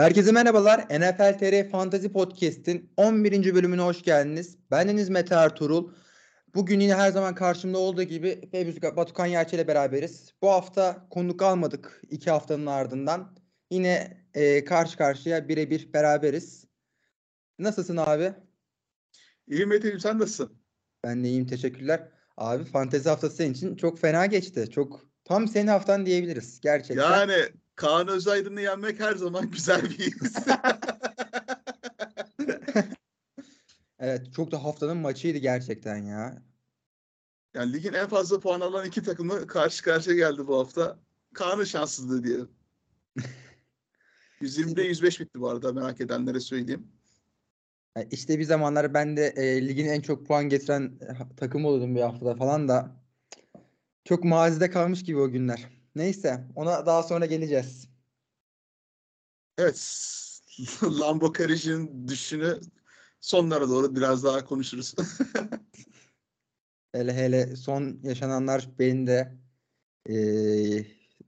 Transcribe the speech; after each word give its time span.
Herkese 0.00 0.32
merhabalar. 0.32 0.80
NFL 0.80 1.38
TR 1.38 1.70
Fantasy 1.70 2.06
Podcast'in 2.06 2.92
11. 2.96 3.54
bölümüne 3.54 3.80
hoş 3.80 4.02
geldiniz. 4.02 4.58
Bendeniz 4.70 5.08
Mete 5.08 5.34
Ertuğrul. 5.34 5.92
Bugün 6.54 6.80
yine 6.80 6.94
her 6.94 7.10
zaman 7.10 7.34
karşımda 7.34 7.78
olduğu 7.78 8.02
gibi 8.02 8.50
Fevzi 8.50 8.82
Batukan 8.82 9.26
Yerçe 9.26 9.56
ile 9.56 9.68
beraberiz. 9.68 10.34
Bu 10.42 10.50
hafta 10.50 11.06
konuk 11.10 11.42
almadık 11.42 12.02
iki 12.10 12.30
haftanın 12.30 12.66
ardından. 12.66 13.36
Yine 13.70 14.24
e, 14.34 14.64
karşı 14.64 14.98
karşıya 14.98 15.48
birebir 15.48 15.92
beraberiz. 15.92 16.64
Nasılsın 17.58 17.96
abi? 17.96 18.32
İyiyim 19.48 19.68
Mete'ciğim 19.68 20.00
sen 20.00 20.18
nasılsın? 20.18 20.62
Ben 21.04 21.24
de 21.24 21.28
iyiyim 21.28 21.46
teşekkürler. 21.46 22.08
Abi 22.36 22.64
fantezi 22.64 23.08
haftası 23.08 23.36
senin 23.36 23.52
için 23.52 23.76
çok 23.76 23.98
fena 23.98 24.26
geçti. 24.26 24.70
Çok 24.70 25.06
tam 25.24 25.48
senin 25.48 25.68
haftan 25.68 26.06
diyebiliriz 26.06 26.60
gerçekten. 26.60 27.02
Yani 27.02 27.48
Kaan 27.80 28.08
Özaydın'ı 28.08 28.60
yenmek 28.60 29.00
her 29.00 29.14
zaman 29.14 29.50
güzel 29.50 29.82
bir 29.82 29.98
his. 29.98 30.36
evet 33.98 34.34
çok 34.34 34.50
da 34.52 34.64
haftanın 34.64 34.96
maçıydı 34.96 35.38
gerçekten 35.38 35.96
ya. 35.96 36.42
Yani 37.54 37.72
ligin 37.72 37.92
en 37.92 38.08
fazla 38.08 38.40
puan 38.40 38.60
alan 38.60 38.86
iki 38.86 39.02
takımı 39.02 39.46
karşı 39.46 39.84
karşıya 39.84 40.16
geldi 40.16 40.46
bu 40.46 40.58
hafta. 40.58 40.98
Kaan'ın 41.34 41.64
şanssızlığı 41.64 42.24
diyelim. 42.24 42.50
120'de 44.40 44.82
105 44.82 45.20
bitti 45.20 45.40
bu 45.40 45.48
arada 45.48 45.72
merak 45.72 46.00
edenlere 46.00 46.40
söyleyeyim. 46.40 46.88
İşte 48.10 48.38
bir 48.38 48.44
zamanlar 48.44 48.94
ben 48.94 49.16
de 49.16 49.26
e, 49.26 49.68
ligin 49.68 49.86
en 49.86 50.00
çok 50.00 50.26
puan 50.26 50.48
getiren 50.48 50.98
takım 51.36 51.64
oluyordum 51.64 51.94
bir 51.94 52.00
haftada 52.00 52.34
falan 52.34 52.68
da 52.68 52.96
çok 54.04 54.24
mazide 54.24 54.70
kalmış 54.70 55.02
gibi 55.02 55.18
o 55.18 55.30
günler. 55.30 55.79
Neyse 55.94 56.48
ona 56.56 56.86
daha 56.86 57.02
sonra 57.02 57.26
geleceğiz. 57.26 57.88
Evet. 59.58 60.06
Lambo 60.82 61.32
Carriage'in 61.32 62.08
düşünü 62.08 62.60
sonlara 63.20 63.68
doğru 63.68 63.96
biraz 63.96 64.24
daha 64.24 64.44
konuşuruz. 64.44 64.94
hele 66.92 67.14
hele 67.14 67.56
son 67.56 68.00
yaşananlar 68.02 68.68
beni 68.78 69.06
de 69.06 69.36
e, 70.08 70.14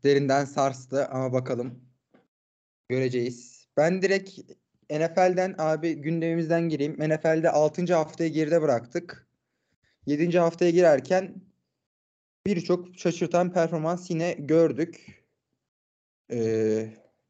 derinden 0.04 0.44
sarstı 0.44 1.06
ama 1.08 1.32
bakalım 1.32 1.84
göreceğiz. 2.88 3.66
Ben 3.76 4.02
direkt 4.02 4.38
NFL'den 4.90 5.54
abi 5.58 5.94
gündemimizden 5.94 6.68
gireyim. 6.68 6.96
NFL'de 6.98 7.50
6. 7.50 7.94
haftayı 7.94 8.32
geride 8.32 8.62
bıraktık. 8.62 9.26
7. 10.06 10.38
haftaya 10.38 10.70
girerken 10.70 11.42
birçok 12.46 12.88
şaşırtan 12.96 13.52
performans 13.52 14.10
yine 14.10 14.32
gördük. 14.32 15.24
Ee, 16.32 16.88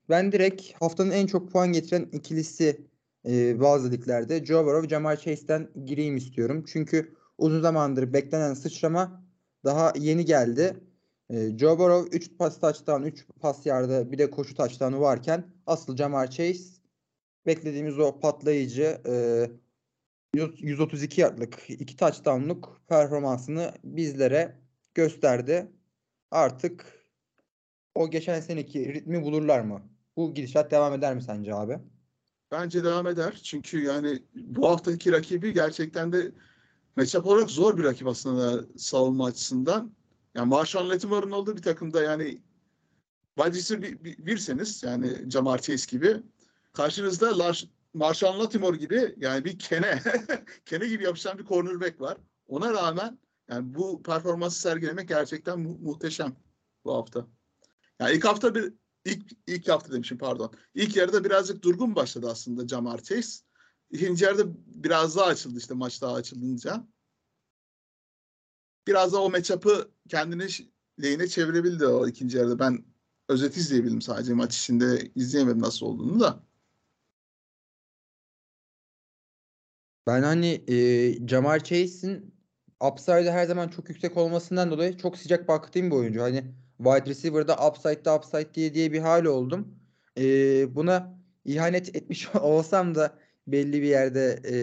ben 0.09 0.33
direkt 0.33 0.73
haftanın 0.73 1.11
en 1.11 1.27
çok 1.27 1.53
puan 1.53 1.73
getiren 1.73 2.09
ikilisi 2.13 2.87
e, 3.29 3.61
bazı 3.61 3.91
liglerde 3.91 4.45
Joe 4.45 4.65
Burrow, 4.65 4.89
Jamar 4.89 5.17
Chase'den 5.17 5.69
gireyim 5.85 6.17
istiyorum. 6.17 6.65
Çünkü 6.73 7.15
uzun 7.39 7.61
zamandır 7.61 8.13
beklenen 8.13 8.55
sıçrama 8.55 9.25
daha 9.65 9.93
yeni 9.99 10.25
geldi. 10.25 10.77
E, 11.31 11.59
Joe 11.59 11.79
Burrow 11.79 12.17
3 12.17 12.39
pas 12.39 12.61
touchdown, 12.61 13.03
3 13.03 13.27
pas 13.41 13.67
yardı, 13.67 14.13
bir 14.13 14.19
de 14.19 14.31
koşu 14.31 14.55
touchdown'u 14.55 15.01
varken 15.01 15.45
asıl 15.67 15.97
Jamar 15.97 16.31
Chase 16.31 16.65
beklediğimiz 17.47 17.99
o 17.99 18.21
patlayıcı 18.21 19.01
e, 19.07 19.47
132 20.35 21.21
yardlık, 21.21 21.71
2 21.71 21.97
touchdown'luk 21.97 22.83
performansını 22.89 23.73
bizlere 23.85 24.62
gösterdi. 24.95 25.73
Artık 26.31 27.07
o 27.95 28.11
geçen 28.11 28.41
seneki 28.41 28.95
ritmi 28.95 29.23
bulurlar 29.23 29.61
mı? 29.61 29.83
Bu 30.17 30.35
gidişat 30.35 30.71
devam 30.71 30.95
eder 30.95 31.15
mi 31.15 31.23
sence 31.23 31.55
abi? 31.55 31.79
Bence 32.51 32.85
devam 32.85 33.07
eder. 33.07 33.41
Çünkü 33.43 33.83
yani 33.83 34.23
bu 34.35 34.69
haftaki 34.69 35.13
rakibi 35.13 35.55
gerçekten 35.55 36.13
de 36.13 36.33
matchup 36.97 37.27
olarak 37.27 37.51
zor 37.51 37.79
bir 37.79 37.85
rakip 37.85 38.07
aslında 38.09 38.65
savunma 38.77 39.27
açısından. 39.27 39.95
Yani 40.35 40.49
Marshall 40.49 40.89
Lattimore'un 40.89 41.31
olduğu 41.31 41.57
bir 41.57 41.63
takımda 41.63 42.03
yani 42.03 42.43
wide 43.39 43.83
bir, 43.83 44.05
bir, 44.05 44.27
birseniz 44.27 44.83
yani 44.83 45.31
Jamar 45.31 45.59
Chase 45.59 45.97
gibi 45.97 46.23
karşınızda 46.73 47.39
Lars, 47.39 47.65
Marshall 47.95 48.41
Latimore 48.41 48.77
gibi 48.77 49.15
yani 49.17 49.45
bir 49.45 49.59
kene 49.59 50.03
kene 50.65 50.89
gibi 50.89 51.05
yapışan 51.05 51.39
bir 51.39 51.45
cornerback 51.45 52.01
var. 52.01 52.19
Ona 52.47 52.73
rağmen 52.73 53.19
yani 53.49 53.75
bu 53.75 54.03
performansı 54.03 54.61
sergilemek 54.61 55.09
gerçekten 55.09 55.61
mu- 55.61 55.79
muhteşem 55.79 56.37
bu 56.85 56.95
hafta. 56.95 57.27
Yani 58.01 58.17
ilk 58.17 58.25
hafta 58.25 58.55
bir 58.55 58.75
ilk 59.05 59.33
ilk 59.47 59.69
hafta 59.69 59.93
demişim 59.93 60.19
pardon. 60.19 60.53
İlk 60.75 60.97
yarıda 60.97 61.25
birazcık 61.25 61.63
durgun 61.63 61.97
başladı 61.97 62.29
aslında 62.31 62.69
Jamar 62.69 63.03
Chase. 63.03 63.45
İkinci 63.91 64.25
yarıda 64.25 64.45
biraz 64.67 65.17
daha 65.17 65.27
açıldı 65.27 65.59
işte 65.59 65.75
maç 65.75 66.03
daha 66.03 66.15
açılınca. 66.15 66.87
Biraz 68.87 69.13
da 69.13 69.23
o 69.23 69.31
matchup'ı 69.31 69.91
kendini 70.09 70.47
lehine 71.03 71.29
çevirebildi 71.29 71.87
o 71.87 72.09
ikinci 72.09 72.37
yarıda. 72.39 72.59
Ben 72.59 72.85
özet 73.29 73.57
izleyebildim 73.57 74.03
sadece 74.03 74.35
maç 74.35 74.57
içinde 74.57 75.13
izleyemedim 75.15 75.63
nasıl 75.63 75.87
olduğunu 75.87 76.21
da. 76.21 76.45
Ben 80.07 80.23
hani 80.23 80.65
e, 80.69 81.29
Jamar 81.29 81.65
Chase'in 81.65 82.35
upside'ı 82.91 83.31
her 83.31 83.47
zaman 83.47 83.69
çok 83.69 83.89
yüksek 83.89 84.17
olmasından 84.17 84.71
dolayı 84.71 84.97
çok 84.97 85.19
sıcak 85.19 85.49
baktığım 85.49 85.91
bir 85.91 85.97
oyuncu. 85.97 86.23
Hani 86.23 86.45
wide 86.79 87.11
receiver'da 87.11 87.69
upside'da 87.69 88.17
upside 88.17 88.55
diye 88.55 88.75
diye 88.75 88.93
bir 88.93 88.99
hal 89.01 89.25
oldum. 89.25 89.79
Ee, 90.19 90.75
buna 90.75 91.19
ihanet 91.45 91.97
etmiş 91.97 92.35
olsam 92.35 92.95
da 92.95 93.19
belli 93.47 93.83
bir 93.83 93.89
yerde 93.89 94.41
e, 94.51 94.55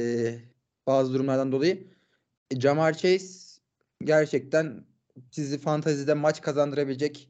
bazı 0.88 1.14
durumlardan 1.14 1.52
dolayı 1.52 1.88
e, 2.52 2.60
Jamar 2.60 2.94
Chase 2.94 3.60
gerçekten 4.04 4.86
sizi 5.32 5.58
fantazide 5.58 6.14
maç 6.14 6.42
kazandırabilecek 6.42 7.30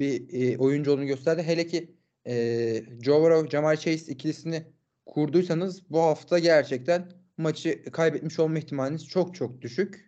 bir 0.00 0.32
e, 0.32 0.58
oyuncu 0.58 0.92
olduğunu 0.92 1.06
gösterdi. 1.06 1.42
Hele 1.42 1.66
ki 1.66 1.96
e, 2.26 2.84
Joe 3.02 3.22
Burrow, 3.22 3.50
Jamar 3.50 3.76
Chase 3.76 4.12
ikilisini 4.12 4.62
kurduysanız 5.06 5.90
bu 5.90 6.00
hafta 6.00 6.38
gerçekten 6.38 7.12
maçı 7.36 7.82
kaybetmiş 7.92 8.38
olma 8.38 8.58
ihtimaliniz 8.58 9.08
çok 9.08 9.34
çok 9.34 9.60
düşük. 9.60 10.07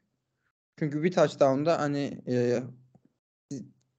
Çünkü 0.80 1.02
bir 1.02 1.12
touchdown'da 1.12 1.80
hani 1.80 2.22
e, 2.28 2.62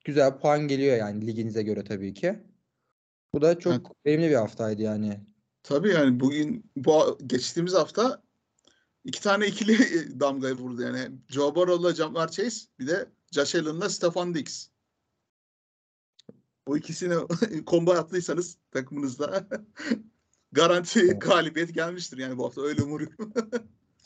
güzel 0.06 0.38
puan 0.40 0.68
geliyor 0.68 0.98
yani 0.98 1.28
liginize 1.28 1.64
göre 1.64 1.84
tabii 1.84 2.14
ki. 2.14 2.40
Bu 3.34 3.42
da 3.42 3.60
çok 3.60 3.74
evet. 3.74 3.86
verimli 4.06 4.30
bir 4.30 4.36
haftaydı 4.36 4.82
yani. 4.82 5.20
Tabii 5.64 5.90
yani 5.90 6.20
bugün 6.20 6.72
bu 6.76 7.18
geçtiğimiz 7.28 7.74
hafta 7.74 8.24
iki 9.04 9.22
tane 9.22 9.48
ikili 9.48 9.76
damgayı 10.20 10.56
vurdu 10.56 10.82
yani. 10.82 11.12
Joe 11.28 11.56
Burrow'la 11.56 11.94
Jamar 11.94 12.32
Chase 12.32 12.66
bir 12.80 12.88
de 12.88 13.10
Josh 13.32 13.56
Allen'la 13.56 13.90
Stefan 13.90 14.34
Diggs. 14.34 14.68
Bu 16.68 16.78
ikisini 16.78 17.16
combo 17.68 17.92
attıysanız 17.92 18.58
takımınızda 18.72 19.48
garanti 20.52 21.08
galibiyet 21.08 21.74
gelmiştir 21.74 22.18
yani 22.18 22.38
bu 22.38 22.46
hafta 22.46 22.62
öyle 22.62 22.84
umuyorum. 22.84 23.34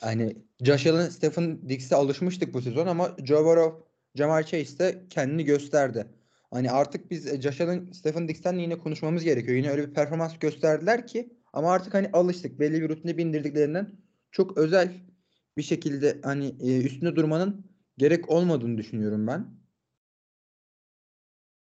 Hani 0.01 0.35
Josh 0.63 0.87
Allen, 0.87 1.09
Stephen 1.09 1.69
Diggs'e 1.69 1.95
alışmıştık 1.95 2.53
bu 2.53 2.61
sezon 2.61 2.87
ama 2.87 3.17
Joe 3.25 3.45
Burrow, 3.45 3.83
Jamar 4.15 4.43
Chase 4.43 4.79
de 4.79 5.05
kendini 5.09 5.45
gösterdi. 5.45 6.07
Hani 6.51 6.71
artık 6.71 7.11
biz 7.11 7.27
e, 7.27 7.41
Josh 7.41 7.61
Allen, 7.61 7.91
Stephen 7.91 8.27
Diggs'ten 8.27 8.57
yine 8.57 8.77
konuşmamız 8.77 9.23
gerekiyor. 9.23 9.57
Yine 9.57 9.69
öyle 9.69 9.87
bir 9.87 9.93
performans 9.93 10.39
gösterdiler 10.39 11.07
ki 11.07 11.33
ama 11.53 11.71
artık 11.71 11.93
hani 11.93 12.09
alıştık. 12.13 12.59
Belli 12.59 12.81
bir 12.81 12.89
rutine 12.89 13.17
bindirdiklerinden 13.17 13.89
çok 14.31 14.57
özel 14.57 14.93
bir 15.57 15.63
şekilde 15.63 16.19
hani 16.23 16.55
e, 16.59 16.81
üstünde 16.81 17.15
durmanın 17.15 17.65
gerek 17.97 18.29
olmadığını 18.29 18.77
düşünüyorum 18.77 19.27
ben. 19.27 19.64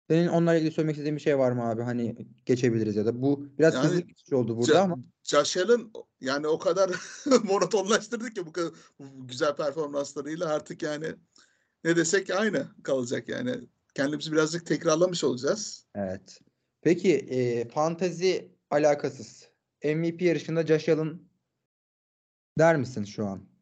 Senin 0.10 0.28
onlarla 0.28 0.60
ilgili 0.60 0.72
söylemek 0.72 0.96
istediğin 0.96 1.16
bir 1.16 1.22
şey 1.22 1.38
var 1.38 1.52
mı 1.52 1.70
abi? 1.70 1.82
Hani 1.82 2.28
geçebiliriz 2.46 2.96
ya 2.96 3.06
da 3.06 3.22
bu 3.22 3.48
biraz 3.60 3.74
yani, 3.74 3.86
hızlı 3.88 4.08
bir 4.08 4.16
şey 4.30 4.38
oldu 4.38 4.58
burada 4.58 4.74
Ca- 4.74 4.79
ama. 4.79 4.97
Allen 5.24 5.91
yani 6.22 6.47
o 6.47 6.59
kadar 6.59 6.91
monotonlaştırdı 7.44 8.29
ki 8.29 8.46
bu, 8.46 8.52
kadar, 8.52 8.72
bu 9.00 9.28
güzel 9.28 9.56
performanslarıyla 9.56 10.50
artık 10.50 10.84
yani 10.84 11.06
ne 11.84 11.96
desek 11.96 12.29
aynı 12.29 12.68
kalacak 12.84 13.29
yani. 13.29 13.56
Kendimizi 13.94 14.32
birazcık 14.32 14.66
tekrarlamış 14.66 15.24
olacağız. 15.24 15.85
Evet. 15.96 16.40
Peki 16.82 17.14
e, 17.14 17.68
fantezi 17.68 18.52
alakasız. 18.70 19.50
MVP 19.84 20.22
yarışında 20.22 20.59
Allen 20.59 21.20
der 22.58 22.76
misin 22.76 23.03
şu 23.03 23.26
an? 23.26 23.54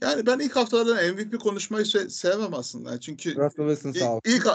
Yani 0.00 0.26
ben 0.26 0.38
ilk 0.38 0.56
haftalardan 0.56 1.14
MVP 1.14 1.40
konuşmayı 1.40 1.84
se- 1.84 2.10
sevmem 2.10 2.54
aslında. 2.54 3.00
Çünkü 3.00 3.36
Russell 3.36 3.68
Wilson 3.68 3.92
sağ 3.92 4.12
olsun. 4.12 4.22
ilk, 4.24 4.46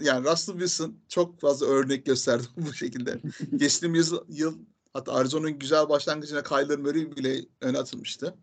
yani 0.00 0.26
Russell 0.26 0.54
Wilson 0.54 1.00
çok 1.08 1.40
fazla 1.40 1.66
örnek 1.66 2.06
gösterdi 2.06 2.44
bu 2.56 2.72
şekilde. 2.72 3.20
Geçtiğimiz 3.56 4.12
yıl, 4.12 4.24
yıl 4.28 4.58
hatta 4.92 5.12
Arizona'nın 5.12 5.58
güzel 5.58 5.88
başlangıcına 5.88 6.42
Kyler 6.42 6.78
Murray 6.78 7.16
bile 7.16 7.46
öne 7.60 7.78
atılmıştı. 7.78 8.34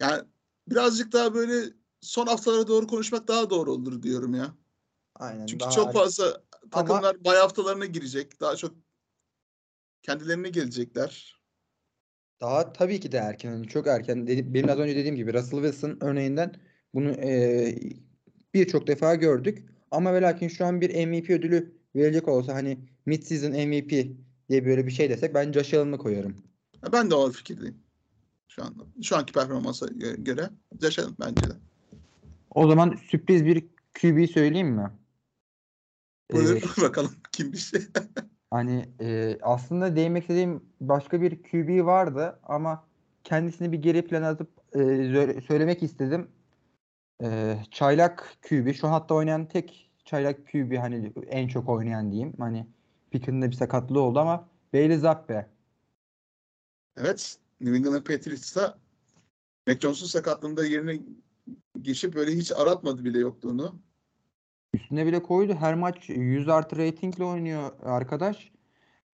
Yani 0.00 0.22
birazcık 0.68 1.12
daha 1.12 1.34
böyle 1.34 1.72
son 2.00 2.26
haftalara 2.26 2.66
doğru 2.66 2.86
konuşmak 2.86 3.28
daha 3.28 3.50
doğru 3.50 3.72
olur 3.72 4.02
diyorum 4.02 4.34
ya. 4.34 4.54
Aynen. 5.14 5.46
Çünkü 5.46 5.64
çok 5.70 5.92
fazla 5.92 6.42
takımlar 6.70 7.14
Ama... 7.14 7.24
bay 7.24 7.36
haftalarına 7.36 7.86
girecek. 7.86 8.40
Daha 8.40 8.56
çok 8.56 8.74
kendilerine 10.02 10.48
gelecekler. 10.48 11.41
Daha 12.42 12.72
tabii 12.72 13.00
ki 13.00 13.12
de 13.12 13.16
erken. 13.16 13.52
Hani 13.52 13.68
çok 13.68 13.86
erken. 13.86 14.26
Dedi- 14.26 14.54
Benim 14.54 14.70
az 14.70 14.78
önce 14.78 14.96
dediğim 14.96 15.16
gibi 15.16 15.32
Russell 15.34 15.60
Wilson 15.62 15.98
örneğinden 16.00 16.54
bunu 16.94 17.10
e, 17.10 17.74
birçok 18.54 18.86
defa 18.86 19.14
gördük. 19.14 19.64
Ama 19.90 20.14
ve 20.14 20.22
lakin 20.22 20.48
şu 20.48 20.66
an 20.66 20.80
bir 20.80 21.06
MVP 21.06 21.30
ödülü 21.30 21.72
verecek 21.96 22.28
olsa 22.28 22.54
hani 22.54 22.78
mid-season 23.06 23.66
MVP 23.66 24.16
diye 24.48 24.66
böyle 24.66 24.86
bir 24.86 24.90
şey 24.92 25.10
desek 25.10 25.34
ben 25.34 25.52
Josh 25.52 25.74
Allen'ı 25.74 25.98
koyarım. 25.98 26.36
Ya 26.84 26.92
Ben 26.92 27.10
de 27.10 27.14
o 27.14 27.30
fikirdeyim. 27.30 27.76
Şu 28.48 28.64
anda. 28.64 28.82
Şu 29.02 29.16
anki 29.16 29.32
performansa 29.32 29.86
gö- 29.86 30.24
göre 30.24 30.50
yaşadım 30.82 31.16
bence 31.20 31.42
de. 31.50 31.54
O 32.50 32.68
zaman 32.68 32.98
sürpriz 33.10 33.44
bir 33.44 33.64
QB 34.00 34.26
söyleyeyim 34.26 34.68
mi? 34.68 34.90
Buyur 36.32 36.56
Ee, 36.56 36.60
bakalım 36.82 37.12
kim 37.32 37.52
bir 37.52 37.58
şey. 37.58 37.80
Hani 38.52 38.88
e, 39.00 39.38
aslında 39.42 39.96
değinmek 39.96 40.22
istediğim 40.22 40.62
başka 40.80 41.20
bir 41.20 41.42
QB 41.42 41.86
vardı 41.86 42.40
ama 42.42 42.84
kendisini 43.24 43.72
bir 43.72 43.78
geri 43.78 44.06
plana 44.06 44.28
atıp 44.28 44.48
e, 44.74 45.40
söylemek 45.40 45.82
istedim. 45.82 46.28
E, 47.22 47.58
çaylak 47.70 48.36
QB 48.48 48.72
şu 48.74 48.86
an 48.86 48.92
hatta 48.92 49.14
oynayan 49.14 49.46
tek 49.46 49.90
çaylak 50.04 50.46
QB 50.46 50.78
hani 50.78 51.12
en 51.26 51.48
çok 51.48 51.68
oynayan 51.68 52.10
diyeyim. 52.10 52.34
Hani 52.38 52.66
Pickett'ın 53.10 53.42
da 53.42 53.50
bir 53.50 53.56
sakatlığı 53.56 54.00
oldu 54.00 54.18
ama 54.18 54.48
Bailey 54.74 54.98
Zappi. 54.98 55.46
Evet. 56.96 57.36
New 57.60 57.76
England 57.76 58.04
Patriots'ta 58.04 58.78
Mac 59.66 59.80
Jones'un 59.80 60.06
sakatlığında 60.06 60.64
yerine 60.64 61.00
geçip 61.82 62.14
böyle 62.14 62.32
hiç 62.32 62.52
aratmadı 62.52 63.04
bile 63.04 63.18
yokluğunu. 63.18 63.80
Üstüne 64.74 65.06
bile 65.06 65.22
koydu. 65.22 65.54
Her 65.54 65.74
maç 65.74 66.08
100 66.08 66.48
artı 66.48 66.76
ratingle 66.76 67.24
oynuyor 67.24 67.72
arkadaş. 67.82 68.52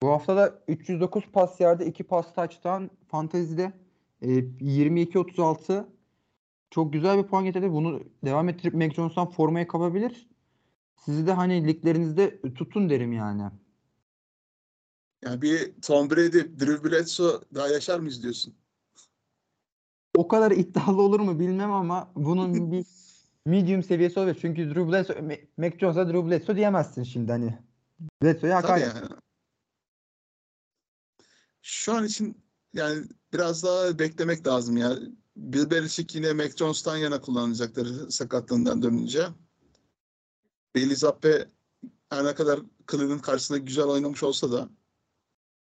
Bu 0.03 0.09
hafta 0.09 0.37
da 0.37 0.63
309 0.69 1.25
pas 1.33 1.61
yardı, 1.61 1.85
2 1.85 2.05
pas 2.05 2.35
touchdown 2.35 2.85
fantezide 3.09 3.73
e, 4.23 4.29
22-36 4.29 5.85
çok 6.71 6.93
güzel 6.93 7.19
bir 7.19 7.29
puan 7.29 7.45
getirdi. 7.45 7.73
Bunu 7.73 8.03
devam 8.25 8.49
ettirip 8.49 8.75
Mac 8.75 8.95
Jones'tan 8.95 9.31
formayı 9.31 9.69
kapabilir. 9.69 10.29
Sizi 10.97 11.27
de 11.27 11.33
hani 11.33 11.67
liglerinizde 11.67 12.41
tutun 12.55 12.91
derim 12.91 13.13
yani. 13.13 13.43
Yani 15.25 15.43
bir 15.43 15.73
Tom 15.83 16.11
Brady, 16.11 16.39
Drew 16.39 16.91
Bledsoe 16.91 17.41
daha 17.55 17.69
yaşar 17.69 18.01
mıyız 18.01 18.23
diyorsun? 18.23 18.55
O 20.17 20.29
kadar 20.29 20.51
iddialı 20.51 21.03
olur 21.03 21.21
mu 21.21 21.41
bilmem 21.41 21.73
ama 21.73 22.13
bunun 22.17 22.73
bir 22.73 22.85
medium 23.49 23.83
seviyesi 23.83 24.21
olur. 24.21 24.37
Çünkü 24.41 24.69
Drew 24.69 24.89
Bledsoe, 24.89 25.17
Ma- 25.17 25.47
Mac 25.57 25.79
Jones'a 25.79 26.09
Drew 26.09 26.31
Bledsoe 26.31 26.57
diyemezsin 26.57 27.03
şimdi 27.03 27.33
hani. 27.33 27.59
Bledsoe'ya 28.23 28.57
hakaret. 28.57 28.95
yani. 28.95 29.09
Şu 31.63 31.95
an 31.95 32.05
için 32.05 32.43
yani 32.75 33.05
biraz 33.33 33.65
daha 33.65 33.99
beklemek 33.99 34.47
lazım 34.47 34.77
ya. 34.77 34.93
Bill 35.37 35.71
Belichick 35.71 36.15
yine 36.15 36.33
Mac 36.33 36.57
Jones'tan 36.57 36.97
yana 36.97 37.21
kullanacaktır 37.21 38.11
sakatlığından 38.11 38.83
dönünce. 38.83 39.27
Bailey 40.77 40.97
Zappi 40.97 41.45
her 42.11 42.25
ne 42.25 42.35
kadar 42.35 42.61
Cleveland 42.91 43.21
karşısında 43.21 43.59
güzel 43.59 43.85
oynamış 43.85 44.23
olsa 44.23 44.53
da 44.53 44.69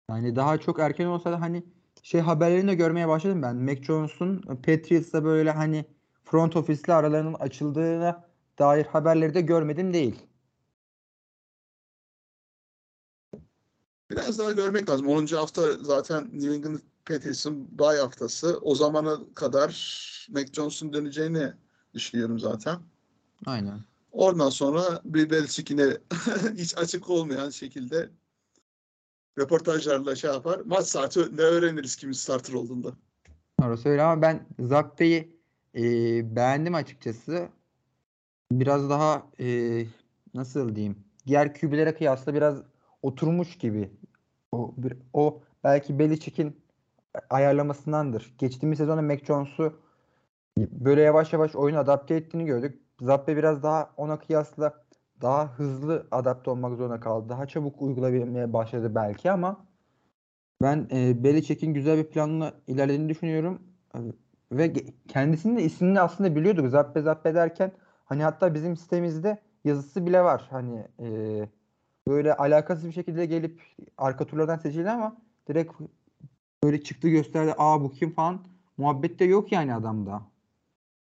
Yani 0.10 0.36
daha 0.36 0.58
çok 0.58 0.80
erken 0.80 1.06
olsa 1.06 1.32
da 1.32 1.42
hani 1.42 1.64
şey 2.04 2.22
haberlerini 2.22 2.68
de 2.68 2.76
görmeye 2.76 3.08
başladım 3.08 3.42
ben. 3.42 3.56
Mac 3.56 3.84
Jones'un 3.84 4.42
Patriots'la 4.42 5.24
böyle 5.24 5.52
hani 5.52 5.86
front 6.32 6.56
ofisle 6.56 6.94
aralarının 6.94 7.34
açıldığına 7.34 8.28
dair 8.60 8.86
haberleri 8.86 9.34
de 9.34 9.42
görmedim 9.42 9.94
değil. 9.94 10.28
biraz 14.12 14.40
daha 14.40 14.52
görmek 14.52 14.90
lazım. 14.90 15.08
10. 15.08 15.26
hafta 15.26 15.74
zaten 15.82 16.30
New 16.34 16.54
England 16.54 16.80
Patriots'ın 17.06 17.80
bay 17.80 17.98
haftası. 17.98 18.60
O 18.62 18.76
zamana 18.76 19.18
kadar 19.36 19.70
Mac 20.30 20.54
Jones'un 20.54 20.94
döneceğini 20.94 21.54
düşünüyorum 21.94 22.40
zaten. 22.40 22.80
Aynen. 23.46 23.80
Oradan 24.12 24.50
sonra 24.50 25.02
Bill 25.06 25.30
Belichick 25.30 25.72
yine 25.72 25.98
hiç 26.56 26.78
açık 26.78 27.10
olmayan 27.10 27.50
şekilde 27.50 28.10
röportajlarla 29.40 30.16
şey 30.16 30.32
yapar. 30.32 30.62
Maç 30.66 30.86
saati 30.86 31.38
ne 31.38 31.42
öğreniriz 31.42 31.96
kimin 31.96 32.14
starter 32.14 32.54
olduğunda. 32.54 32.94
Orası 33.64 33.90
öyle 33.90 34.04
ama 34.04 34.22
ben 34.22 34.48
Zappe'yi 34.60 35.37
e, 35.78 35.82
beğendim 36.36 36.76
açıkçası. 36.76 37.50
Biraz 38.52 38.90
daha 38.90 39.24
e, 39.40 39.48
nasıl 40.34 40.76
diyeyim? 40.76 40.98
Diğer 41.28 41.54
QB'lere 41.54 41.96
kıyasla 41.96 42.34
biraz 42.34 42.64
oturmuş 43.02 43.58
gibi. 43.58 43.92
O, 44.52 44.74
bir, 44.78 44.94
o 45.14 45.42
belki 45.64 46.00
Belichick'in 46.00 46.62
ayarlamasındandır. 47.30 48.36
Geçtiğimiz 48.38 48.78
sezonda 48.78 49.02
Mac 49.02 49.26
Jones'u 49.26 49.80
böyle 50.58 51.02
yavaş 51.02 51.34
yavaş 51.34 51.56
oyunu 51.56 51.80
adapte 51.80 52.16
ettiğini 52.16 52.46
gördük. 52.46 52.82
Zappe 53.02 53.38
biraz 53.38 53.64
daha 53.64 53.94
ona 53.98 54.20
kıyasla 54.20 54.86
daha 55.22 55.54
hızlı 55.58 56.08
adapte 56.12 56.52
olmak 56.52 56.78
zorunda 56.78 57.00
kaldı. 57.00 57.30
Daha 57.30 57.48
çabuk 57.48 57.82
uygulayabilmeye 57.82 58.54
başladı 58.54 58.96
belki 58.96 59.32
ama 59.32 59.66
ben 60.62 60.88
e, 60.92 61.24
Belichick'in 61.24 61.74
güzel 61.74 61.98
bir 61.98 62.10
planla 62.10 62.54
ilerlediğini 62.68 63.10
düşünüyorum. 63.10 63.62
Ve 64.52 64.74
kendisinin 65.08 65.58
de 65.58 65.64
ismini 65.64 66.02
aslında 66.02 66.36
biliyorduk. 66.36 66.70
Zappe 66.70 67.02
Zappe 67.02 67.36
derken 67.36 67.72
hani 68.06 68.24
hatta 68.24 68.54
bizim 68.54 68.78
sitemizde 68.78 69.42
yazısı 69.66 70.06
bile 70.06 70.22
var. 70.22 70.48
Hani 70.50 70.88
e, 71.00 71.08
böyle 72.08 72.34
alakasız 72.34 72.88
bir 72.88 72.92
şekilde 72.92 73.26
gelip 73.26 73.62
arka 73.98 74.28
turlardan 74.28 74.58
seçildi 74.58 74.90
ama 74.90 75.18
direkt 75.50 75.74
böyle 76.64 76.84
çıktı 76.84 77.10
gösterdi. 77.10 77.54
Aa 77.58 77.82
bu 77.82 77.92
kim 77.92 78.14
falan. 78.14 78.46
Muhabbette 78.78 79.26
yok 79.26 79.52
yani 79.52 79.76
adamda. 79.76 80.22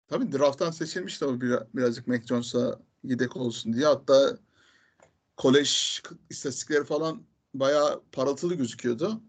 Tabii 0.08 0.32
drafttan 0.32 0.72
seçilmişti 0.72 1.26
o 1.26 1.42
bir- 1.42 1.60
birazcık 1.76 2.08
Mac 2.08 2.26
Jones'a 2.28 2.80
yedek 3.04 3.38
olsun 3.38 3.74
diye. 3.74 3.86
Hatta 3.86 4.38
kolej 5.38 6.02
istatistikleri 6.30 6.84
falan 6.84 7.22
bayağı 7.54 8.02
parıltılı 8.12 8.56
gözüküyordu. 8.56 9.22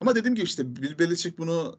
Ama 0.00 0.14
dediğim 0.14 0.34
gibi 0.34 0.44
işte 0.44 0.76
Bill 0.76 0.98
Belichick 0.98 1.38
bunu 1.38 1.78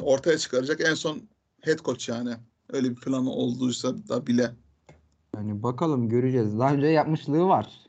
ortaya 0.00 0.38
çıkaracak 0.38 0.80
en 0.80 0.94
son 0.94 1.22
head 1.60 1.78
coach 1.78 2.08
yani. 2.08 2.34
Öyle 2.72 2.90
bir 2.90 2.96
planı 2.96 3.30
olduysa 3.30 4.08
da 4.08 4.26
bile. 4.26 4.50
Yani 5.36 5.62
bakalım 5.62 6.08
göreceğiz. 6.08 6.58
Daha 6.58 6.74
önce 6.74 6.86
yapmışlığı 6.86 7.48
var. 7.48 7.80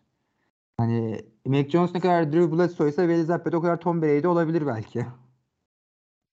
Hani 0.78 1.26
Mac 1.46 1.70
Jones 1.70 1.94
ne 1.94 2.00
kadar 2.00 2.34
Drew 2.34 2.58
Bledsoe 2.58 2.90
ise 2.90 3.24
Zappi 3.24 3.52
de 3.52 3.58
o 3.58 3.62
kadar 3.62 3.82
Tom 3.82 4.02
Brady 4.02 4.28
olabilir 4.28 4.68
belki. 4.68 5.06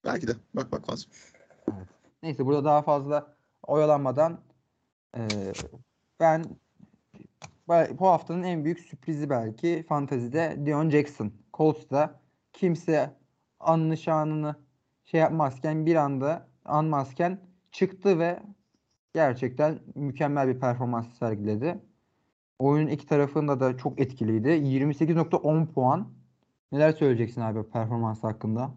Belki 0.05 0.27
de. 0.27 0.33
Bak 0.55 0.73
bak 0.73 0.91
lazım. 0.91 1.11
Neyse 2.23 2.47
burada 2.47 2.65
daha 2.65 2.83
fazla 2.83 3.37
oyalanmadan 3.63 4.41
eee, 5.17 5.53
ben 6.21 6.45
bu 7.69 7.99
bu 7.99 8.07
haftanın 8.07 8.43
en 8.43 8.65
büyük 8.65 8.81
sürprizi 8.81 9.31
belki 9.31 9.85
fantazide 9.89 10.63
Dion 10.67 10.91
Jackson. 10.91 11.33
Colts'ta 11.55 12.21
kimse 12.53 13.20
anını 13.61 13.97
şey 15.05 15.21
yapmazken 15.21 15.87
bir 15.87 15.95
anda 15.95 16.49
anmazken 16.65 17.41
çıktı 17.71 18.19
ve 18.19 18.43
gerçekten 19.15 19.81
mükemmel 19.95 20.49
bir 20.49 20.61
performans 20.61 21.19
sergiledi. 21.19 21.81
Oyunun 22.59 22.91
iki 22.91 23.07
tarafında 23.07 23.61
da 23.61 23.77
çok 23.77 24.01
etkiliydi. 24.01 24.49
28.10 24.49 25.73
puan. 25.73 26.13
Neler 26.73 26.93
söyleyeceksin 26.93 27.41
abi 27.41 27.71
performans 27.71 28.23
hakkında? 28.23 28.75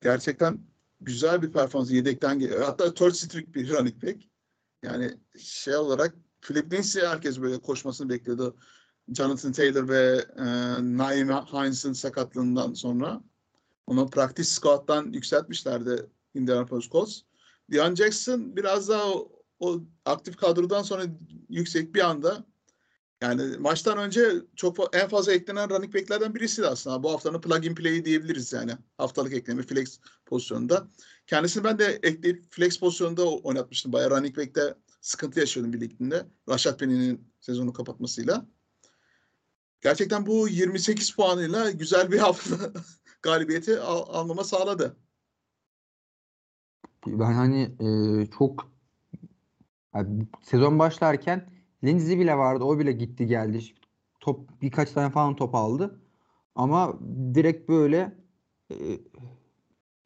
Gerçekten 0.00 0.58
güzel 1.00 1.42
bir 1.42 1.52
performans 1.52 1.90
yedekten 1.90 2.38
geliyor. 2.38 2.62
Hatta 2.64 2.94
third 2.94 3.12
string 3.12 3.54
bir 3.54 3.70
running 3.70 4.02
back. 4.02 4.22
Yani 4.82 5.10
şey 5.38 5.76
olarak 5.76 6.14
Lindsay 6.50 7.06
herkes 7.06 7.40
böyle 7.40 7.58
koşmasını 7.58 8.08
bekliyordu. 8.08 8.56
Jonathan 9.12 9.52
Taylor 9.52 9.88
ve 9.88 10.24
e, 10.36 10.44
Naim 10.96 11.28
Hines'ın 11.28 11.92
sakatlığından 11.92 12.74
sonra. 12.74 13.22
Onu 13.86 14.10
practice 14.10 14.48
squad'dan 14.48 15.12
yükseltmişlerdi 15.12 16.06
Indianapolis 16.34 16.90
Colts. 16.90 17.20
Deion 17.72 17.94
Jackson 17.94 18.56
biraz 18.56 18.88
daha 18.88 19.12
o, 19.12 19.32
o 19.58 19.80
aktif 20.04 20.36
kadrodan 20.36 20.82
sonra 20.82 21.04
yüksek 21.48 21.94
bir 21.94 22.00
anda 22.00 22.46
yani 23.22 23.56
maçtan 23.56 23.98
önce 23.98 24.32
çok 24.56 24.96
en 24.96 25.08
fazla 25.08 25.32
eklenen 25.32 25.70
running 25.70 25.94
back'lerden 25.94 26.34
birisiydi 26.34 26.68
aslında. 26.68 27.02
Bu 27.02 27.12
haftanın 27.12 27.40
plug-in 27.40 27.74
play'i 27.74 28.04
diyebiliriz 28.04 28.52
yani. 28.52 28.72
Haftalık 28.98 29.32
ekleme 29.32 29.62
flex 29.62 30.00
pozisyonunda. 30.26 30.88
Kendisini 31.26 31.64
ben 31.64 31.78
de 31.78 32.00
ekleyip 32.02 32.44
flex 32.50 32.78
pozisyonunda 32.78 33.28
oynatmıştım. 33.28 33.92
Bayağı 33.92 34.10
running 34.10 34.36
back'te 34.36 34.74
sıkıntı 35.00 35.40
yaşıyordum 35.40 35.72
bir 35.72 35.80
liginde. 35.80 36.26
Rashad 36.48 36.78
Penny'nin 36.78 37.32
sezonu 37.40 37.72
kapatmasıyla. 37.72 38.46
Gerçekten 39.80 40.26
bu 40.26 40.48
28 40.48 41.10
puanıyla 41.10 41.70
güzel 41.70 42.12
bir 42.12 42.18
hafta 42.18 42.56
galibiyeti 43.22 43.80
al- 43.80 44.06
almama 44.08 44.44
sağladı. 44.44 44.96
Ben 47.06 47.32
hani 47.32 47.62
e, 47.62 48.26
çok 48.38 48.70
yani 49.94 50.26
sezon 50.42 50.78
başlarken 50.78 51.50
Lindsay 51.84 52.18
bile 52.18 52.36
vardı. 52.36 52.64
O 52.64 52.78
bile 52.78 52.92
gitti 52.92 53.26
geldi. 53.26 53.64
top 54.20 54.62
birkaç 54.62 54.90
tane 54.90 55.10
falan 55.10 55.36
top 55.36 55.54
aldı. 55.54 56.00
Ama 56.54 56.98
direkt 57.34 57.68
böyle 57.68 58.16
e, 58.70 58.76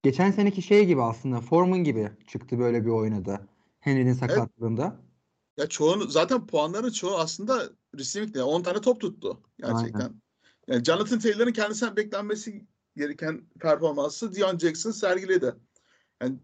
geçen 0.02 0.30
seneki 0.30 0.62
şey 0.62 0.86
gibi 0.86 1.02
aslında 1.02 1.40
Foreman 1.40 1.84
gibi 1.84 2.10
çıktı 2.26 2.58
böyle 2.58 2.84
bir 2.84 2.90
oynadı. 2.90 3.48
Henry'nin 3.80 4.12
sakatlığında. 4.12 5.00
Ya 5.56 5.66
çoğunu 5.68 6.06
zaten 6.06 6.46
puanların 6.46 6.90
çoğu 6.90 7.18
aslında 7.18 7.70
receiving'de. 7.98 8.42
10 8.42 8.62
tane 8.62 8.80
top 8.80 9.00
tuttu 9.00 9.40
gerçekten. 9.58 10.00
Aynen. 10.00 10.20
Yani 10.68 10.84
Jonathan 10.84 11.18
Taylor'ın 11.18 11.52
kendisinden 11.52 11.96
beklenmesi 11.96 12.66
gereken 12.96 13.44
performansı 13.60 14.34
Dion 14.34 14.58
Jackson 14.58 14.90
sergiledi. 14.90 15.54
Yani 16.22 16.36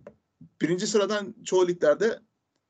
birinci 0.62 0.86
sıradan 0.86 1.34
çoğu 1.44 1.68
liglerde 1.68 2.20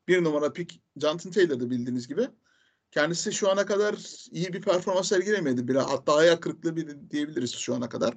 bir 0.08 0.24
numara 0.24 0.52
pick 0.52 0.80
Jonathan 0.96 1.32
Taylor'dı 1.32 1.70
bildiğiniz 1.70 2.08
gibi. 2.08 2.28
Kendisi 2.90 3.32
şu 3.32 3.50
ana 3.50 3.66
kadar 3.66 3.96
iyi 4.30 4.52
bir 4.52 4.62
performans 4.62 5.08
sergilemedi. 5.08 5.68
Biraz, 5.68 5.90
hatta 5.90 6.14
ayak 6.14 6.42
kırıklığı 6.42 6.76
bir 6.76 7.10
diyebiliriz 7.10 7.52
şu 7.52 7.74
ana 7.74 7.88
kadar. 7.88 8.14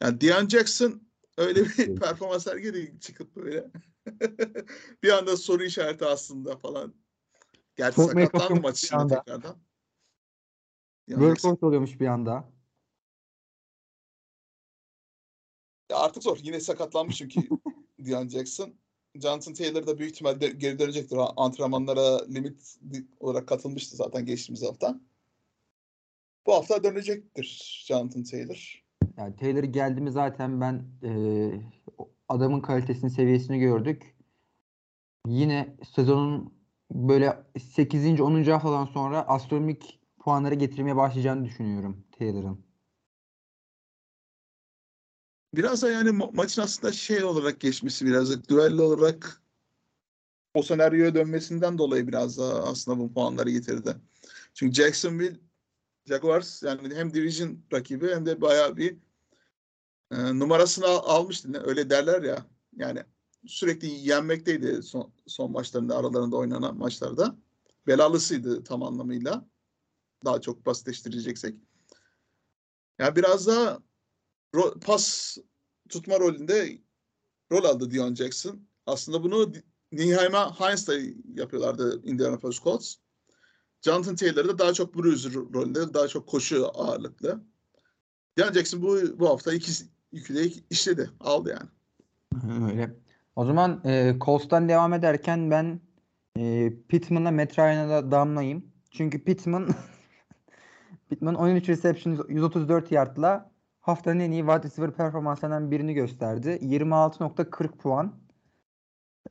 Yani 0.00 0.20
Dion 0.20 0.48
Jackson 0.48 1.02
öyle 1.38 1.64
bir 1.64 1.96
performans 1.96 2.44
sergiledi 2.44 3.00
çıkıp 3.00 3.36
böyle. 3.36 3.70
bir 5.02 5.10
anda 5.10 5.36
soru 5.36 5.64
işareti 5.64 6.04
aslında 6.04 6.56
falan. 6.56 6.94
Gerçi 7.76 8.00
make-up 8.00 8.24
sakatlandı 8.24 8.60
maç 8.60 8.84
içinde 8.84 9.08
tekrardan. 9.08 9.56
Workout 11.08 11.62
oluyormuş 11.62 12.00
bir 12.00 12.06
anda. 12.06 12.52
Ya 15.90 15.98
artık 15.98 16.22
zor. 16.22 16.38
Yine 16.42 16.60
sakatlanmış 16.60 17.16
çünkü 17.16 17.40
Dion 18.04 18.28
Jackson. 18.28 18.74
Jonathan 19.14 19.54
Taylor 19.54 19.86
da 19.86 19.98
büyük 19.98 20.12
ihtimalle 20.12 20.48
geri 20.48 20.78
dönecektir. 20.78 21.18
Antrenmanlara 21.36 22.24
limit 22.26 22.76
olarak 23.20 23.48
katılmıştı 23.48 23.96
zaten 23.96 24.26
geçtiğimiz 24.26 24.62
hafta. 24.62 25.00
Bu 26.46 26.54
hafta 26.54 26.84
dönecektir 26.84 27.82
Jonathan 27.86 28.22
Taylor. 28.22 28.84
Yani 29.16 29.36
Taylor 29.36 29.62
geldi 29.62 30.00
mi 30.00 30.12
zaten 30.12 30.60
ben 30.60 30.84
e, 31.02 31.10
adamın 32.28 32.60
kalitesini, 32.60 33.10
seviyesini 33.10 33.58
gördük. 33.58 34.16
Yine 35.26 35.76
sezonun 35.94 36.61
böyle 36.94 37.44
8. 37.74 38.20
10. 38.20 38.50
haftadan 38.50 38.86
sonra 38.86 39.28
astronomik 39.28 40.00
puanları 40.20 40.54
getirmeye 40.54 40.96
başlayacağını 40.96 41.44
düşünüyorum 41.44 42.04
Taylor'ın. 42.18 42.64
Biraz 45.54 45.82
da 45.82 45.90
yani 45.90 46.08
ma- 46.08 46.36
maçın 46.36 46.62
aslında 46.62 46.92
şey 46.92 47.24
olarak 47.24 47.60
geçmesi 47.60 48.06
biraz 48.06 48.30
da 48.30 48.44
düello 48.48 48.82
olarak 48.84 49.42
o 50.54 50.62
senaryoya 50.62 51.14
dönmesinden 51.14 51.78
dolayı 51.78 52.08
biraz 52.08 52.38
daha 52.38 52.62
aslında 52.62 52.98
bu 52.98 53.14
puanları 53.14 53.50
getirdi. 53.50 53.96
Çünkü 54.54 54.74
Jacksonville 54.74 55.36
Jaguars 56.06 56.62
yani 56.62 56.94
hem 56.94 57.14
division 57.14 57.58
rakibi 57.72 58.08
hem 58.14 58.26
de 58.26 58.40
bayağı 58.40 58.76
bir 58.76 58.96
e, 60.10 60.38
numarasını 60.38 60.86
al- 60.86 61.02
almıştı. 61.04 61.62
Öyle 61.64 61.90
derler 61.90 62.22
ya. 62.22 62.46
Yani 62.76 63.04
sürekli 63.46 63.88
yenmekteydi 63.88 64.82
son, 64.82 65.12
son 65.26 65.52
maçlarında 65.52 65.96
aralarında 65.96 66.36
oynanan 66.36 66.76
maçlarda. 66.76 67.36
Belalısıydı 67.86 68.64
tam 68.64 68.82
anlamıyla. 68.82 69.48
Daha 70.24 70.40
çok 70.40 70.66
basitleştireceksek. 70.66 71.56
Yani 72.98 73.16
biraz 73.16 73.46
daha 73.46 73.78
ro- 74.54 74.80
pas 74.80 75.36
tutma 75.88 76.20
rolünde 76.20 76.78
rol 77.52 77.64
aldı 77.64 77.90
Dion 77.90 78.14
Jackson. 78.14 78.60
Aslında 78.86 79.22
bunu 79.22 79.52
Niheim'a 79.92 80.60
Hines 80.60 80.88
da 80.88 80.94
yapıyorlardı 81.34 82.02
Indianapolis 82.04 82.60
Colts. 82.60 82.94
Jonathan 83.82 84.16
Taylor 84.16 84.48
da 84.48 84.58
daha 84.58 84.72
çok 84.72 84.94
bruiser 84.94 85.32
rolünde, 85.32 85.94
daha 85.94 86.08
çok 86.08 86.28
koşu 86.28 86.70
ağırlıklı. 86.74 87.44
Dion 88.38 88.52
Jackson 88.52 88.82
bu, 88.82 89.18
bu 89.18 89.28
hafta 89.28 89.52
iki, 89.52 89.72
yükü 90.12 90.34
de 90.34 90.52
işledi, 90.70 91.10
aldı 91.20 91.50
yani. 91.50 91.68
Öyle. 92.70 92.96
O 93.36 93.44
zaman 93.44 93.80
e, 93.84 94.14
Colts'tan 94.20 94.68
devam 94.68 94.94
ederken 94.94 95.50
ben 95.50 95.80
e, 96.38 96.72
Pittman'la 96.88 97.30
Matt 97.30 97.56
da 97.58 98.10
damlayayım. 98.10 98.72
Çünkü 98.90 99.24
Pittman 99.24 99.68
Pittman 101.08 101.34
13 101.34 101.68
reception 101.68 102.26
134 102.28 102.92
yardla 102.92 103.50
haftanın 103.80 104.20
en 104.20 104.30
iyi 104.30 104.42
wide 104.42 104.62
receiver 104.62 104.92
performanslarından 104.92 105.70
birini 105.70 105.94
gösterdi. 105.94 106.58
26.40 106.62 107.68
puan. 107.68 108.14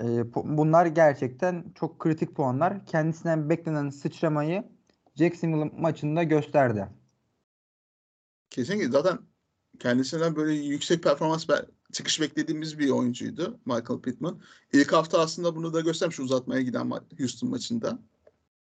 E, 0.02 0.34
bunlar 0.34 0.86
gerçekten 0.86 1.72
çok 1.76 2.00
kritik 2.00 2.36
puanlar. 2.36 2.86
Kendisinden 2.86 3.50
beklenen 3.50 3.90
sıçramayı 3.90 4.64
Jacksonville 5.16 5.72
maçında 5.78 6.24
gösterdi. 6.24 6.88
Kesinlikle 8.50 8.92
zaten 8.92 9.20
kendisinden 9.80 10.36
böyle 10.36 10.54
yüksek 10.54 11.04
performans 11.04 11.50
be- 11.50 11.66
çıkış 11.92 12.22
beklediğimiz 12.22 12.80
bir 12.80 12.90
oyuncuydu 12.90 13.60
Michael 13.66 14.02
Pittman. 14.02 14.40
İlk 14.74 14.94
hafta 14.94 15.20
aslında 15.20 15.56
bunu 15.56 15.74
da 15.74 15.82
göstermiş 15.82 16.20
uzatmaya 16.20 16.62
giden 16.62 16.88
ma- 16.88 17.20
Houston 17.20 17.50
maçında. 17.50 18.00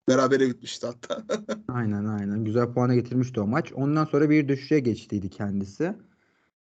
Berabere 0.10 0.50
bitmişti 0.50 0.88
hatta. 0.88 1.24
Aynen 1.68 2.06
aynen. 2.06 2.46
Güzel 2.46 2.74
puana 2.74 2.96
getirmişti 2.96 3.40
o 3.40 3.48
maç. 3.48 3.74
Ondan 3.74 4.06
sonra 4.06 4.30
bir 4.30 4.48
düşüşe 4.48 4.80
geçtiydi 4.80 5.30
kendisi. 5.30 5.96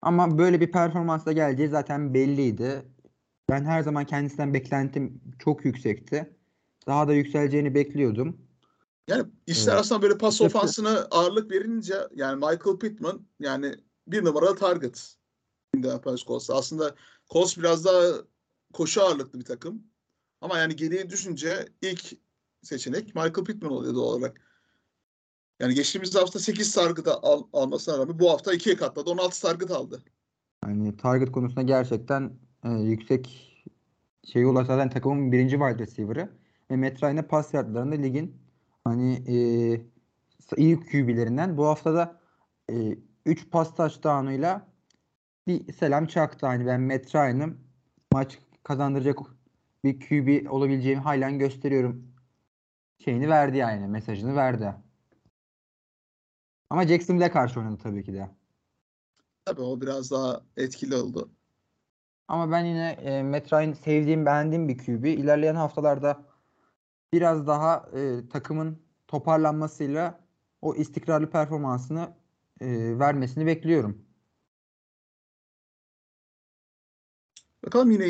Ama 0.02 0.38
böyle 0.38 0.62
bir 0.62 0.72
performansla 0.72 1.32
geleceği 1.32 1.68
zaten 1.70 2.14
belliydi. 2.14 2.86
Ben 3.50 3.66
her 3.66 3.82
zaman 3.82 4.06
kendisinden 4.06 4.54
beklentim 4.54 5.22
çok 5.40 5.66
yüksekti. 5.66 6.36
Daha 6.88 7.08
da 7.08 7.14
yükseleceğini 7.14 7.76
bekliyordum. 7.76 8.38
Yani 9.08 9.24
işler 9.48 9.72
Evet. 9.72 9.82
aslında 9.82 10.02
böyle 10.02 10.18
pas 10.18 10.42
ofansına 10.42 11.08
ağırlık 11.12 11.52
verince 11.52 11.96
yani 12.16 12.36
Michael 12.36 12.80
Pittman 12.80 13.26
yani 13.40 13.76
bir 14.08 14.26
numaralı 14.26 14.56
target 14.56 15.16
Indianapolis 15.76 16.26
Colts'ta. 16.26 16.56
Aslında 16.56 16.96
Colts 17.30 17.58
biraz 17.58 17.86
daha 17.86 18.14
koşu 18.74 19.02
ağırlıklı 19.02 19.40
bir 19.40 19.46
takım. 19.46 19.84
Ama 20.42 20.58
yani 20.58 20.76
geriye 20.76 21.10
düşünce 21.10 21.68
ilk 21.82 22.14
seçenek 22.64 23.16
Michael 23.16 23.46
Pittman 23.46 23.72
oluyor 23.72 23.96
doğal 23.96 24.14
olarak. 24.14 24.42
Yani 25.60 25.74
geçtiğimiz 25.74 26.16
hafta 26.16 26.40
8 26.40 26.76
target 26.76 27.08
al, 27.08 27.44
almasına 27.54 27.98
rağmen 27.98 28.20
bu 28.20 28.30
hafta 28.30 28.54
2'ye 28.54 28.76
katladı. 28.76 29.10
16 29.10 29.42
target 29.42 29.72
aldı. 29.72 30.04
Yani 30.66 30.98
target 30.98 31.32
konusunda 31.32 31.62
gerçekten 31.62 32.34
e, 32.64 32.70
yüksek 32.70 33.48
şeye 34.24 34.48
ulaşan 34.48 34.76
zaten 34.76 34.90
takımın 34.90 35.32
birinci 35.32 35.58
wide 35.58 35.80
receiver'ı. 35.80 36.30
Ve 36.72 36.76
Matt 36.76 37.30
pas 37.30 37.54
yardlarında 37.54 37.96
ligin 37.96 38.36
hani 38.84 39.14
e, 39.14 39.36
iyi 40.58 40.80
QB'lerinden. 40.80 41.58
Bu 41.58 41.66
hafta 41.66 41.94
da 41.94 42.22
3 43.26 43.52
pas 43.52 43.76
touchdown'uyla 43.76 44.68
bir 45.48 45.74
selam 45.74 46.06
çaktı. 46.06 46.46
Hani 46.46 46.66
ben 46.66 46.82
Matt 46.82 47.16
Ryan'ım 47.16 47.60
maç 48.14 48.40
kazandıracak 48.64 49.20
bir 49.84 50.00
QB 50.00 50.52
olabileceğimi 50.52 51.02
halen 51.02 51.40
gösteriyorum 51.40 52.14
şeyini 53.00 53.30
verdi 53.30 53.58
yani 53.58 53.88
mesajını 53.88 54.36
verdi. 54.36 54.76
Ama 56.70 56.88
Jacksonville'e 56.88 57.32
karşı 57.32 57.60
oynadı 57.60 57.78
tabii 57.84 58.04
ki 58.04 58.14
de. 58.14 58.30
Tabii 59.46 59.62
o 59.62 59.82
biraz 59.82 60.12
daha 60.12 60.42
etkili 60.58 60.96
oldu. 60.96 61.32
Ama 62.28 62.52
ben 62.52 62.66
yine 62.66 62.90
e, 62.90 63.24
Matt 63.24 63.54
Ryan 63.54 63.74
sevdiğim, 63.74 64.26
beğendiğim 64.26 64.68
bir 64.68 64.78
QB. 64.78 65.06
İlerleyen 65.06 65.56
haftalarda 65.56 66.24
biraz 67.14 67.48
daha 67.48 67.90
e, 67.94 68.30
takımın 68.30 68.82
toparlanmasıyla 69.08 70.20
o 70.62 70.76
istikrarlı 70.76 71.30
performansını 71.30 72.14
e, 72.62 73.00
vermesini 73.00 73.46
bekliyorum. 73.46 74.06
Bakalım 77.66 77.92
yine 77.92 78.10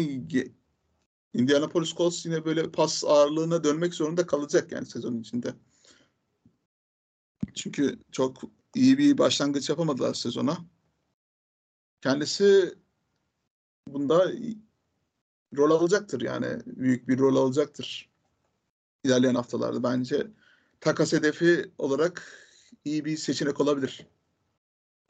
Indianapolis 1.34 1.94
Colts 1.94 2.26
yine 2.26 2.46
böyle 2.46 2.72
pas 2.72 3.04
ağırlığına 3.04 3.64
dönmek 3.64 3.94
zorunda 3.94 4.28
kalacak 4.28 4.72
yani 4.72 4.86
sezon 4.86 5.20
içinde. 5.20 5.54
Çünkü 7.54 8.00
çok 8.12 8.42
iyi 8.76 8.98
bir 8.98 9.18
başlangıç 9.18 9.70
yapamadılar 9.70 10.14
sezona. 10.14 10.58
Kendisi 12.02 12.76
bunda 13.88 14.32
rol 15.58 15.72
alacaktır 15.72 16.22
yani 16.22 16.60
büyük 16.66 17.08
bir 17.08 17.20
rol 17.20 17.36
alacaktır 17.36 18.12
ilerleyen 19.04 19.36
haftalarda 19.36 19.84
bence 19.84 20.28
takas 20.80 21.14
hedefi 21.14 21.72
olarak 21.78 22.24
iyi 22.86 23.06
bir 23.06 23.18
seçenek 23.18 23.62
olabilir. 23.62 24.08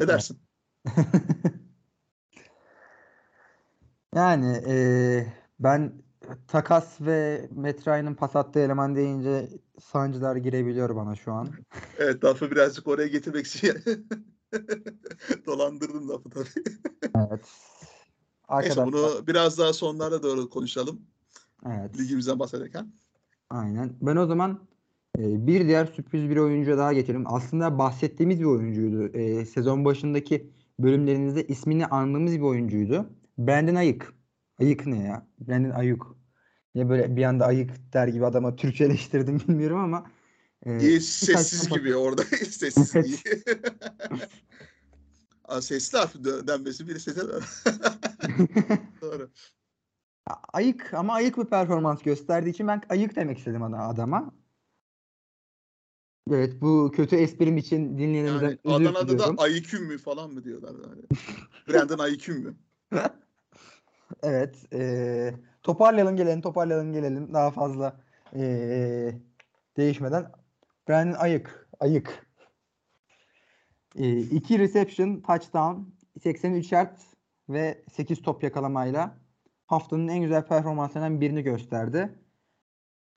Ne 0.01 0.07
dersin? 0.07 0.39
Yani 4.15 4.63
e, 4.67 4.75
ben 5.59 5.93
takas 6.47 7.01
ve 7.01 7.49
Matt 7.55 7.87
Ryan'ın 7.87 8.15
pas 8.15 8.35
attığı 8.35 8.59
eleman 8.59 8.95
deyince 8.95 9.49
sancılar 9.79 10.35
girebiliyor 10.35 10.95
bana 10.95 11.15
şu 11.15 11.33
an. 11.33 11.49
Evet 11.97 12.23
lafı 12.23 12.51
birazcık 12.51 12.87
oraya 12.87 13.07
getirmek 13.07 13.47
için 13.47 13.73
dolandırdım 15.45 16.09
lafı 16.09 16.29
tabii. 16.29 16.63
Evet. 17.15 17.29
Neyse 17.29 17.45
Arkadaşlar, 18.47 18.87
bunu 18.87 19.27
biraz 19.27 19.57
daha 19.57 19.73
sonlara 19.73 20.23
doğru 20.23 20.49
konuşalım. 20.49 21.01
evet. 21.65 21.99
Ligimizden 21.99 22.39
bahsederken. 22.39 22.93
Aynen. 23.49 23.93
Ben 24.01 24.15
o 24.15 24.25
zaman 24.25 24.59
bir 25.17 25.67
diğer 25.67 25.85
sürpriz 25.85 26.29
bir 26.29 26.37
oyuncuya 26.37 26.77
daha 26.77 26.93
geçelim. 26.93 27.23
Aslında 27.25 27.77
bahsettiğimiz 27.77 28.39
bir 28.39 28.45
oyuncuydu. 28.45 29.17
Ee, 29.17 29.45
sezon 29.45 29.85
başındaki 29.85 30.51
bölümlerinizde 30.79 31.47
ismini 31.47 31.85
andığımız 31.85 32.33
bir 32.33 32.41
oyuncuydu. 32.41 33.09
Brandon 33.37 33.75
Ayık. 33.75 34.13
Ayık 34.59 34.85
ne 34.85 35.03
ya? 35.03 35.27
Brandon 35.39 35.69
Ayuk. 35.69 36.17
Ya 36.75 36.89
böyle 36.89 37.15
bir 37.15 37.23
anda 37.23 37.45
ayık 37.45 37.93
der 37.93 38.07
gibi 38.07 38.25
adama 38.25 38.55
Türkçeleştirdim 38.55 39.39
bilmiyorum 39.47 39.79
ama. 39.79 40.11
E, 40.65 40.79
iyi 40.79 41.01
sessiz 41.01 41.69
gibi 41.69 41.95
orada 41.95 42.23
sessiz 42.49 42.95
iyi. 42.95 43.17
Sesli 45.61 45.97
harf 45.97 46.15
denmesi 46.47 46.87
bir 46.87 46.99
sese 46.99 47.21
Doğru. 49.01 49.29
Ayık 50.53 50.93
ama 50.93 51.13
ayık 51.13 51.37
bir 51.37 51.45
performans 51.45 52.03
gösterdiği 52.03 52.49
için 52.49 52.67
ben 52.67 52.81
ayık 52.89 53.15
demek 53.15 53.37
istedim 53.37 53.63
adama. 53.63 54.33
Evet 56.29 56.61
bu 56.61 56.91
kötü 56.95 57.15
esprim 57.15 57.57
için 57.57 57.97
dinleyenimizden 57.97 58.47
yani 58.47 58.59
özür 58.63 58.85
Adana'da 58.85 59.09
diliyorum. 59.09 59.37
da 59.37 59.41
Ayıküm 59.41 59.85
mü 59.85 59.97
falan 59.97 60.33
mı 60.33 60.43
diyorlar. 60.43 60.71
Yani. 60.71 61.01
Brandon 61.67 61.97
Ayıküm 61.97 62.39
mü? 62.43 62.55
evet. 64.23 64.73
E, 64.73 65.33
toparlayalım 65.63 66.15
gelelim 66.15 66.41
toparlayalım 66.41 66.93
gelelim. 66.93 67.33
Daha 67.33 67.51
fazla 67.51 67.99
e, 68.35 68.41
değişmeden. 69.77 70.31
Brandon 70.89 71.17
Ayık. 71.19 71.69
Ayık. 71.79 72.27
E, 73.95 74.19
iki 74.19 74.59
reception, 74.59 75.21
touchdown, 75.21 75.81
83 76.23 76.71
yard 76.71 76.97
ve 77.49 77.83
8 77.91 78.21
top 78.21 78.43
yakalamayla 78.43 79.17
haftanın 79.67 80.07
en 80.07 80.21
güzel 80.21 80.47
performanslarından 80.47 81.21
birini 81.21 81.43
gösterdi 81.43 82.09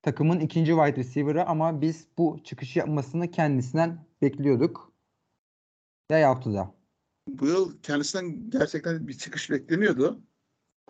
takımın 0.04 0.40
ikinci 0.40 0.73
wide 0.73 0.96
receiver'ı 0.96 1.46
ama 1.46 1.80
biz 1.80 2.06
bu 2.18 2.40
çıkış 2.44 2.76
yapmasını 2.76 3.30
kendisinden 3.30 4.06
bekliyorduk. 4.23 4.92
Ya 6.11 6.18
yaptı 6.18 6.54
da. 6.54 6.75
Bu 7.28 7.46
yıl 7.46 7.82
kendisinden 7.82 8.50
gerçekten 8.50 9.08
bir 9.08 9.18
çıkış 9.18 9.50
bekleniyordu. 9.50 10.23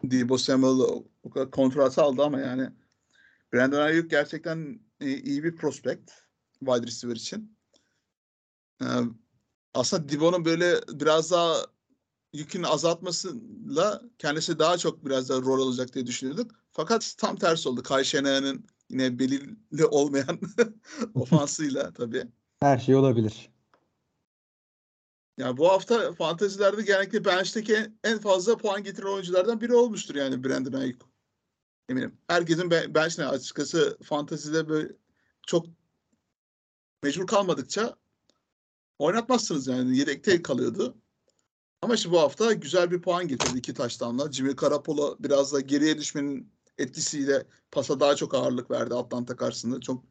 Debo 0.03 0.39
Samuel 0.39 1.05
o 1.23 1.31
kadar 1.31 1.51
kontratı 1.51 2.03
aldı 2.03 2.23
ama 2.23 2.41
yani 2.41 2.71
Brandon 3.53 3.81
Ayuk 3.81 4.11
gerçekten 4.11 4.81
iyi 5.01 5.45
bir 5.45 5.57
prospect 5.57 6.11
wide 6.59 6.87
receiver 6.87 7.17
için. 7.17 7.59
Ee, 8.83 8.87
aslında 9.75 10.09
Debo'nun 10.09 10.45
böyle 10.45 10.81
biraz 10.89 11.31
daha 11.31 11.57
yükünü 12.33 12.67
azaltmasıyla 12.67 14.03
kendisi 14.19 14.59
daha 14.59 14.79
çok 14.79 15.05
biraz 15.05 15.29
daha 15.29 15.41
rol 15.41 15.67
alacak 15.67 15.95
diye 15.95 16.07
düşünüyorduk. 16.07 16.51
Fakat 16.73 17.15
tam 17.19 17.37
tersi 17.37 17.69
oldu. 17.69 17.83
Kay 17.83 18.05
Shanahan'ın 18.05 18.67
yine 18.95 19.19
belirli 19.19 19.87
olmayan 19.87 20.41
ofansıyla 21.15 21.93
tabii. 21.93 22.27
Her 22.61 22.79
şey 22.79 22.95
olabilir. 22.95 23.51
Ya 25.39 25.57
bu 25.57 25.69
hafta 25.69 26.13
fantezilerde 26.13 26.83
genellikle 26.83 27.25
bench'teki 27.25 27.77
en 28.05 28.19
fazla 28.19 28.57
puan 28.57 28.83
getiren 28.83 29.09
oyunculardan 29.09 29.61
biri 29.61 29.75
olmuştur 29.75 30.15
yani 30.15 30.45
Brandon 30.45 30.73
Ayuk. 30.73 31.03
Eminim. 31.89 32.19
Herkesin 32.29 32.71
bench'ine 32.71 33.27
açıkçası 33.27 33.99
fantezide 34.03 34.69
böyle 34.69 34.93
çok 35.47 35.67
mecbur 37.03 37.27
kalmadıkça 37.27 37.97
oynatmazsınız 38.99 39.67
yani. 39.67 39.99
Yedekte 39.99 40.43
kalıyordu. 40.43 40.97
Ama 41.83 41.95
işte 41.95 42.11
bu 42.11 42.21
hafta 42.21 42.53
güzel 42.53 42.91
bir 42.91 43.03
puan 43.03 43.29
getirdi 43.29 43.59
iki 43.59 43.75
taştanla. 43.75 44.33
Jimmy 44.33 44.53
Garoppolo 44.53 45.17
biraz 45.21 45.53
da 45.53 45.61
geriye 45.61 45.99
düşmenin 45.99 46.54
etkisiyle 46.79 47.45
pasa 47.71 48.01
daha 48.01 48.17
çok 48.17 48.35
ağırlık 48.35 48.71
verdi 48.71 48.95
Atlanta 48.95 49.37
karşısında. 49.37 49.81
Çok 49.81 50.05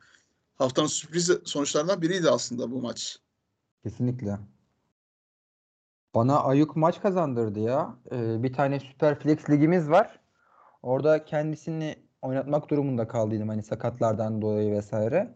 haftanın 0.56 0.88
sürpriz 0.88 1.32
sonuçlarından 1.46 2.02
biriydi 2.02 2.30
aslında 2.30 2.72
bu 2.72 2.82
maç. 2.82 3.20
Kesinlikle. 3.84 4.40
Bana 6.16 6.40
Ayuk 6.40 6.76
maç 6.76 7.02
kazandırdı 7.02 7.60
ya. 7.60 7.96
Ee, 8.12 8.44
bir 8.44 8.54
tane 8.54 8.80
Süper 8.80 9.20
Flex 9.20 9.50
ligimiz 9.50 9.90
var. 9.90 10.20
Orada 10.82 11.26
kendisini 11.26 11.96
oynatmak 12.22 12.70
durumunda 12.70 13.08
kaldıydım 13.08 13.50
hani 13.50 13.64
sakatlardan 13.64 14.42
dolayı 14.42 14.72
vesaire. 14.72 15.36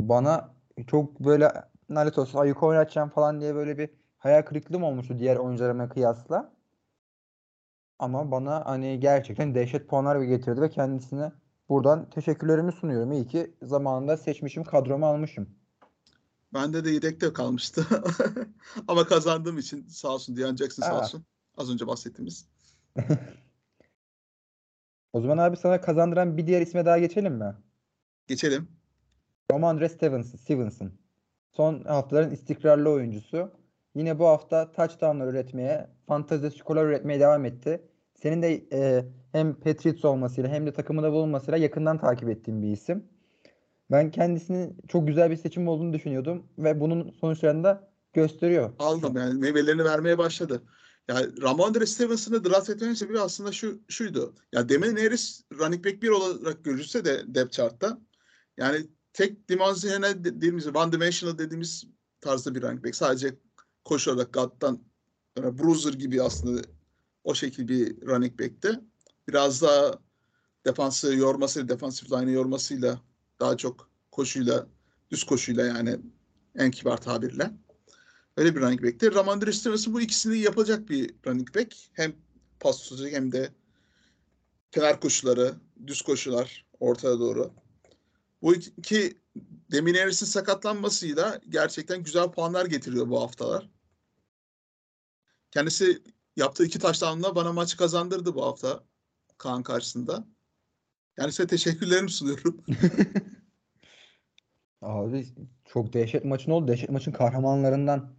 Bana 0.00 0.54
çok 0.86 1.20
böyle 1.20 1.52
lanet 1.90 2.18
olsun 2.18 2.38
Ayuk 2.38 2.62
oynatacağım 2.62 3.08
falan 3.08 3.40
diye 3.40 3.54
böyle 3.54 3.78
bir 3.78 3.90
hayal 4.18 4.42
kırıklığım 4.42 4.82
olmuştu 4.82 5.18
diğer 5.18 5.36
oyuncularıma 5.36 5.88
kıyasla. 5.88 6.52
Ama 7.98 8.30
bana 8.30 8.66
hani 8.66 9.00
gerçekten 9.00 9.54
dehşet 9.54 9.88
puanlar 9.88 10.22
getirdi 10.22 10.60
ve 10.60 10.70
kendisine 10.70 11.32
buradan 11.68 12.10
teşekkürlerimi 12.10 12.72
sunuyorum. 12.72 13.12
İyi 13.12 13.26
ki 13.26 13.54
zamanında 13.62 14.16
seçmişim, 14.16 14.64
kadroma 14.64 15.06
almışım. 15.06 15.48
Bende 16.54 16.84
de 16.84 16.90
yedekte 16.90 17.32
kalmıştı. 17.32 17.86
Ama 18.88 19.06
kazandığım 19.06 19.58
için 19.58 19.86
sağ 19.88 20.08
olsun 20.08 20.36
Diyan 20.36 20.56
Jackson 20.56 20.82
sağ 20.82 21.00
olsun. 21.00 21.24
Az 21.56 21.70
önce 21.70 21.86
bahsettiğimiz. 21.86 22.46
o 25.12 25.20
zaman 25.20 25.38
abi 25.38 25.56
sana 25.56 25.80
kazandıran 25.80 26.36
bir 26.36 26.46
diğer 26.46 26.60
isme 26.60 26.86
daha 26.86 26.98
geçelim 26.98 27.34
mi? 27.34 27.54
Geçelim. 28.26 28.68
Romandre 29.50 29.88
Stevenson. 29.88 30.38
Stevenson. 30.38 30.92
Son 31.52 31.84
haftaların 31.84 32.30
istikrarlı 32.30 32.90
oyuncusu. 32.90 33.50
Yine 33.94 34.18
bu 34.18 34.26
hafta 34.26 34.72
touchdownlar 34.72 35.26
üretmeye, 35.26 35.86
fantezi 36.06 36.50
skorlar 36.50 36.86
üretmeye 36.86 37.20
devam 37.20 37.44
etti. 37.44 37.82
Senin 38.14 38.42
de 38.42 38.64
e, 38.72 39.04
hem 39.32 39.54
Patriots 39.54 40.04
olmasıyla 40.04 40.50
hem 40.50 40.66
de 40.66 40.72
takımında 40.72 41.12
bulunmasıyla 41.12 41.58
yakından 41.58 41.98
takip 41.98 42.28
ettiğim 42.28 42.62
bir 42.62 42.72
isim. 42.72 43.04
Ben 43.90 44.10
kendisinin 44.10 44.76
çok 44.88 45.06
güzel 45.06 45.30
bir 45.30 45.36
seçim 45.36 45.68
olduğunu 45.68 45.92
düşünüyordum 45.92 46.46
ve 46.58 46.80
bunun 46.80 47.10
sonuçlarını 47.10 47.64
da 47.64 47.88
gösteriyor. 48.12 48.72
Aldım 48.78 49.16
yani 49.16 49.34
meyvelerini 49.34 49.84
vermeye 49.84 50.18
başladı. 50.18 50.62
Yani 51.08 51.42
Ramondre 51.42 51.86
Stevenson'ı 51.86 52.44
draft 52.44 52.70
etmenin 52.70 52.94
sebebi 52.94 53.20
aslında 53.20 53.52
şu 53.52 53.80
şuydu. 53.88 54.34
Ya 54.52 54.68
Demin 54.68 54.96
Harris 54.96 55.42
running 55.58 55.86
back 55.86 56.02
bir 56.02 56.08
olarak 56.08 56.64
görülse 56.64 57.04
de 57.04 57.34
depth 57.34 57.52
chart'ta 57.52 57.98
yani 58.56 58.86
tek 59.12 59.48
dimensionel 59.48 60.24
dediğimiz 60.24 60.76
one 60.76 60.92
dimensional 60.92 61.38
dediğimiz 61.38 61.84
tarzda 62.20 62.54
bir 62.54 62.62
running 62.62 62.84
back. 62.84 62.96
Sadece 62.96 63.34
koşarak 63.84 64.32
God'dan 64.32 64.78
yani 65.38 65.58
bruiser 65.58 65.92
gibi 65.92 66.22
aslında 66.22 66.62
o 67.24 67.34
şekilde 67.34 67.68
bir 67.68 68.06
running 68.06 68.40
back'te. 68.40 68.80
Biraz 69.28 69.62
daha 69.62 69.98
defansı 70.66 71.14
yormasıyla, 71.14 71.68
defansif 71.68 72.12
line'ı 72.12 72.30
yormasıyla 72.30 73.00
daha 73.40 73.56
çok 73.56 73.90
koşuyla, 74.10 74.66
düz 75.10 75.24
koşuyla 75.24 75.66
yani 75.66 76.00
en 76.54 76.70
kibar 76.70 77.00
tabirle. 77.00 77.50
Öyle 78.36 78.56
bir 78.56 78.60
running 78.60 78.82
back'te. 78.82 79.12
Ramondre 79.12 79.52
Stevenson 79.52 79.94
bu 79.94 80.00
ikisini 80.00 80.38
yapacak 80.38 80.88
bir 80.88 81.14
running 81.26 81.54
back. 81.54 81.76
Hem 81.92 82.12
pas 82.60 82.82
tutacak 82.82 83.12
hem 83.12 83.32
de 83.32 83.52
kenar 84.70 85.00
koşuları, 85.00 85.54
düz 85.86 86.02
koşular 86.02 86.66
ortaya 86.80 87.18
doğru. 87.18 87.52
Bu 88.42 88.54
iki 88.54 89.21
Demin 89.72 89.94
Harris'in 89.94 90.26
sakatlanmasıyla 90.26 91.40
gerçekten 91.48 92.02
güzel 92.02 92.30
puanlar 92.30 92.66
getiriyor 92.66 93.08
bu 93.08 93.22
haftalar. 93.22 93.70
Kendisi 95.50 96.02
yaptığı 96.36 96.64
iki 96.64 96.78
taştanla 96.78 97.34
bana 97.34 97.52
maçı 97.52 97.76
kazandırdı 97.76 98.34
bu 98.34 98.44
hafta 98.44 98.84
Kaan 99.38 99.62
karşısında. 99.62 100.24
Yani 101.16 101.32
size 101.32 101.46
teşekkürlerimi 101.46 102.10
sunuyorum. 102.10 102.64
Abi 104.82 105.26
çok 105.64 105.92
dehşet 105.92 106.24
maçın 106.24 106.50
oldu. 106.50 106.68
Dehşet 106.68 106.90
maçın 106.90 107.12
kahramanlarından 107.12 108.14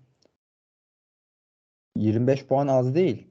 25 1.95 2.45
puan 2.45 2.67
az 2.67 2.95
değil. 2.95 3.27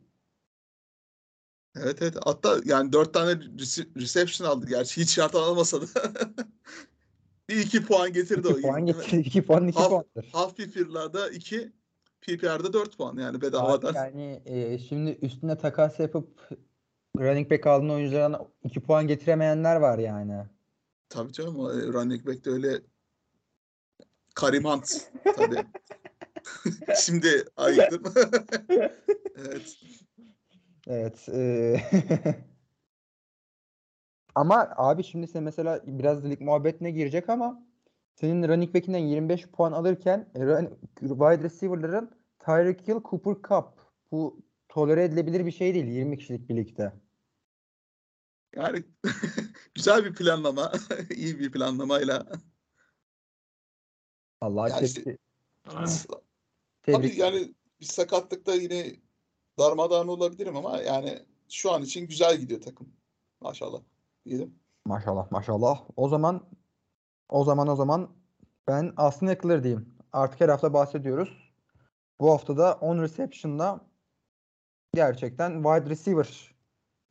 Evet 1.77 2.03
evet. 2.03 2.17
Hatta 2.25 2.61
yani 2.65 2.93
4 2.93 3.15
tane 3.15 3.41
reception 3.97 4.49
aldı 4.49 4.67
gerçi. 4.67 5.01
Hiç 5.01 5.11
şart 5.11 5.35
almasa 5.35 5.83
da. 5.83 5.87
bir 7.53 7.57
2 7.57 7.85
puan 7.85 8.13
getirdi 8.13 8.49
2 8.49 8.55
o. 8.55 8.61
puan 8.61 8.87
getirdi. 8.87 9.17
2 9.17 9.43
puan 9.45 9.69
2 9.69 9.79
puandır. 9.79 10.29
Half 10.33 10.57
PPR'larda 10.57 11.31
2 11.31 11.73
PPR'da 12.21 12.73
4 12.73 12.99
puan 12.99 13.17
yani 13.17 13.41
bedavadan. 13.41 13.95
Yani 13.95 14.43
e, 14.45 14.79
şimdi 14.79 15.19
üstüne 15.23 15.59
takas 15.59 16.01
yapıp 16.01 16.49
running 17.19 17.51
back 17.51 17.67
aldığın 17.67 17.89
oyunculardan 17.89 18.49
2 18.65 18.81
puan 18.81 19.07
getiremeyenler 19.07 19.77
var 19.77 19.99
yani. 19.99 20.45
Tabii 21.09 21.33
canım 21.33 21.59
o 21.59 21.73
e, 21.73 21.83
running 21.83 22.27
back 22.27 22.45
de 22.45 22.51
öyle 22.51 22.81
Karim 24.35 24.65
Hunt 24.65 25.11
tabii. 25.37 25.67
şimdi 26.97 27.45
ayıktım. 27.57 28.03
evet. 29.37 29.77
Evet. 30.87 31.29
E... 31.29 31.81
ama 34.35 34.69
abi 34.77 35.05
şimdi 35.05 35.27
sen 35.27 35.43
mesela 35.43 35.81
biraz 35.87 36.25
lig 36.25 36.41
muhabbetine 36.41 36.91
girecek 36.91 37.29
ama 37.29 37.67
senin 38.15 38.49
running 38.49 38.75
back'inden 38.75 38.99
25 38.99 39.47
puan 39.47 39.73
alırken 39.73 40.29
e, 40.35 40.41
wide 41.01 41.43
receiver'ların 41.43 42.11
Tyreek 42.39 42.89
Hill, 42.89 43.01
Cooper 43.11 43.35
Cup 43.49 43.65
bu 44.11 44.41
tolere 44.69 45.05
edilebilir 45.05 45.47
bir 45.47 45.53
şey 45.53 45.75
değil 45.75 45.87
20 45.87 46.19
kişilik 46.19 46.49
birlikte. 46.49 46.93
Yani 48.57 48.85
güzel 49.75 50.05
bir 50.05 50.15
planlama, 50.15 50.73
iyi 51.17 51.39
bir 51.39 51.53
planlamayla 51.53 52.27
Allah 54.41 54.69
Yani 54.69 54.79
tebrik, 54.79 54.89
işte- 54.97 56.09
tebrik. 56.83 57.13
Tabii 57.13 57.21
yani 57.21 57.55
bir 57.81 57.87
sakatlıkta 57.87 58.55
yine 58.55 58.97
darmadağın 59.59 60.09
olabilirim 60.09 60.57
ama 60.57 60.79
yani 60.79 61.27
şu 61.49 61.73
an 61.73 61.83
için 61.83 62.07
güzel 62.07 62.37
gidiyor 62.37 62.61
takım. 62.61 62.93
Maşallah 63.41 63.81
diyelim. 64.25 64.55
Maşallah 64.87 65.31
maşallah. 65.31 65.81
O 65.97 66.09
zaman 66.09 66.49
o 67.29 67.45
zaman 67.45 67.69
o 67.69 67.77
zaman 67.77 68.11
ben 68.69 68.93
Austin 68.97 69.27
Eckler 69.27 69.63
diyeyim. 69.65 69.95
Artık 70.13 70.41
her 70.41 70.49
hafta 70.49 70.73
bahsediyoruz. 70.75 71.53
Bu 72.21 72.31
hafta 72.31 72.57
da 72.57 72.75
10 72.75 72.99
reception'da 73.03 73.81
gerçekten 74.95 75.63
wide 75.63 75.91
receiver 75.91 76.55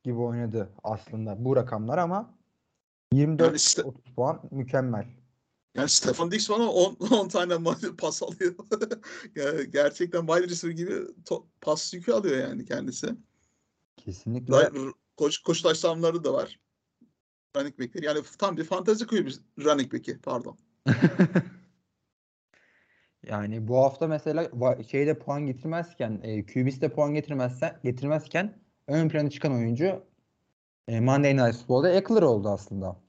gibi 0.02 0.18
oynadı 0.18 0.72
aslında 0.84 1.44
bu 1.44 1.56
rakamlar 1.56 1.98
ama 1.98 2.34
24 3.12 3.46
Yani 3.46 3.56
işte- 3.56 3.82
30 3.82 4.14
puan 4.14 4.40
mükemmel. 4.50 5.06
Yani 5.74 5.88
Stefan 5.88 6.30
Diggs 6.30 6.50
bana 6.50 6.70
10, 6.70 6.94
10 6.94 7.28
tane 7.28 7.54
pas 7.98 8.22
alıyor. 8.22 8.54
Yani 9.36 9.70
gerçekten 9.70 10.26
wide 10.26 10.48
receiver 10.48 10.74
gibi 10.76 10.92
to- 11.24 11.44
pas 11.60 11.94
yükü 11.94 12.12
alıyor 12.12 12.36
yani 12.48 12.64
kendisi. 12.64 13.14
Kesinlikle. 13.96 14.70
Koş, 15.16 15.38
koş 15.38 15.62
taşlamları 15.62 16.24
da 16.24 16.32
var. 16.32 16.60
Running 17.56 17.78
back'leri. 17.78 18.04
Yani 18.04 18.20
tam 18.38 18.56
bir 18.56 18.64
fantezi 18.64 19.06
kulübü 19.06 19.30
running 19.58 19.92
back'i 19.92 20.18
pardon. 20.18 20.58
Yani 23.26 23.68
bu 23.68 23.78
hafta 23.78 24.06
mesela 24.06 24.50
şeyde 24.90 25.18
puan 25.18 25.46
getirmezken, 25.46 26.20
e, 26.22 26.46
QB'de 26.46 26.92
puan 26.92 27.14
getirmezse 27.14 27.80
getirmezken 27.84 28.60
ön 28.88 29.08
plana 29.08 29.30
çıkan 29.30 29.52
oyuncu 29.52 30.04
e, 30.88 31.00
Monday 31.00 31.36
Night 31.36 31.56
Football'da 31.56 31.90
Eckler 31.90 32.22
oldu 32.22 32.48
aslında. 32.48 33.00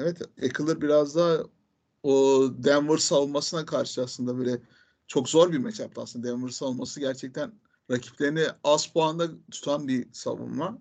Evet, 0.00 0.22
Eckler 0.38 0.80
biraz 0.80 1.16
daha 1.16 1.38
o 2.02 2.42
Denver 2.58 2.96
savunmasına 2.96 3.66
karşı 3.66 4.02
aslında 4.02 4.38
böyle 4.38 4.58
çok 5.06 5.28
zor 5.28 5.52
bir 5.52 5.58
matchup 5.58 5.98
aslında. 5.98 6.28
Denver 6.28 6.48
savunması 6.48 7.00
gerçekten 7.00 7.52
rakiplerini 7.90 8.44
az 8.64 8.86
puanda 8.86 9.28
tutan 9.50 9.88
bir 9.88 10.12
savunma. 10.12 10.78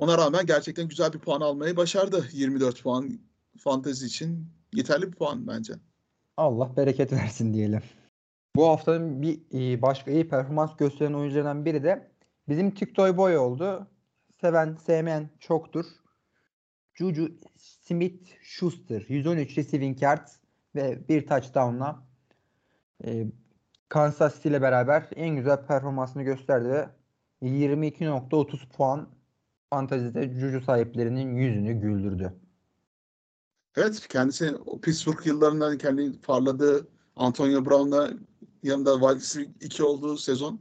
Ona 0.00 0.18
rağmen 0.18 0.46
gerçekten 0.46 0.88
güzel 0.88 1.12
bir 1.12 1.18
puan 1.18 1.40
almayı 1.40 1.76
başardı. 1.76 2.28
24 2.32 2.82
puan 2.82 3.20
fantezi 3.58 4.06
için 4.06 4.46
yeterli 4.72 5.12
bir 5.12 5.16
puan 5.16 5.46
bence. 5.46 5.72
Allah 6.36 6.76
bereket 6.76 7.12
versin 7.12 7.54
diyelim. 7.54 7.82
Bu 8.56 8.68
haftanın 8.68 9.22
bir 9.22 9.40
e, 9.52 9.82
başka 9.82 10.10
iyi 10.10 10.28
performans 10.28 10.76
gösteren 10.76 11.12
oyuncularından 11.12 11.64
biri 11.64 11.82
de 11.82 12.10
bizim 12.48 12.70
TikTok 12.70 13.16
boy 13.16 13.38
oldu. 13.38 13.86
Seven, 14.40 14.74
sevmeyen 14.74 15.30
çoktur. 15.40 15.86
Juju 16.94 17.28
Smith-Schuster 17.56 19.04
113 19.08 19.58
receiving 19.58 20.02
yards 20.02 20.36
ve 20.74 21.08
bir 21.08 21.26
touchdown'la 21.26 22.02
e, 23.04 23.26
Kansas 23.88 24.34
City 24.34 24.48
ile 24.48 24.62
beraber 24.62 25.08
en 25.16 25.36
güzel 25.36 25.66
performansını 25.66 26.22
gösterdi 26.22 26.68
ve 26.68 26.88
22.30 27.42 28.68
puan 28.68 29.19
fantazide 29.70 30.34
Juju 30.40 30.60
sahiplerinin 30.60 31.34
yüzünü 31.36 31.72
güldürdü. 31.72 32.32
Evet, 33.76 34.08
kendisi 34.08 34.56
o 34.66 34.80
Pittsburgh 34.80 35.26
yıllarından 35.26 35.78
kendi 35.78 36.20
parladığı 36.20 36.88
Antonio 37.16 37.66
Brown'la 37.66 38.10
yanında 38.62 39.14
receiver 39.14 39.50
2 39.60 39.82
olduğu 39.82 40.16
sezon 40.16 40.60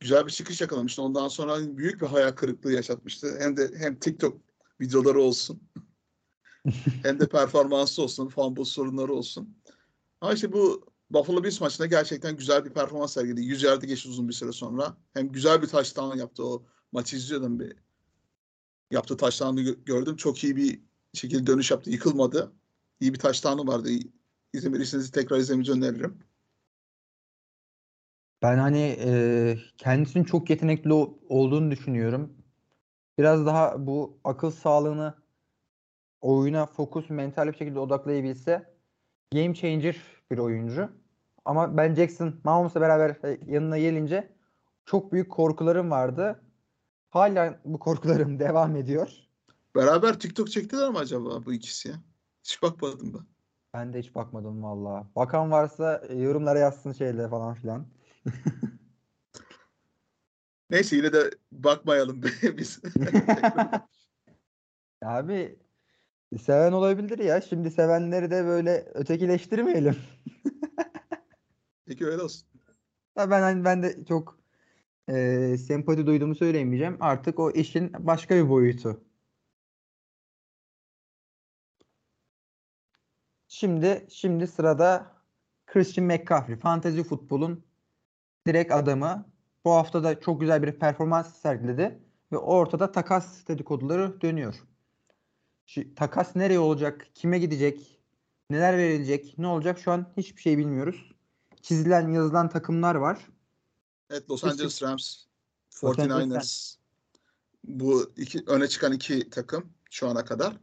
güzel 0.00 0.26
bir 0.26 0.30
çıkış 0.30 0.60
yakalamıştı. 0.60 1.02
Ondan 1.02 1.28
sonra 1.28 1.76
büyük 1.76 2.02
bir 2.02 2.06
hayal 2.06 2.32
kırıklığı 2.32 2.72
yaşatmıştı. 2.72 3.36
Hem 3.38 3.56
de 3.56 3.70
hem 3.76 3.98
TikTok 3.98 4.40
videoları 4.80 5.20
olsun 5.20 5.62
hem 7.02 7.20
de 7.20 7.28
performansı 7.28 8.02
olsun, 8.02 8.28
fumble 8.28 8.64
sorunları 8.64 9.12
olsun. 9.12 9.56
Ama 10.20 10.32
işte 10.32 10.52
bu 10.52 10.86
Buffalo 11.10 11.44
Bills 11.44 11.60
maçında 11.60 11.86
gerçekten 11.86 12.36
güzel 12.36 12.64
bir 12.64 12.70
performans 12.70 13.12
sergiledi. 13.12 13.44
100 13.44 13.62
yardı 13.62 13.86
geçti 13.86 14.08
uzun 14.08 14.28
bir 14.28 14.32
süre 14.32 14.52
sonra. 14.52 14.96
Hem 15.14 15.28
güzel 15.28 15.62
bir 15.62 15.66
touchdown 15.66 16.18
yaptı 16.18 16.46
o 16.46 16.66
maçı 16.92 17.16
izliyordum 17.16 17.60
bir. 17.60 17.84
Yaptığı 18.94 19.14
gö- 19.14 19.84
gördüm. 19.84 20.16
Çok 20.16 20.44
iyi 20.44 20.56
bir 20.56 20.80
şekilde 21.12 21.46
dönüş 21.46 21.70
yaptı. 21.70 21.90
Yıkılmadı. 21.90 22.52
İyi 23.00 23.14
bir 23.14 23.18
touchdown'ı 23.18 23.66
vardı. 23.66 23.88
İzlemediyseniz 24.52 25.10
tekrar 25.10 25.36
izlemenizi 25.36 25.72
öneririm. 25.72 26.18
Ben 28.42 28.58
hani 28.58 28.96
e, 29.04 29.56
kendisinin 29.78 30.24
çok 30.24 30.50
yetenekli 30.50 30.92
olduğunu 31.28 31.70
düşünüyorum. 31.70 32.32
Biraz 33.18 33.46
daha 33.46 33.86
bu 33.86 34.20
akıl 34.24 34.50
sağlığını 34.50 35.14
oyuna 36.20 36.66
fokus, 36.66 37.10
mental 37.10 37.48
bir 37.48 37.56
şekilde 37.56 37.78
odaklayabilse 37.78 38.74
game 39.32 39.54
changer 39.54 39.96
bir 40.30 40.38
oyuncu. 40.38 40.90
Ama 41.44 41.76
ben 41.76 41.94
Jackson 41.94 42.40
Mahomes'la 42.44 42.80
beraber 42.80 43.10
e, 43.24 43.38
yanına 43.46 43.78
gelince 43.78 44.32
çok 44.86 45.12
büyük 45.12 45.30
korkularım 45.30 45.90
vardı. 45.90 46.43
Hala 47.14 47.60
bu 47.64 47.78
korkularım 47.78 48.38
devam 48.38 48.76
ediyor. 48.76 49.12
Beraber 49.76 50.20
TikTok 50.20 50.50
çektiler 50.50 50.90
mi 50.90 50.98
acaba 50.98 51.44
bu 51.46 51.52
ikisi 51.52 51.88
ya? 51.88 51.94
Hiç 52.44 52.62
bakmadım 52.62 53.14
ben. 53.14 53.22
Ben 53.74 53.92
de 53.92 53.98
hiç 53.98 54.14
bakmadım 54.14 54.62
valla. 54.62 55.06
Bakan 55.16 55.50
varsa 55.50 56.02
e, 56.08 56.14
yorumlara 56.14 56.58
yazsın 56.58 56.92
şeyle 56.92 57.28
falan 57.28 57.54
filan. 57.54 57.86
Neyse 60.70 60.96
yine 60.96 61.12
de 61.12 61.30
bakmayalım 61.52 62.22
biz. 62.42 62.80
Abi 65.02 65.58
seven 66.42 66.72
olabilir 66.72 67.18
ya. 67.18 67.40
Şimdi 67.40 67.70
sevenleri 67.70 68.30
de 68.30 68.44
böyle 68.44 68.88
ötekileştirmeyelim. 68.94 69.96
Peki 71.86 72.06
öyle 72.06 72.22
olsun. 72.22 72.48
Ya 73.18 73.30
ben 73.30 73.42
hani 73.42 73.64
ben 73.64 73.82
de 73.82 74.04
çok 74.04 74.43
e, 75.08 75.56
sempati 75.58 76.06
duyduğumu 76.06 76.34
söyleyemeyeceğim. 76.34 76.96
Artık 77.00 77.38
o 77.38 77.50
işin 77.50 77.92
başka 77.98 78.36
bir 78.36 78.48
boyutu. 78.48 79.04
Şimdi 83.48 84.06
şimdi 84.10 84.46
sırada 84.46 85.12
Christian 85.66 86.06
McCaffrey. 86.06 86.56
Fantasy 86.56 87.00
futbolun 87.02 87.64
direkt 88.46 88.72
adamı. 88.72 89.26
Bu 89.64 89.72
hafta 89.72 90.04
da 90.04 90.20
çok 90.20 90.40
güzel 90.40 90.62
bir 90.62 90.72
performans 90.72 91.36
sergiledi 91.36 91.98
ve 92.32 92.38
ortada 92.38 92.92
takas 92.92 93.48
dedikoduları 93.48 94.20
dönüyor. 94.20 94.54
Şu, 95.66 95.94
takas 95.94 96.36
nereye 96.36 96.58
olacak? 96.58 97.06
Kime 97.14 97.38
gidecek? 97.38 98.00
Neler 98.50 98.78
verilecek? 98.78 99.38
Ne 99.38 99.46
olacak? 99.46 99.78
Şu 99.78 99.92
an 99.92 100.12
hiçbir 100.16 100.42
şey 100.42 100.58
bilmiyoruz. 100.58 101.12
Çizilen 101.62 102.08
yazılan 102.12 102.48
takımlar 102.48 102.94
var. 102.94 103.18
Evet 104.10 104.30
Los. 104.30 104.44
Angeles 104.44 104.82
Rams, 104.82 105.24
Los 105.84 105.98
Angeles 105.98 106.28
49ers 106.28 106.76
bu 107.64 108.12
iki 108.16 108.42
öne 108.46 108.68
çıkan 108.68 108.92
iki 108.92 109.30
takım 109.30 109.72
şu 109.90 110.08
ana 110.08 110.24
kadar. 110.24 110.56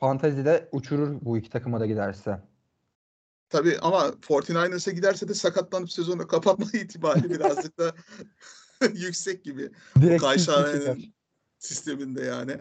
Fantezide 0.00 0.68
uçurur 0.72 1.18
bu 1.20 1.38
iki 1.38 1.50
takıma 1.50 1.80
da 1.80 1.86
giderse. 1.86 2.42
Tabii 3.48 3.78
ama 3.78 4.00
49ers'e 4.08 4.90
giderse 4.94 5.28
de 5.28 5.34
sakatlanıp 5.34 5.92
sezonu 5.92 6.26
kapatma 6.26 6.66
ihtimali 6.74 7.30
birazcık 7.30 7.78
da 7.78 7.94
yüksek 8.94 9.44
gibi. 9.44 9.70
Direkt 10.00 10.22
Kay 10.22 10.38
sisteminde 11.58 12.22
yani. 12.24 12.60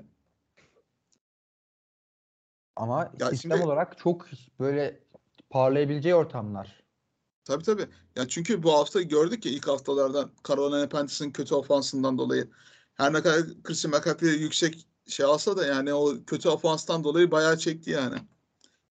Ama 2.75 3.13
Ya 3.19 3.29
sistem 3.29 3.51
şimdi- 3.51 3.63
olarak 3.65 3.97
çok 3.97 4.25
böyle 4.59 5.03
parlayabileceği 5.49 6.15
ortamlar. 6.15 6.83
Tabii 7.45 7.63
tabii. 7.63 7.88
Ya 8.15 8.27
çünkü 8.27 8.63
bu 8.63 8.73
hafta 8.73 9.01
gördük 9.01 9.45
ya 9.45 9.51
ilk 9.51 9.67
haftalardan 9.67 10.32
Carolina 10.47 10.89
Panthers'ın 10.89 11.32
kötü 11.32 11.56
ofansından 11.56 12.17
dolayı. 12.17 12.49
Her 12.95 13.13
ne 13.13 13.21
kadar 13.21 13.63
Christian 13.63 13.95
McCaffrey 13.95 14.29
yüksek 14.29 14.88
şey 15.08 15.25
alsa 15.25 15.58
da 15.58 15.65
yani 15.65 15.93
o 15.93 16.25
kötü 16.27 16.49
ofanstan 16.49 17.03
dolayı 17.03 17.32
bayağı 17.32 17.58
çekti 17.58 17.89
yani. 17.89 18.17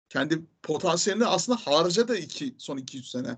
Kendi 0.10 0.46
potansiyelini 0.64 1.26
aslında 1.26 1.58
harcadı 1.58 2.18
iki, 2.18 2.56
son 2.58 2.78
2-3 2.78 3.04
sene. 3.10 3.38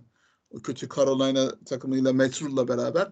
O 0.49 0.59
kötü 0.59 0.89
Carolina 0.95 1.59
takımıyla 1.65 2.13
Metrul'la 2.13 2.67
beraber. 2.67 3.11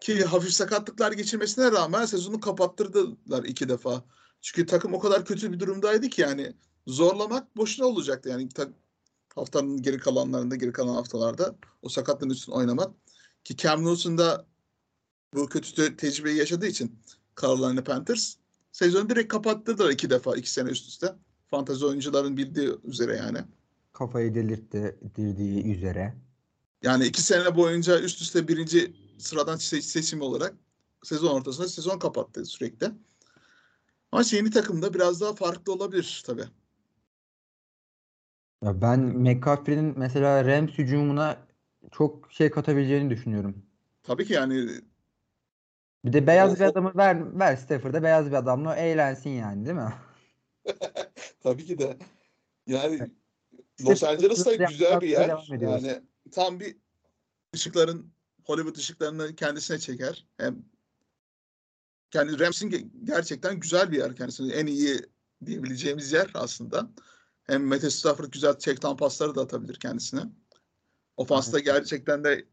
Ki 0.00 0.24
hafif 0.24 0.52
sakatlıklar 0.52 1.12
geçirmesine 1.12 1.72
rağmen 1.72 2.06
sezonu 2.06 2.40
kapattırdılar 2.40 3.44
iki 3.44 3.68
defa. 3.68 4.04
Çünkü 4.40 4.66
takım 4.66 4.94
o 4.94 4.98
kadar 5.00 5.24
kötü 5.24 5.52
bir 5.52 5.60
durumdaydı 5.60 6.08
ki 6.08 6.20
yani 6.22 6.56
zorlamak 6.86 7.56
boşuna 7.56 7.86
olacaktı. 7.86 8.28
Yani 8.28 8.48
haftanın 9.36 9.82
geri 9.82 9.98
kalanlarında, 9.98 10.56
geri 10.56 10.72
kalan 10.72 10.94
haftalarda 10.94 11.56
o 11.82 11.88
sakatlığın 11.88 12.30
üstüne 12.30 12.54
oynamak. 12.54 12.94
Ki 13.44 13.56
Cam 13.56 13.84
Newton 13.84 14.18
da 14.18 14.46
bu 15.34 15.48
kötü 15.48 15.74
te- 15.74 15.96
tecrübeyi 15.96 16.36
yaşadığı 16.36 16.66
için 16.66 16.98
Carolina 17.42 17.84
Panthers 17.84 18.36
sezonu 18.72 19.10
direkt 19.10 19.28
kapattırdılar 19.28 19.90
iki 19.90 20.10
defa, 20.10 20.36
iki 20.36 20.50
sene 20.50 20.70
üst 20.70 20.88
üste. 20.88 21.14
Fantezi 21.50 21.86
oyuncuların 21.86 22.36
bildiği 22.36 22.70
üzere 22.84 23.16
yani. 23.16 23.38
Kafayı 23.92 24.34
delirtti 24.34 24.98
dirdiği 25.16 25.76
üzere. 25.76 26.16
Yani 26.82 27.06
iki 27.06 27.22
sene 27.22 27.56
boyunca 27.56 28.00
üst 28.00 28.22
üste 28.22 28.48
birinci 28.48 28.96
sıradan 29.18 29.56
se- 29.56 29.82
seçim 29.82 30.20
olarak 30.20 30.54
sezon 31.02 31.34
ortasında 31.34 31.68
sezon 31.68 31.98
kapattı 31.98 32.44
sürekli. 32.44 32.90
Ama 34.12 34.22
yeni 34.32 34.50
takımda 34.50 34.94
biraz 34.94 35.20
daha 35.20 35.34
farklı 35.34 35.72
olabilir 35.72 36.22
tabii. 36.26 36.44
Ya 38.62 38.80
ben 38.80 39.00
McCaffrey'nin 39.00 39.98
mesela 39.98 40.44
Rams 40.44 40.70
hücumuna 40.70 41.46
çok 41.92 42.32
şey 42.32 42.50
katabileceğini 42.50 43.10
düşünüyorum. 43.10 43.66
Tabii 44.02 44.26
ki 44.26 44.32
yani 44.32 44.68
Bir 46.04 46.12
de 46.12 46.26
beyaz 46.26 46.52
o, 46.52 46.54
bir 46.54 46.60
adamı 46.60 46.92
ver, 46.96 47.38
ver 47.38 47.56
Stafford'a 47.56 48.02
beyaz 48.02 48.26
bir 48.26 48.32
adamla 48.32 48.76
eğlensin 48.76 49.30
yani 49.30 49.66
değil 49.66 49.76
mi? 49.76 49.94
Tabii 51.42 51.64
ki 51.64 51.78
de. 51.78 51.96
Yani 52.66 53.00
Los 53.86 54.04
Angeles 54.04 54.46
da 54.46 54.54
güzel 54.54 55.00
bir 55.00 55.08
yer. 55.08 55.46
Yani 55.60 56.02
tam 56.30 56.60
bir 56.60 56.76
ışıkların 57.54 58.12
Hollywood 58.44 58.76
ışıklarını 58.76 59.36
kendisine 59.36 59.78
çeker. 59.78 60.26
Hem 60.36 60.64
yani 62.14 62.38
Rams'in 62.38 62.92
gerçekten 63.04 63.60
güzel 63.60 63.92
bir 63.92 63.98
yer 63.98 64.16
kendisi. 64.16 64.42
En 64.42 64.66
iyi 64.66 65.00
diyebileceğimiz 65.46 66.12
yer 66.12 66.30
aslında. 66.34 66.90
Hem 67.46 67.64
Matthew 67.64 67.90
Stafford 67.90 68.32
güzel 68.32 68.54
down 68.54 68.96
pasları 68.96 69.34
da 69.34 69.40
atabilir 69.40 69.74
kendisine. 69.74 70.22
Ofansta 71.16 71.58
gerçekten 71.58 72.24
de 72.24 72.44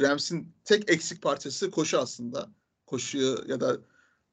Rams'in 0.00 0.54
tek 0.64 0.90
eksik 0.90 1.22
parçası 1.22 1.70
koşu 1.70 1.98
aslında. 1.98 2.48
Koşuyu 2.86 3.44
ya 3.46 3.60
da 3.60 3.76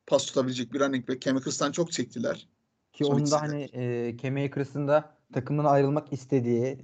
pas 0.07 0.25
tutabilecek 0.25 0.73
bir 0.73 0.79
running 0.79 1.09
back. 1.09 1.21
Cam 1.21 1.71
çok 1.71 1.91
çektiler. 1.91 2.47
Ki 2.93 3.05
Son 3.05 3.13
onda 3.15 3.41
hani 3.41 3.69
e, 3.73 4.17
Cam 4.17 4.35
Akers 4.35 4.75
da 4.75 5.15
takımdan 5.33 5.65
ayrılmak 5.65 6.13
istediği, 6.13 6.77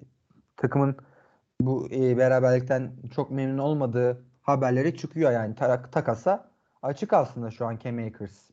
takımın 0.57 0.95
bu 1.61 1.87
e, 1.91 2.17
beraberlikten 2.17 2.95
çok 3.15 3.31
memnun 3.31 3.57
olmadığı 3.57 4.25
haberleri 4.41 4.97
çıkıyor 4.97 5.31
yani 5.31 5.55
tak, 5.55 5.91
takasa 5.91 6.51
açık 6.81 7.13
aslında 7.13 7.51
şu 7.51 7.65
an 7.65 7.79
Cam 7.83 8.07
Akers. 8.07 8.49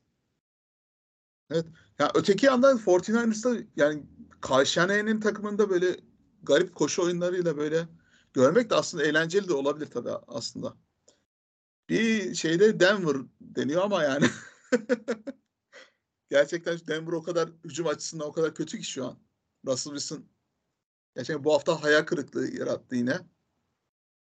Evet. 1.50 1.66
Ya 1.98 2.10
öteki 2.14 2.46
yandan 2.46 2.78
49ers'da 2.78 3.62
yani 3.76 4.02
Kyle 4.42 5.20
takımında 5.20 5.70
böyle 5.70 5.96
garip 6.42 6.74
koşu 6.74 7.02
oyunlarıyla 7.02 7.56
böyle 7.56 7.88
görmek 8.32 8.70
de 8.70 8.74
aslında 8.74 9.04
eğlenceli 9.04 9.48
de 9.48 9.54
olabilir 9.54 9.90
tabii 9.90 10.10
aslında. 10.26 10.76
Bir 11.88 12.34
şeyde 12.34 12.80
Denver 12.80 13.16
deniyor 13.40 13.82
ama 13.82 14.02
yani 14.02 14.26
gerçekten 16.30 16.78
Denver 16.86 17.12
o 17.12 17.22
kadar 17.22 17.48
hücum 17.64 17.86
açısından 17.86 18.28
o 18.28 18.32
kadar 18.32 18.54
kötü 18.54 18.78
ki 18.78 18.84
şu 18.84 19.06
an. 19.06 19.18
Russell 19.66 19.92
Wilson 19.92 20.24
gerçekten 21.16 21.44
bu 21.44 21.54
hafta 21.54 21.82
hayal 21.82 22.02
kırıklığı 22.02 22.50
yarattı 22.50 22.96
yine. 22.96 23.18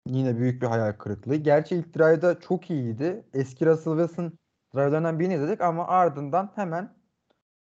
Yine 0.07 0.39
büyük 0.39 0.63
bir 0.63 0.67
hayal 0.67 0.93
kırıklığı. 0.93 1.37
Gerçi 1.37 1.77
ilk 1.77 1.95
drive'da 1.95 2.41
çok 2.41 2.71
iyiydi. 2.71 3.25
Eski 3.35 3.67
Russell 3.67 3.99
Wilson 3.99 4.39
drive'larından 4.75 5.19
birini 5.19 5.35
izledik 5.35 5.61
ama 5.61 5.87
ardından 5.87 6.53
hemen 6.55 6.97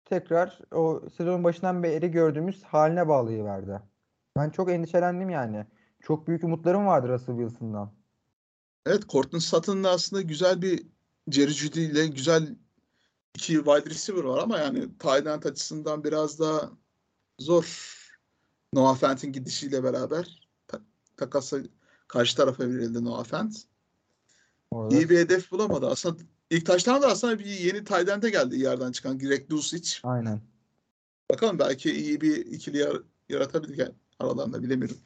tekrar 0.09 0.61
o 0.73 1.03
sezonun 1.17 1.45
başından 1.45 1.83
beri 1.83 2.11
gördüğümüz 2.11 2.63
haline 2.63 3.09
bağlayıverdi. 3.09 3.81
Ben 4.37 4.51
çok 4.51 4.71
endişelendim 4.71 5.31
yani. 5.31 5.67
Çok 6.03 6.29
büyük 6.29 6.45
umutlarım 6.45 6.87
vardı 6.87 7.09
Russell 7.09 7.37
Wilson'dan. 7.37 7.93
Evet 8.87 9.09
Courtland 9.09 9.43
Sutton'ın 9.43 9.85
aslında 9.85 10.23
güzel 10.23 10.63
bir 10.63 10.87
Jerry 11.31 11.51
Judy 11.51 11.85
ile 11.85 12.07
güzel 12.07 12.57
iki 13.35 13.55
wide 13.55 13.91
receiver 13.91 14.25
var 14.25 14.43
ama 14.43 14.59
yani 14.59 14.79
end 15.05 15.43
açısından 15.43 16.05
biraz 16.05 16.41
daha 16.41 16.71
zor. 17.39 17.95
Noah 18.73 18.97
Fant'in 18.97 19.33
gidişiyle 19.33 19.85
beraber 19.85 20.49
ta- 20.67 20.81
takasa 21.17 21.59
karşı 22.09 22.37
tarafa 22.37 22.65
verildi 22.65 23.05
Noah 23.05 23.25
Fant. 23.25 23.57
Orada... 24.71 24.97
İyi 24.97 25.11
bir 25.11 25.19
hedef 25.19 25.51
bulamadı. 25.51 25.87
Aslında 25.87 26.23
ilk 26.51 26.67
taştan 26.67 27.03
da 27.03 27.07
aslında 27.07 27.39
bir 27.39 27.45
yeni 27.45 27.85
Tayden'de 27.85 28.31
geldi 28.31 28.59
yerden 28.59 28.93
çıkan 28.93 29.19
Greg 29.19 29.51
Dulcich. 29.51 29.99
Aynen. 30.03 30.41
Bakalım 31.31 31.59
belki 31.59 31.91
iyi 31.91 32.21
bir 32.21 32.37
ikili 32.37 32.79
yar- 32.79 33.03
yaratabilir 33.29 33.79
yani 33.79 33.95
aralarında 34.19 34.63
bilemiyorum. 34.63 34.97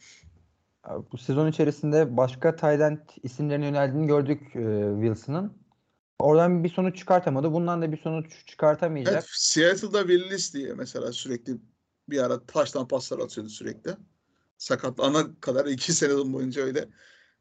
Bu 1.12 1.18
sezon 1.18 1.48
içerisinde 1.48 2.16
başka 2.16 2.56
Tayland 2.56 2.98
isimlerine 3.22 3.66
yöneldiğini 3.66 4.06
gördük 4.06 4.40
e, 4.56 4.90
Wilson'ın. 5.02 5.62
Oradan 6.18 6.64
bir 6.64 6.68
sonuç 6.68 6.98
çıkartamadı. 6.98 7.52
Bundan 7.52 7.82
da 7.82 7.92
bir 7.92 7.96
sonuç 7.96 8.46
çıkartamayacak. 8.46 9.14
Evet, 9.14 9.24
Seattle'da 9.28 10.00
Willis 10.00 10.54
diye 10.54 10.74
mesela 10.74 11.12
sürekli 11.12 11.56
bir 12.08 12.18
ara 12.18 12.46
taştan 12.46 12.88
paslar 12.88 13.18
atıyordu 13.18 13.50
sürekli. 13.50 13.90
Sakatlanana 14.58 15.40
kadar 15.40 15.66
iki 15.66 15.92
sene 15.92 16.32
boyunca 16.32 16.62
öyle 16.62 16.88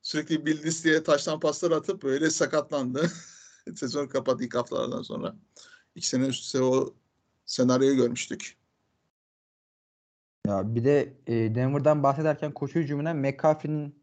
sürekli 0.02 0.36
Willis 0.36 0.84
diye 0.84 1.04
taştan 1.04 1.40
paslar 1.40 1.72
atıp 1.72 2.04
böyle 2.04 2.30
sakatlandı. 2.30 3.12
Sezon 3.76 4.08
kapattı 4.08 4.44
ilk 4.44 4.56
haftalardan 4.56 5.02
sonra. 5.02 5.36
İki 5.96 6.08
sene 6.08 6.28
üst 6.28 6.44
üste 6.44 6.64
o 6.64 6.94
senaryoyu 7.46 7.96
görmüştük. 7.96 8.58
Ya 10.48 10.76
bir 10.76 10.84
de 10.84 11.14
e, 11.28 11.56
Denver'dan 11.56 12.04
bahsederken 12.04 12.52
koşu 12.52 12.80
hücumuna 12.80 13.14
McCaffrey'nin 13.14 13.96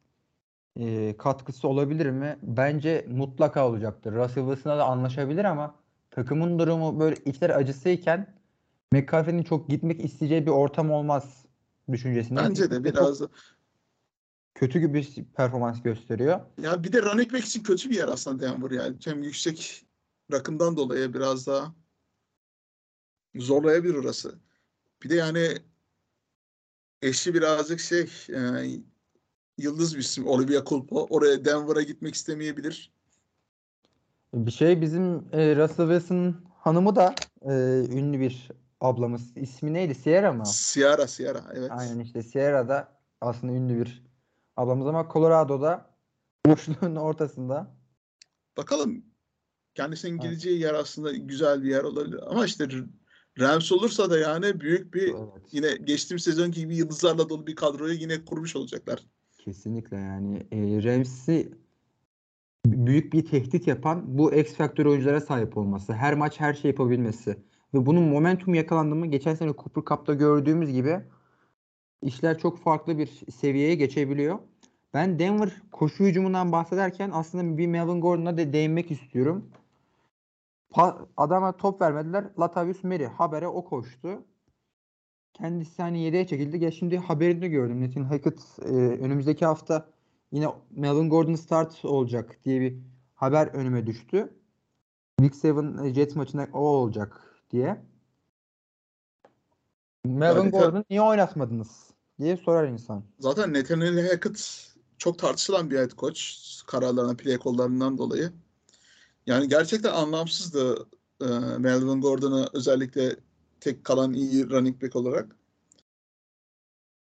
e, 0.77 1.16
katkısı 1.16 1.68
olabilir 1.68 2.11
mi? 2.11 2.38
Bence 2.42 3.07
mutlaka 3.09 3.68
olacaktır. 3.68 4.12
Russell 4.12 4.44
Wilson'la 4.44 4.79
da 4.79 4.85
anlaşabilir 4.85 5.44
ama 5.44 5.75
takımın 6.11 6.59
durumu 6.59 7.01
böyle 7.01 7.16
içler 7.25 7.51
acısıyken 7.51 8.35
McCaffrey'nin 8.92 9.42
çok 9.42 9.68
gitmek 9.68 10.05
isteyeceği 10.05 10.47
bir 10.47 10.51
ortam 10.51 10.90
olmaz 10.90 11.44
düşüncesinde. 11.92 12.40
Bence 12.40 12.71
de 12.71 12.85
biraz 12.85 13.21
da 13.21 13.29
kötü 14.59 14.79
gibi 14.79 14.94
bir 14.94 15.25
performans 15.25 15.83
gösteriyor. 15.83 16.40
Ya 16.62 16.85
bir 16.85 16.92
de 16.92 17.03
running 17.03 17.33
back 17.33 17.44
için 17.44 17.62
kötü 17.62 17.90
bir 17.90 17.97
yer 17.97 18.09
aslında 18.09 18.42
Denver 18.42 18.71
yani. 18.71 18.97
Hem 19.05 19.23
yüksek 19.23 19.87
rakımdan 20.33 20.77
dolayı 20.77 21.14
biraz 21.14 21.47
daha 21.47 21.75
zorlayabilir 23.37 23.94
orası. 23.94 24.35
Bir 25.03 25.11
de 25.11 25.14
yani 25.14 25.49
eşi 27.03 27.35
birazcık 27.35 27.81
şey 27.81 28.11
e, 28.29 28.40
yıldız 29.59 29.94
bir 29.94 30.01
isim 30.01 30.27
Olivia 30.27 30.64
Culpo. 30.64 31.07
Oraya 31.11 31.44
Denver'a 31.44 31.83
gitmek 31.83 32.14
istemeyebilir. 32.14 32.92
Bir 34.35 34.51
şey 34.51 34.81
bizim 34.81 35.29
e, 35.33 35.57
Russell 35.57 35.88
Wilson 35.88 36.37
hanımı 36.55 36.97
da 36.97 37.14
e, 37.42 37.53
ünlü 37.90 38.21
bir 38.21 38.49
ablamız. 38.81 39.37
İsmi 39.37 39.73
neydi? 39.73 39.94
Sierra 39.94 40.33
mı? 40.33 40.47
Sierra, 40.47 41.07
Sierra 41.07 41.42
evet. 41.55 41.71
Aynen 41.71 41.99
işte 41.99 42.23
Sierra 42.23 42.68
da 42.68 42.99
aslında 43.21 43.53
ünlü 43.53 43.81
bir 43.81 44.08
ablamız 44.59 44.87
ama 44.87 45.09
Colorado'da 45.12 45.90
boşluğun 46.47 46.97
ortasında. 47.09 47.77
Bakalım 48.57 49.05
kendisinin 49.75 50.18
gideceği 50.18 50.61
yer 50.61 50.75
aslında 50.75 51.12
güzel 51.12 51.62
bir 51.62 51.68
yer 51.68 51.85
olabilir. 51.85 52.21
Ama 52.31 52.47
işte 52.47 52.68
Rams 53.40 53.73
olursa 53.73 54.11
da 54.11 54.18
yani 54.18 54.61
büyük 54.61 54.94
bir 54.94 55.09
evet. 55.09 55.53
yine 55.53 55.77
geçtiğimiz 55.85 56.23
sezonki 56.23 56.61
gibi 56.61 56.77
yıldızlarla 56.77 57.29
dolu 57.29 57.47
bir 57.47 57.55
kadroyu 57.55 57.94
yine 57.94 58.25
kurmuş 58.25 58.57
olacaklar. 58.57 59.07
Kesinlikle 59.38 59.97
yani 59.97 60.47
e, 60.53 60.83
Rams'i 60.83 61.53
büyük 62.66 63.12
bir 63.12 63.27
tehdit 63.27 63.66
yapan 63.66 64.18
bu 64.18 64.35
X 64.35 64.55
faktör 64.55 64.87
oyunculara 64.87 65.21
sahip 65.21 65.57
olması. 65.57 65.92
Her 65.92 66.14
maç 66.14 66.40
her 66.40 66.55
şey 66.55 66.71
yapabilmesi. 66.71 67.37
Ve 67.75 67.87
bunun 67.87 68.03
momentum 68.03 68.55
yakalandı 68.55 68.94
mı 68.94 69.07
geçen 69.07 69.35
sene 69.35 69.53
Cooper 69.53 69.83
Cup'ta 69.85 70.14
gördüğümüz 70.14 70.73
gibi 70.73 71.01
işler 72.03 72.39
çok 72.39 72.59
farklı 72.59 72.99
bir 72.99 73.07
seviyeye 73.33 73.75
geçebiliyor. 73.75 74.39
Ben 74.95 75.19
Denver 75.19 75.63
koşu 75.73 76.05
hücumundan 76.05 76.53
bahsederken 76.53 77.11
aslında 77.15 77.59
bir 77.59 77.67
Melvin 77.67 78.01
Gordon'a 78.01 78.37
da 78.39 78.53
değinmek 78.53 78.91
istiyorum. 78.91 79.51
Pa- 80.71 81.07
adama 81.17 81.57
top 81.57 81.81
vermediler. 81.81 82.25
Latavius 82.39 82.85
Murray 82.85 83.07
habere 83.07 83.49
o 83.49 83.65
koştu. 83.65 84.25
Kendisi 85.35 85.83
hani 85.83 86.01
yedeğe 86.01 86.27
çekildi. 86.27 86.65
Ya 86.65 86.71
şimdi 86.71 86.99
haberini 86.99 87.49
gördüm. 87.49 87.81
Netin 87.81 88.05
Hackett 88.05 88.41
e, 88.63 88.69
önümüzdeki 88.75 89.47
hafta 89.47 89.89
yine 90.33 90.47
Melvin 90.71 91.11
Gordon 91.11 91.35
start 91.35 91.85
olacak 91.85 92.39
diye 92.45 92.61
bir 92.61 92.79
haber 93.15 93.47
önüme 93.47 93.87
düştü. 93.87 94.35
Week 95.21 95.45
7 95.45 95.95
Jets 95.95 96.17
maçında 96.17 96.49
o 96.53 96.59
olacak 96.59 97.43
diye. 97.51 97.88
Melvin 100.12 100.40
yani, 100.40 100.51
Gordon 100.51 100.85
niye 100.90 101.03
oynatmadınız 101.03 101.68
diye 102.21 102.37
sorar 102.37 102.68
insan. 102.68 103.05
Zaten 103.18 103.55
Nathaniel 103.55 104.09
Hackett 104.09 104.68
çok 104.99 105.18
tartışılan 105.18 105.71
bir 105.71 105.79
head 105.79 105.90
coach 105.90 106.21
kararlarına, 106.66 107.16
play 107.16 107.38
kollarından 107.38 107.99
dolayı. 107.99 108.33
Yani 109.27 109.49
gerçekten 109.49 109.92
anlamsızdı 109.92 110.87
e, 111.21 111.27
Melvin 111.59 112.01
Gordon'a 112.01 112.49
özellikle 112.53 113.16
tek 113.61 113.85
kalan 113.85 114.12
iyi 114.12 114.51
running 114.51 114.83
back 114.83 114.97
olarak. 114.97 115.37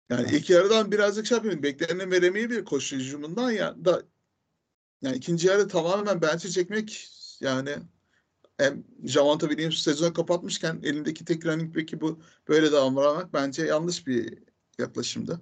Yani 0.10 0.27
ilk 0.32 0.49
yarıdan 0.49 0.91
birazcık 0.91 1.25
şey 1.25 1.36
yapıyorum. 1.36 1.63
Beklenen 1.63 2.12
veremeyebilir 2.12 2.65
koşu 2.65 2.95
hücumundan 2.95 3.51
ya 3.51 3.86
da 3.86 4.04
yani 5.01 5.17
ikinci 5.17 5.47
yarı 5.47 5.67
tamamen 5.67 6.21
bench'e 6.21 6.49
çekmek 6.49 7.10
yani 7.39 7.75
hem 8.62 8.84
Javonta 9.04 9.47
Williams 9.47 9.76
sezonu 9.76 10.13
kapatmışken 10.13 10.80
elindeki 10.84 11.26
tek 11.26 11.45
running 11.45 11.76
back'i 11.76 12.02
bu 12.02 12.19
böyle 12.47 12.71
davranmak 12.71 13.34
bence 13.34 13.65
yanlış 13.65 14.08
bir 14.08 14.38
yaklaşımdı. 14.80 15.41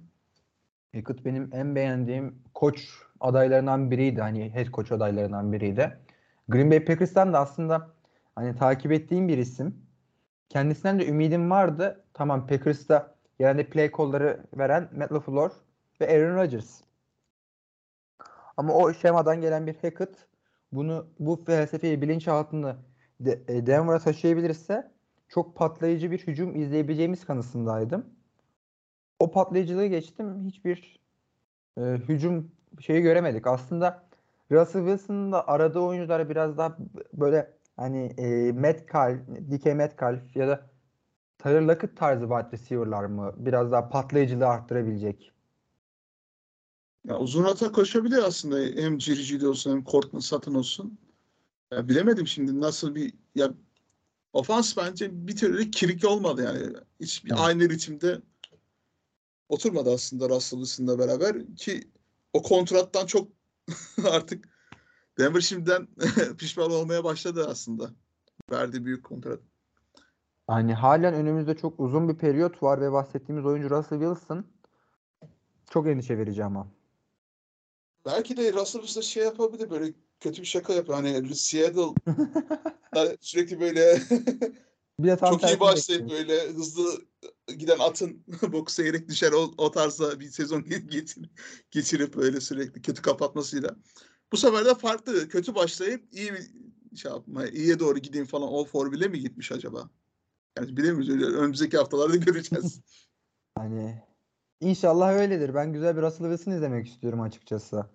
Hackett 0.95 1.25
benim 1.25 1.49
en 1.53 1.75
beğendiğim 1.75 2.36
koç 2.53 2.89
adaylarından 3.19 3.91
biriydi. 3.91 4.21
Hani 4.21 4.53
head 4.53 4.67
coach 4.67 4.91
adaylarından 4.91 5.53
biriydi. 5.53 5.97
Green 6.47 6.71
Bay 6.71 6.86
Packers'tan 6.86 7.34
da 7.34 7.39
aslında 7.39 7.89
hani 8.36 8.55
takip 8.55 8.91
ettiğim 8.91 9.27
bir 9.27 9.38
isim. 9.38 9.75
Kendisinden 10.49 10.99
de 10.99 11.08
ümidim 11.08 11.49
vardı. 11.49 12.03
Tamam 12.13 12.47
Packers'ta 12.47 13.19
Genelde 13.39 13.69
play 13.69 13.91
call'ları 13.91 14.43
veren 14.58 14.89
Matt 14.95 15.12
LaFleur 15.12 15.51
ve 16.01 16.08
Aaron 16.08 16.36
Rodgers. 16.36 16.82
Ama 18.58 18.73
o 18.73 18.93
şemadan 18.93 19.41
gelen 19.41 19.67
bir 19.67 19.75
Hackett 19.75 20.27
bunu 20.71 21.08
bu 21.19 21.43
felsefeyi 21.45 22.01
bilinçaltını 22.01 22.67
de, 22.67 22.75
e, 22.75 22.88
Denver'a 23.19 23.99
taşıyabilirse 23.99 24.91
çok 25.29 25.55
patlayıcı 25.55 26.12
bir 26.12 26.19
hücum 26.27 26.55
izleyebileceğimiz 26.55 27.25
kanısındaydım. 27.25 28.05
O 29.19 29.32
patlayıcılığı 29.32 29.86
geçtim. 29.86 30.45
Hiçbir 30.45 30.99
e, 31.77 31.82
hücum 31.82 32.51
şeyi 32.79 33.01
göremedik. 33.01 33.47
Aslında 33.47 34.03
Russell 34.51 34.86
Wilson'ın 34.86 35.32
da 35.32 35.47
aradığı 35.47 35.79
oyuncular 35.79 36.29
biraz 36.29 36.58
daha 36.58 36.77
böyle 37.13 37.53
hani 37.77 38.05
e, 38.17 38.51
Metcalf, 38.51 39.19
DK 39.27 39.65
Metcalf 39.65 40.36
ya 40.36 40.47
da 40.47 40.69
Tyler 41.38 41.62
Lockett 41.62 41.97
tarzı 41.97 42.27
wide 42.27 42.51
receiver'lar 42.51 43.05
mı? 43.05 43.34
Biraz 43.38 43.71
daha 43.71 43.89
patlayıcılığı 43.89 44.47
arttırabilecek. 44.47 45.32
Ya 47.05 47.17
uzun 47.17 47.43
hata 47.43 47.71
koşabilir 47.71 48.17
aslında. 48.17 48.82
Hem 48.82 48.97
Cirici'de 48.97 49.47
olsun 49.47 49.71
hem 49.71 49.84
Cortland 49.84 50.21
Sutton 50.21 50.53
olsun. 50.53 50.99
Ya 51.71 51.89
bilemedim 51.89 52.27
şimdi 52.27 52.62
nasıl 52.62 52.95
bir 52.95 53.13
ya 53.36 53.53
ofans 54.34 54.77
bence 54.77 55.27
bir 55.27 55.36
türlü 55.36 55.71
kirik 55.71 56.05
olmadı 56.05 56.43
yani. 56.43 56.75
Hiçbir 56.99 57.32
Evet. 57.32 57.39
aynı 57.41 57.69
ritimde 57.69 58.21
oturmadı 59.49 59.93
aslında 59.93 60.29
Russell 60.29 60.60
Wilson'la 60.60 60.99
beraber 60.99 61.55
ki 61.55 61.91
o 62.34 62.41
kontrattan 62.41 63.05
çok 63.05 63.32
artık 64.12 64.49
Denver 65.17 65.41
şimdiden 65.41 65.88
pişman 66.38 66.71
olmaya 66.71 67.03
başladı 67.03 67.47
aslında. 67.49 67.91
Verdiği 68.51 68.86
büyük 68.86 69.03
kontrat. 69.03 69.39
Hani 70.47 70.73
halen 70.73 71.13
önümüzde 71.13 71.58
çok 71.58 71.79
uzun 71.79 72.10
bir 72.10 72.17
periyot 72.17 72.63
var 72.63 72.82
ve 72.82 72.91
bahsettiğimiz 72.91 73.45
oyuncu 73.45 73.69
Russell 73.69 73.99
Wilson 73.99 74.45
çok 75.69 75.88
endişe 75.88 76.17
verici 76.17 76.43
ama. 76.43 76.67
Belki 78.05 78.38
de 78.38 78.53
Russell 78.53 78.82
Wilson 78.82 79.01
şey 79.01 79.23
yapabilir 79.23 79.69
böyle 79.69 79.93
kötü 80.19 80.41
bir 80.41 80.47
şaka 80.47 80.73
yapıyor. 80.73 80.97
Hani 81.03 81.36
Seattle 81.36 81.93
sürekli 83.21 83.60
böyle 83.60 84.01
Bir 84.99 85.08
de 85.08 85.17
tam 85.17 85.38
çok 85.38 85.49
iyi 85.49 85.60
başlayıp 85.60 86.10
böyle 86.10 86.49
hızlı 86.49 87.01
giden 87.58 87.79
atın 87.79 88.23
boku 88.51 88.71
seyrek 88.71 89.10
düşer 89.10 89.32
o, 89.32 89.51
o 89.58 89.71
tarzda 89.71 90.19
bir 90.19 90.29
sezon 90.29 90.63
geçirip, 90.89 91.32
geçirip 91.71 92.15
böyle 92.15 92.41
sürekli 92.41 92.82
kötü 92.82 93.01
kapatmasıyla. 93.01 93.75
Bu 94.32 94.38
sefer 94.38 94.65
de 94.65 94.75
farklı. 94.75 95.29
Kötü 95.29 95.55
başlayıp 95.55 96.13
iyi 96.13 96.34
bir 96.34 96.51
şey 96.97 97.12
yapma, 97.12 97.45
iyiye 97.45 97.79
doğru 97.79 97.99
gideyim 97.99 98.27
falan 98.27 98.53
o 98.53 98.65
formüle 98.65 99.08
mi 99.08 99.19
gitmiş 99.19 99.51
acaba? 99.51 99.89
Yani 100.58 100.77
bilemiyoruz. 100.77 101.10
Öyle 101.10 101.25
Önümüzdeki 101.25 101.77
haftalarda 101.77 102.15
göreceğiz. 102.15 102.82
Hani 103.55 104.03
inşallah 104.62 105.13
öyledir. 105.13 105.53
Ben 105.53 105.73
güzel 105.73 105.97
bir 105.97 106.01
Russell 106.01 106.29
Wilson 106.29 106.51
izlemek 106.51 106.88
istiyorum 106.88 107.21
açıkçası. 107.21 107.86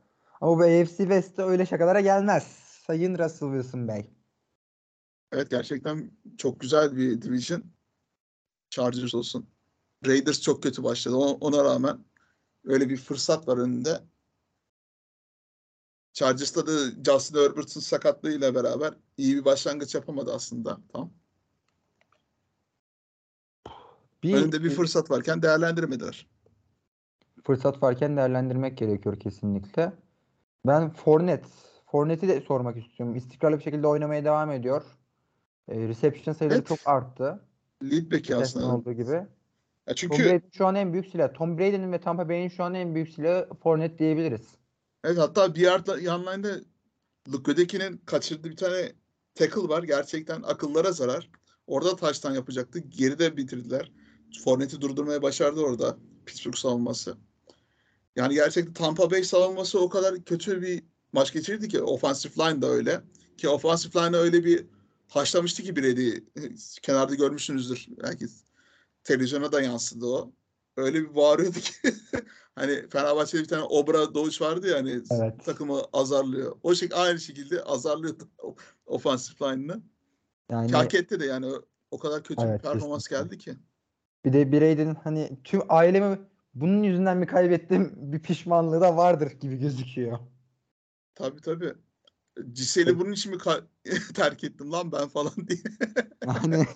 Ama 0.44 0.58
bu 0.58 0.62
AFC 0.62 0.96
West'te 0.96 1.42
öyle 1.42 1.66
şakalara 1.66 2.00
gelmez. 2.00 2.42
Sayın 2.86 3.18
Russell 3.18 3.48
Wilson 3.48 3.88
Bey. 3.88 4.10
evet 5.32 5.50
gerçekten 5.50 6.10
çok 6.38 6.60
güzel 6.60 6.96
bir 6.96 7.22
division. 7.22 7.62
Chargers 8.70 9.14
olsun. 9.14 9.46
Raiders 10.06 10.40
çok 10.40 10.62
kötü 10.62 10.84
başladı. 10.84 11.16
Ona 11.16 11.64
rağmen 11.64 12.04
öyle 12.64 12.88
bir 12.88 12.96
fırsat 12.96 13.48
var 13.48 13.58
önünde. 13.58 14.00
Chargers'ta 16.12 16.66
da 16.66 16.72
Justin 17.06 17.38
Herbert'ın 17.38 17.80
sakatlığıyla 17.80 18.54
beraber 18.54 18.94
iyi 19.16 19.36
bir 19.36 19.44
başlangıç 19.44 19.94
yapamadı 19.94 20.34
aslında. 20.34 20.80
Tam. 20.92 21.12
Bir, 24.22 24.34
Önünde 24.34 24.64
bir 24.64 24.70
fırsat 24.70 25.10
varken 25.10 25.42
değerlendiremediler. 25.42 26.26
fırsat 27.44 27.82
varken 27.82 28.16
değerlendirmek 28.16 28.78
gerekiyor 28.78 29.20
kesinlikle. 29.20 30.03
Ben 30.66 30.90
Fournette. 30.92 31.48
Fournette'i 31.90 32.28
de 32.28 32.40
sormak 32.40 32.76
istiyorum. 32.76 33.16
İstikrarlı 33.16 33.58
bir 33.58 33.62
şekilde 33.62 33.86
oynamaya 33.86 34.24
devam 34.24 34.50
ediyor. 34.50 34.82
E, 35.68 35.88
reception 35.88 36.34
sayıları 36.34 36.58
Evet. 36.58 36.66
çok 36.66 36.78
arttı. 36.84 37.40
Lead 37.82 38.12
back'i 38.12 38.36
aslında. 38.36 38.66
olduğu 38.74 38.92
gibi. 38.92 39.12
Ya 39.12 39.26
Tom 39.86 39.94
çünkü 39.96 40.24
Brady 40.24 40.40
şu 40.52 40.66
an 40.66 40.74
en 40.74 40.92
büyük 40.92 41.06
silah. 41.06 41.34
Tom 41.34 41.58
Brady'nin 41.58 41.92
ve 41.92 42.00
Tampa 42.00 42.28
Bay'in 42.28 42.48
şu 42.48 42.64
an 42.64 42.74
en 42.74 42.94
büyük 42.94 43.08
silahı 43.08 43.48
Fournette 43.62 43.98
diyebiliriz. 43.98 44.46
evet, 45.04 45.18
hatta 45.18 45.54
bir 45.54 45.60
yerde 45.60 45.92
yanlarında 46.02 46.48
Luke 47.32 47.52
Godeki'nin 47.52 47.96
kaçırdığı 48.06 48.50
bir 48.50 48.56
tane 48.56 48.92
tackle 49.34 49.68
var. 49.68 49.82
Gerçekten 49.82 50.42
akıllara 50.42 50.92
zarar. 50.92 51.30
Orada 51.66 51.96
taştan 51.96 52.34
yapacaktı. 52.34 52.78
Geride 52.78 53.36
bitirdiler. 53.36 53.92
Fournette'i 54.44 54.80
durdurmaya 54.80 55.22
başardı 55.22 55.60
orada. 55.60 55.96
Pittsburgh 56.26 56.56
savunması. 56.56 57.16
Yani 58.16 58.34
gerçekten 58.34 58.74
Tampa 58.74 59.10
Bay 59.10 59.24
savunması 59.24 59.80
o 59.80 59.88
kadar 59.88 60.24
kötü 60.24 60.62
bir 60.62 60.82
maç 61.12 61.32
geçirdi 61.32 61.68
ki 61.68 61.82
offensive 61.82 62.32
line 62.44 62.62
da 62.62 62.66
öyle. 62.66 63.00
Ki 63.36 63.48
offensive 63.48 64.02
line'ı 64.06 64.20
öyle 64.20 64.44
bir 64.44 64.66
haşlamıştı 65.08 65.62
ki 65.62 65.76
Brady. 65.76 66.14
Kenarda 66.82 67.14
görmüşsünüzdür. 67.14 67.86
Belki 68.02 68.26
televizyona 69.04 69.52
da 69.52 69.62
yansıdı 69.62 70.06
o. 70.06 70.32
Öyle 70.76 71.00
bir 71.00 71.14
bağırıyordu 71.14 71.58
ki 71.58 71.72
hani 72.54 72.88
Fenerbahçe'de 72.88 73.42
bir 73.42 73.48
tane 73.48 73.62
Obra 73.62 74.14
Doğuş 74.14 74.40
vardı 74.40 74.68
ya 74.68 74.76
hani 74.76 75.02
Evet. 75.10 75.44
takımı 75.44 75.82
azarlıyor. 75.92 76.56
O 76.62 76.74
şekilde 76.74 76.96
aynı 76.96 77.20
şekilde 77.20 77.62
azarlıyordu 77.62 78.28
offensive 78.86 79.50
line'ını. 79.50 79.82
Yani 80.50 80.72
hak 80.72 80.94
etti 80.94 81.20
de 81.20 81.26
yani 81.26 81.46
o, 81.46 81.62
o 81.90 81.98
kadar 81.98 82.22
kötü 82.24 82.42
Evet, 82.42 82.58
bir 82.58 82.68
performans 82.68 83.08
kesinlikle. 83.08 83.36
geldi 83.36 83.38
ki. 83.38 83.56
bir 84.24 84.32
de 84.32 84.52
Brady'nin 84.52 84.94
hani 84.94 85.38
tüm 85.44 85.60
ailemi 85.68 86.18
bunun 86.54 86.82
yüzünden 86.82 87.16
mi 87.16 87.26
kaybettim 87.26 87.92
bir 87.96 88.18
pişmanlığı 88.18 88.80
da 88.80 88.96
vardır 88.96 89.32
gibi 89.40 89.56
gözüküyor. 89.56 90.18
Tabii 91.14 91.40
tabii. 91.40 91.74
Ciseli 92.52 92.98
bunun 92.98 93.12
için 93.12 93.32
mi 93.32 93.38
terk 94.14 94.44
ettim 94.44 94.72
lan 94.72 94.92
ben 94.92 95.08
falan 95.08 95.32
diye. 95.48 95.58
Yani 96.26 96.66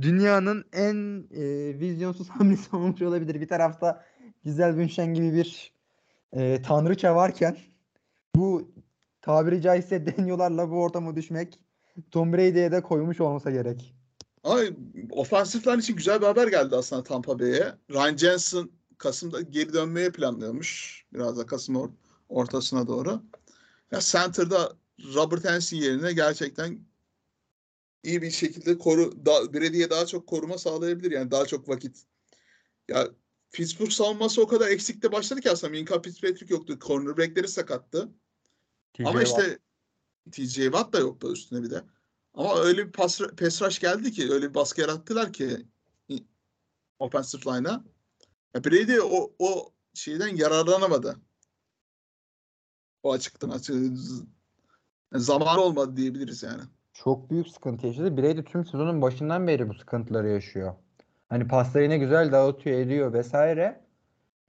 dünyanın 0.00 0.64
en 0.72 1.24
e, 1.30 1.78
vizyonsuz 1.80 2.28
hamlesi 2.28 2.76
olmuş 2.76 3.02
olabilir. 3.02 3.40
Bir 3.40 3.48
tarafta 3.48 4.04
Güzel 4.44 4.76
Bünşen 4.76 5.14
gibi 5.14 5.34
bir 5.34 5.72
e, 6.32 6.62
tanrıça 6.62 7.16
varken 7.16 7.56
bu 8.34 8.72
tabiri 9.20 9.62
caizse 9.62 10.06
deniyorlarla 10.16 10.70
bu 10.70 10.82
ortama 10.82 11.16
düşmek 11.16 11.58
Tom 12.10 12.32
Brady'ye 12.32 12.72
de 12.72 12.82
koymuş 12.82 13.20
olmasa 13.20 13.50
gerek. 13.50 13.94
Ay 14.42 14.74
offensive 15.10 15.72
line 15.72 15.80
için 15.80 15.96
güzel 15.96 16.20
bir 16.20 16.26
haber 16.26 16.48
geldi 16.48 16.76
aslında 16.76 17.02
Tampa 17.02 17.38
Bay'e. 17.38 17.74
Ryan 17.90 18.16
Jensen 18.16 18.70
Kasım'da 18.98 19.40
geri 19.40 19.72
dönmeye 19.72 20.10
planlıyormuş. 20.12 21.02
Biraz 21.12 21.38
da 21.38 21.46
Kasım 21.46 21.74
or- 21.74 21.92
ortasına 22.28 22.86
doğru. 22.86 23.22
Ya 23.90 24.00
center'da 24.00 24.76
Robert 25.14 25.44
Hansen 25.44 25.76
yerine 25.76 26.12
gerçekten 26.12 26.80
iyi 28.02 28.22
bir 28.22 28.30
şekilde 28.30 28.78
koru 28.78 29.26
da, 29.26 29.54
Brady'ye 29.54 29.90
daha 29.90 30.06
çok 30.06 30.26
koruma 30.26 30.58
sağlayabilir 30.58 31.10
yani 31.10 31.30
daha 31.30 31.46
çok 31.46 31.68
vakit. 31.68 32.02
Ya 32.88 33.08
Pittsburgh 33.52 33.90
savunması 33.90 34.42
o 34.42 34.46
kadar 34.46 34.68
eksikte 34.68 35.12
başladı 35.12 35.40
ki 35.40 35.50
aslında 35.50 35.70
Minka 35.70 36.02
Fitzpatrick 36.02 36.54
yoktu. 36.54 36.78
Cornerback'leri 36.80 37.48
sakattı. 37.48 38.08
Ama 39.04 39.22
işte 39.22 39.58
TJ 40.30 40.54
Watt 40.54 40.92
da 40.92 40.98
yoktu 40.98 41.32
üstüne 41.32 41.62
bir 41.62 41.70
de. 41.70 41.84
Ama 42.34 42.58
öyle 42.58 42.86
bir 42.86 42.92
pas, 42.92 43.20
pass 43.20 43.78
geldi 43.78 44.12
ki 44.12 44.32
öyle 44.32 44.50
bir 44.50 44.54
baskı 44.54 44.80
yarattılar 44.80 45.32
ki 45.32 45.66
offensive 46.98 47.56
line'a. 47.56 47.84
Brady 48.54 49.00
o, 49.00 49.32
o 49.38 49.72
şeyden 49.94 50.36
yararlanamadı. 50.36 51.16
O 53.02 53.12
açıktan 53.12 53.50
açık. 53.50 53.76
Zaman 55.12 55.58
olmadı 55.58 55.96
diyebiliriz 55.96 56.42
yani. 56.42 56.62
çok 56.92 57.30
büyük 57.30 57.48
sıkıntı 57.48 57.86
yaşadı. 57.86 58.16
Brady 58.16 58.44
tüm 58.44 58.64
sezonun 58.64 59.02
başından 59.02 59.46
beri 59.46 59.68
bu 59.68 59.74
sıkıntıları 59.74 60.28
yaşıyor. 60.28 60.74
Hani 61.28 61.48
pasları 61.48 61.82
yine 61.84 61.98
güzel 61.98 62.32
dağıtıyor, 62.32 62.78
ediyor 62.78 63.12
vesaire. 63.12 63.84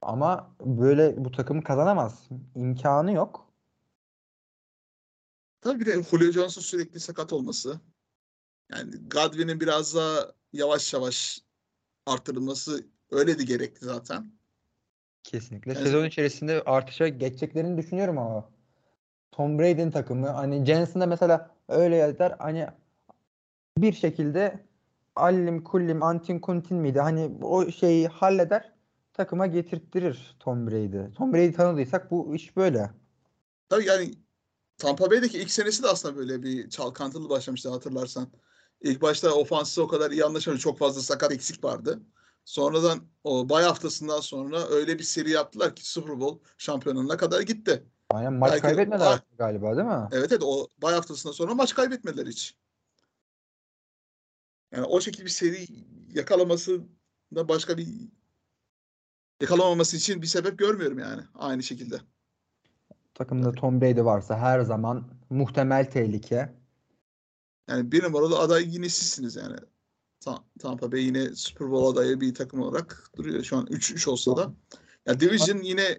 Ama 0.02 0.56
böyle 0.60 1.24
bu 1.24 1.30
takımı 1.30 1.62
kazanamaz. 1.64 2.28
İmkanı 2.54 3.12
yok. 3.12 3.43
Tabii 5.64 5.80
bir 5.80 5.86
de 5.86 6.02
Julio 6.02 6.32
Jones'un 6.32 6.60
sürekli 6.60 7.00
sakat 7.00 7.32
olması. 7.32 7.80
Yani 8.72 8.90
Godwin'in 9.08 9.60
biraz 9.60 9.94
daha 9.94 10.32
yavaş 10.52 10.94
yavaş 10.94 11.40
artırılması 12.06 12.86
öyle 13.10 13.38
de 13.38 13.44
gerekti 13.44 13.84
zaten. 13.84 14.32
Kesinlikle. 15.22 15.72
Yani- 15.72 15.84
Sezon 15.84 16.04
içerisinde 16.04 16.62
artışa 16.66 17.08
geçeceklerini 17.08 17.78
düşünüyorum 17.78 18.18
ama. 18.18 18.50
Tom 19.32 19.58
Brady'nin 19.58 19.90
takımı 19.90 20.28
hani 20.28 20.64
Jensen'da 20.64 21.06
mesela 21.06 21.50
öyle 21.68 21.96
yazar 21.96 22.36
hani 22.38 22.66
bir 23.78 23.92
şekilde 23.92 24.60
Allim 25.16 25.64
Kullim 25.64 26.02
Antin 26.02 26.38
Kuntin 26.38 26.76
miydi? 26.76 27.00
Hani 27.00 27.38
o 27.42 27.70
şeyi 27.70 28.08
halleder 28.08 28.72
takıma 29.12 29.46
getirttirir 29.46 30.36
Tom 30.40 30.66
Brady. 30.66 31.14
Tom 31.14 31.32
Brady 31.32 31.52
tanıdıysak 31.52 32.10
bu 32.10 32.34
iş 32.34 32.56
böyle. 32.56 32.90
Tabii 33.68 33.86
yani 33.86 34.14
Tampa 34.78 35.10
Bay'deki 35.10 35.38
ilk 35.38 35.50
senesi 35.50 35.82
de 35.82 35.88
aslında 35.88 36.16
böyle 36.16 36.42
bir 36.42 36.70
çalkantılı 36.70 37.28
başlamıştı 37.28 37.70
hatırlarsan. 37.70 38.32
İlk 38.80 39.02
başta 39.02 39.32
ofansı 39.34 39.82
o 39.82 39.88
kadar 39.88 40.10
iyi 40.10 40.24
anlaşamıyor. 40.24 40.60
Çok 40.60 40.78
fazla 40.78 41.00
sakat 41.02 41.32
eksik 41.32 41.64
vardı. 41.64 42.02
Sonradan 42.44 43.00
o 43.24 43.48
bay 43.48 43.64
haftasından 43.64 44.20
sonra 44.20 44.68
öyle 44.68 44.98
bir 44.98 45.04
seri 45.04 45.30
yaptılar 45.30 45.76
ki 45.76 45.90
Super 45.90 46.20
Bowl 46.20 46.48
şampiyonluğuna 46.58 47.16
kadar 47.16 47.40
gitti. 47.40 47.86
Aynen 48.10 48.32
maç 48.32 48.50
Belki- 48.52 48.62
kaybetmediler 48.62 49.06
Ay- 49.06 49.20
galiba 49.38 49.76
değil 49.76 49.88
mi? 49.88 50.08
Evet 50.12 50.32
evet 50.32 50.42
o 50.44 50.68
bay 50.78 50.94
haftasından 50.94 51.32
sonra 51.32 51.54
maç 51.54 51.74
kaybetmediler 51.74 52.26
hiç. 52.26 52.56
Yani 54.72 54.84
o 54.86 55.00
şekilde 55.00 55.24
bir 55.24 55.30
seri 55.30 55.66
yakalaması 56.14 56.80
da 57.34 57.48
başka 57.48 57.78
bir 57.78 57.88
yakalamaması 59.40 59.96
için 59.96 60.22
bir 60.22 60.26
sebep 60.26 60.58
görmüyorum 60.58 60.98
yani 60.98 61.22
aynı 61.34 61.62
şekilde. 61.62 62.00
Takımda 63.14 63.52
Tom 63.52 63.80
Brady 63.80 64.04
varsa 64.04 64.38
her 64.38 64.60
zaman 64.60 65.04
muhtemel 65.30 65.90
tehlike. 65.90 66.52
Yani 67.68 67.92
bir 67.92 68.02
numaralı 68.04 68.38
aday 68.38 68.64
yine 68.68 68.88
sizsiniz 68.88 69.36
yani. 69.36 69.56
Ta- 70.20 70.44
Tampa 70.58 70.92
Bay 70.92 71.04
yine 71.04 71.34
Super 71.34 71.70
Bowl 71.70 71.98
adayı 71.98 72.20
bir 72.20 72.34
takım 72.34 72.60
olarak 72.60 73.10
duruyor. 73.16 73.42
Şu 73.42 73.56
an 73.56 73.66
3-3 73.66 74.08
olsa 74.08 74.36
da. 74.36 74.52
Ya 75.06 75.20
Division 75.20 75.58
yine 75.58 75.98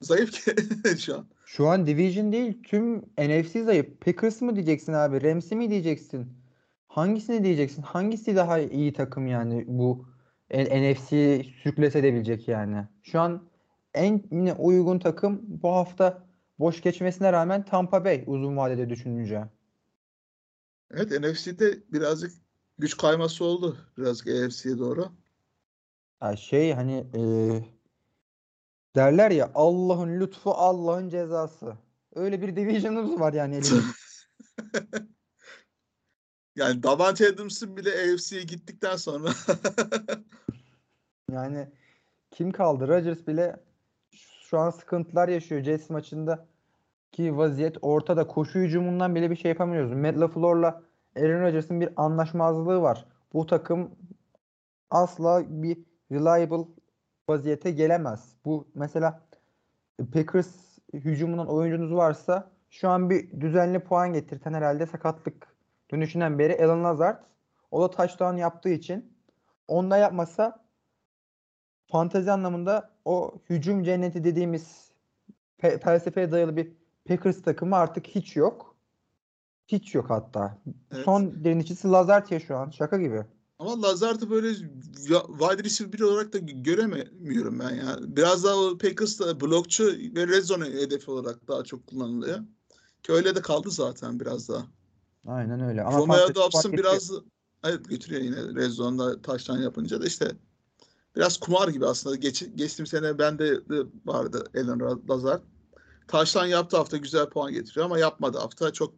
zayıf 0.00 0.32
ki 0.32 0.54
şu 0.98 1.16
an. 1.16 1.26
Şu 1.46 1.68
an 1.68 1.86
Division 1.86 2.32
değil 2.32 2.62
tüm 2.62 2.96
NFC 3.18 3.64
zayıf. 3.64 4.00
Packers 4.00 4.40
mı 4.42 4.56
diyeceksin 4.56 4.92
abi? 4.92 5.22
Rams'i 5.22 5.56
mi 5.56 5.70
diyeceksin? 5.70 6.32
Hangisini 6.88 7.44
diyeceksin? 7.44 7.82
Hangisi 7.82 8.36
daha 8.36 8.58
iyi 8.58 8.92
takım 8.92 9.26
yani 9.26 9.64
bu 9.68 10.06
NFC 10.50 11.42
sürklese 11.62 11.98
edebilecek 11.98 12.48
yani? 12.48 12.84
Şu 13.02 13.20
an 13.20 13.48
en 13.94 14.22
yine 14.30 14.52
uygun 14.52 14.98
takım 14.98 15.40
bu 15.46 15.68
hafta 15.72 16.31
boş 16.58 16.80
geçmesine 16.80 17.32
rağmen 17.32 17.64
Tampa 17.64 18.04
Bay 18.04 18.24
uzun 18.26 18.56
vadede 18.56 18.88
düşününce. 18.88 19.44
Evet 20.90 21.10
NFC'de 21.10 21.78
birazcık 21.92 22.32
güç 22.78 22.96
kayması 22.96 23.44
oldu. 23.44 23.78
Birazcık 23.98 24.28
AFC'ye 24.28 24.78
doğru. 24.78 25.12
Ya 26.22 26.36
şey 26.36 26.72
hani 26.72 27.06
e, 27.14 27.22
derler 28.96 29.30
ya 29.30 29.50
Allah'ın 29.54 30.20
lütfu 30.20 30.50
Allah'ın 30.50 31.08
cezası. 31.08 31.76
Öyle 32.14 32.42
bir 32.42 32.56
division'ımız 32.56 33.20
var 33.20 33.32
yani 33.32 33.54
elimizde. 33.54 33.82
Yani 36.56 36.82
Davante 36.82 37.28
Adams'ın 37.28 37.76
bile 37.76 37.90
AFC'ye 37.90 38.42
gittikten 38.42 38.96
sonra 38.96 39.30
Yani 41.30 41.68
kim 42.30 42.52
kaldı? 42.52 42.88
Rodgers 42.88 43.26
bile 43.26 43.60
şu 44.52 44.58
an 44.58 44.70
sıkıntılar 44.70 45.28
yaşıyor. 45.28 45.62
Jets 45.62 45.90
maçında 45.90 46.46
ki 47.12 47.36
vaziyet 47.36 47.76
ortada. 47.82 48.26
Koşu 48.26 48.58
hücumundan 48.58 49.14
bile 49.14 49.30
bir 49.30 49.36
şey 49.36 49.48
yapamıyoruz. 49.48 49.92
Matt 49.92 50.20
LaFleur'la 50.20 50.82
Aaron 51.16 51.42
Rodgers'ın 51.42 51.80
bir 51.80 51.90
anlaşmazlığı 51.96 52.82
var. 52.82 53.06
Bu 53.32 53.46
takım 53.46 53.90
asla 54.90 55.42
bir 55.48 55.78
reliable 56.10 56.68
vaziyete 57.28 57.70
gelemez. 57.70 58.36
Bu 58.44 58.68
mesela 58.74 59.20
Packers 60.12 60.78
hücumundan 60.94 61.48
oyuncunuz 61.48 61.94
varsa 61.94 62.50
şu 62.70 62.88
an 62.88 63.10
bir 63.10 63.40
düzenli 63.40 63.80
puan 63.80 64.12
getirten 64.12 64.54
herhalde 64.54 64.86
sakatlık 64.86 65.56
dönüşünden 65.90 66.38
beri 66.38 66.64
Alan 66.64 66.84
Lazard. 66.84 67.22
O 67.70 67.82
da 67.82 67.90
touchdown 67.90 68.36
yaptığı 68.36 68.68
için 68.70 69.12
onda 69.68 69.96
yapmasa 69.96 70.64
fantezi 71.86 72.32
anlamında 72.32 72.91
o 73.04 73.34
hücum 73.50 73.84
cenneti 73.84 74.24
dediğimiz 74.24 74.90
fe- 75.62 75.78
felsefeye 75.78 76.32
dayalı 76.32 76.56
bir 76.56 76.72
Packers 77.08 77.42
takımı 77.42 77.76
artık 77.76 78.06
hiç 78.06 78.36
yok. 78.36 78.76
Hiç 79.68 79.94
yok 79.94 80.10
hatta. 80.10 80.58
Evet. 80.90 81.04
Son 81.04 81.44
derinlicisi 81.44 81.88
Lazard 81.88 82.30
ya 82.30 82.40
şu 82.40 82.56
an. 82.56 82.70
Şaka 82.70 82.98
gibi. 82.98 83.24
ama 83.58 83.82
Lazard'ı 83.82 84.30
böyle 84.30 84.48
wide 85.38 85.64
receiver 85.64 85.92
biri 85.92 86.04
olarak 86.04 86.32
da 86.32 86.38
göremiyorum 86.38 87.58
ben 87.58 87.74
ya. 87.74 87.96
Biraz 88.00 88.44
daha 88.44 88.56
o 88.56 88.78
Packers'ta 88.78 89.40
blokçu 89.40 89.84
ve 90.16 90.28
red 90.28 90.42
zone 90.42 90.64
hedefi 90.64 91.10
olarak 91.10 91.48
daha 91.48 91.64
çok 91.64 91.86
kullanılıyor. 91.86 92.38
Ki 93.02 93.12
öyle 93.12 93.34
de 93.34 93.40
kaldı 93.40 93.70
zaten 93.70 94.20
biraz 94.20 94.48
daha. 94.48 94.66
Aynen 95.26 95.60
öyle. 95.60 95.82
Ama 95.82 95.98
Romeo 95.98 96.50
fark 96.50 96.72
biraz 96.72 97.12
evet 97.64 97.88
götürüyor 97.88 98.22
yine 98.22 98.36
red 98.36 98.70
zone'da 98.70 99.22
taştan 99.22 99.58
yapınca 99.58 100.00
da 100.00 100.06
işte 100.06 100.26
biraz 101.16 101.36
kumar 101.36 101.68
gibi 101.68 101.86
aslında. 101.86 102.16
Geç, 102.16 102.44
geçtiğim 102.54 102.86
sene 102.86 103.18
bende 103.18 103.68
de 103.68 103.86
vardı 104.04 104.44
Alan 104.56 105.02
Lazard. 105.10 105.42
Taştan 106.08 106.46
yaptı 106.46 106.76
hafta 106.76 106.96
güzel 106.96 107.28
puan 107.28 107.52
getiriyor 107.52 107.86
ama 107.86 107.98
yapmadı 107.98 108.38
hafta 108.38 108.72
çok 108.72 108.94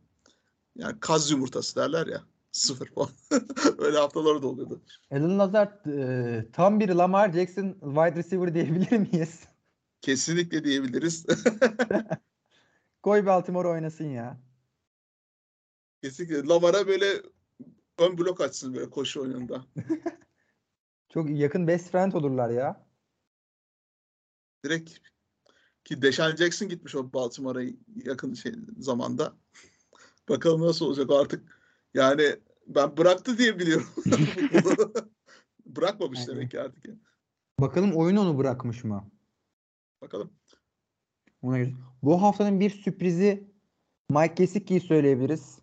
yani 0.77 1.01
kaz 1.01 1.31
yumurtası 1.31 1.77
derler 1.77 2.07
ya. 2.07 2.23
Sıfır 2.53 2.89
puan. 2.89 3.09
Öyle 3.79 3.99
haftaları 3.99 4.43
da 4.43 4.47
oluyordu. 4.47 4.83
Alan 5.11 5.39
Lazard 5.39 5.87
e, 5.87 6.47
tam 6.53 6.81
bir 6.81 6.89
Lamar 6.89 7.33
Jackson 7.33 7.73
wide 7.73 8.15
receiver 8.15 8.55
diyebilir 8.55 8.99
miyiz? 8.99 9.41
Kesinlikle 10.01 10.65
diyebiliriz. 10.65 11.27
Koy 13.03 13.27
Baltimore 13.27 13.69
oynasın 13.69 14.05
ya. 14.05 14.41
Kesinlikle. 16.03 16.47
Lamar'a 16.47 16.87
böyle 16.87 17.23
ön 17.99 18.19
blok 18.19 18.41
açsın 18.41 18.75
böyle 18.75 18.91
koşu 18.91 19.21
oyununda. 19.21 19.65
Çok 21.15 21.31
yakın 21.31 21.67
best 21.67 21.91
friend 21.91 22.13
olurlar 22.13 22.51
ya. 22.51 22.87
Direkt 24.65 24.99
ki 25.85 26.03
Deshaun 26.03 26.37
Jackson 26.37 26.69
gitmiş 26.69 26.95
o 26.95 27.13
Baltimore'a 27.13 27.71
yakın 28.05 28.35
şey 28.35 28.53
zamanda. 28.79 29.37
Bakalım 30.29 30.61
nasıl 30.61 30.87
olacak 30.87 31.11
artık. 31.11 31.61
Yani 31.95 32.37
ben 32.67 32.97
bıraktı 32.97 33.39
diye 33.39 33.59
biliyorum. 33.59 33.87
Bırakmamış 35.67 36.19
Aynen. 36.19 36.35
demek 36.35 36.51
ki 36.51 36.61
artık. 36.61 36.87
Bakalım 37.61 37.93
oyun 37.93 38.17
onu 38.17 38.39
bırakmış 38.39 38.85
mı? 38.85 39.11
Bakalım. 40.03 40.33
Ona 41.43 41.59
göre. 41.59 41.73
Bu 42.03 42.23
haftanın 42.23 42.61
bir 42.61 42.71
sürprizi 42.71 43.51
Mike 44.11 44.35
Gesicki'yi 44.35 44.81
söyleyebiliriz. 44.81 45.59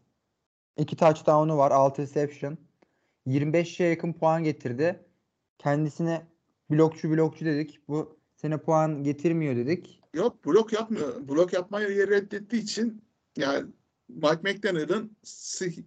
İki 0.77 0.95
touchdown'u 0.95 1.57
var. 1.57 1.71
6 1.71 2.01
reception. 2.01 2.57
25'e 3.27 3.85
yakın 3.85 4.13
puan 4.13 4.43
getirdi. 4.43 5.10
Kendisine 5.61 6.27
blokçu 6.71 7.09
blokçu 7.09 7.45
dedik. 7.45 7.79
Bu 7.87 8.19
sene 8.35 8.57
puan 8.57 9.03
getirmiyor 9.03 9.55
dedik. 9.55 10.01
Yok 10.13 10.45
blok 10.45 10.73
yapmıyor. 10.73 11.27
Blok 11.27 11.53
yapmayı 11.53 12.07
reddettiği 12.07 12.61
için 12.61 13.03
yani 13.37 13.69
Mike 14.09 14.41
McDaniel'ın 14.43 15.17
sk- 15.23 15.83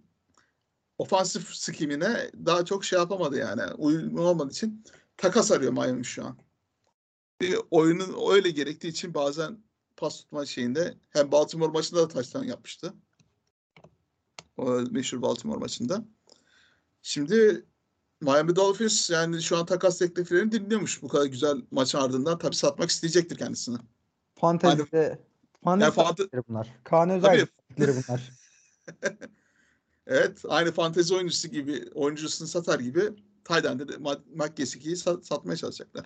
ofansif 0.97 1.55
skimine 1.55 2.31
daha 2.45 2.65
çok 2.65 2.85
şey 2.85 2.99
yapamadı 2.99 3.37
yani. 3.37 3.61
Uyumlu 3.73 4.21
olmadığı 4.21 4.51
için 4.51 4.83
takas 5.17 5.51
arıyor 5.51 5.71
Miami 5.71 6.05
şu 6.05 6.25
an. 6.25 6.37
Bir 7.41 7.57
oyunun 7.71 8.33
öyle 8.33 8.49
gerektiği 8.49 8.87
için 8.87 9.13
bazen 9.13 9.63
pas 9.97 10.17
tutma 10.17 10.45
şeyinde 10.45 10.97
hem 11.09 11.31
Baltimore 11.31 11.71
maçında 11.71 12.01
da 12.01 12.07
touchdown 12.07 12.45
yapmıştı. 12.45 12.93
O 14.57 14.81
meşhur 14.91 15.21
Baltimore 15.21 15.59
maçında. 15.59 16.05
Şimdi 17.01 17.65
Miami 18.21 18.55
Dolphins 18.55 19.09
yani 19.09 19.41
şu 19.41 19.57
an 19.57 19.65
takas 19.65 19.99
tekliflerini 19.99 20.51
dinliyormuş 20.51 21.01
bu 21.01 21.07
kadar 21.07 21.25
güzel 21.25 21.61
maç 21.71 21.95
ardından. 21.95 22.37
Tabii 22.37 22.55
satmak 22.55 22.89
isteyecektir 22.89 23.37
kendisini. 23.37 23.77
Fantezide 24.35 25.19
fantezi 25.63 25.99
Yani 25.99 26.07
fante- 26.07 26.43
bunlar. 26.47 26.73
Kaan 26.83 27.09
Özel 27.09 27.47
bunlar. 27.77 28.31
Evet, 30.07 30.43
aynı 30.47 30.71
fantezi 30.71 31.15
oyuncusu 31.15 31.47
gibi, 31.47 31.89
oyuncusunu 31.95 32.47
satar 32.47 32.79
gibi 32.79 33.01
Tayden'de 33.43 33.87
de 33.87 33.93
Ma- 33.93 34.21
Mike 34.25 34.53
Gesicki'yi 34.55 34.95
sa- 34.95 35.23
satmaya 35.23 35.57
çalışacaklar. 35.57 36.05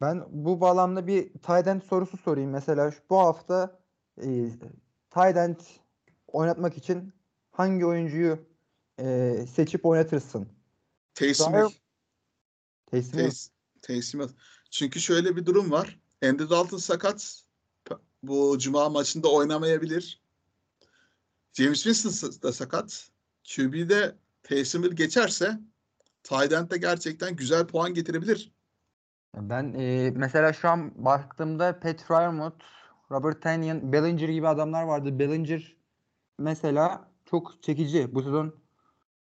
Ben 0.00 0.24
bu 0.30 0.60
bağlamda 0.60 1.06
bir 1.06 1.30
end 1.66 1.82
sorusu 1.82 2.16
sorayım. 2.16 2.50
Mesela 2.50 2.90
şu- 2.90 2.98
bu 3.10 3.18
hafta 3.18 3.80
e, 4.22 4.50
end 5.16 5.56
oynatmak 6.26 6.76
için 6.76 7.14
hangi 7.52 7.86
oyuncuyu 7.86 8.38
e, 8.98 9.36
seçip 9.54 9.86
oynatırsın? 9.86 10.48
Hill. 11.52 11.74
Tays- 13.18 13.50
Taysom 13.82 14.20
Hill. 14.20 14.28
Çünkü 14.70 15.00
şöyle 15.00 15.36
bir 15.36 15.46
durum 15.46 15.70
var. 15.70 16.00
Andy 16.24 16.50
Dalton 16.50 16.78
sakat. 16.78 17.44
Bu 18.22 18.58
cuma 18.58 18.88
maçında 18.88 19.32
oynamayabilir. 19.32 20.22
James 21.52 21.82
Winston 21.82 22.42
da 22.42 22.52
sakat. 22.52 23.10
QB'de 23.56 24.16
Taysom 24.42 24.82
Hill 24.82 24.92
geçerse 24.92 25.58
Tayden 26.22 26.70
de 26.70 26.78
gerçekten 26.78 27.36
güzel 27.36 27.66
puan 27.66 27.94
getirebilir. 27.94 28.52
Ben 29.36 29.72
e, 29.78 30.10
mesela 30.10 30.52
şu 30.52 30.68
an 30.68 31.04
baktığımda 31.04 31.80
Pat 31.80 32.02
Fryermuth, 32.02 32.64
Robert 33.10 33.42
Tanyan, 33.42 33.92
Bellinger 33.92 34.28
gibi 34.28 34.48
adamlar 34.48 34.82
vardı. 34.82 35.18
Bellinger 35.18 35.76
mesela 36.38 37.10
çok 37.26 37.62
çekici. 37.62 38.14
Bu 38.14 38.22
sezon 38.22 38.63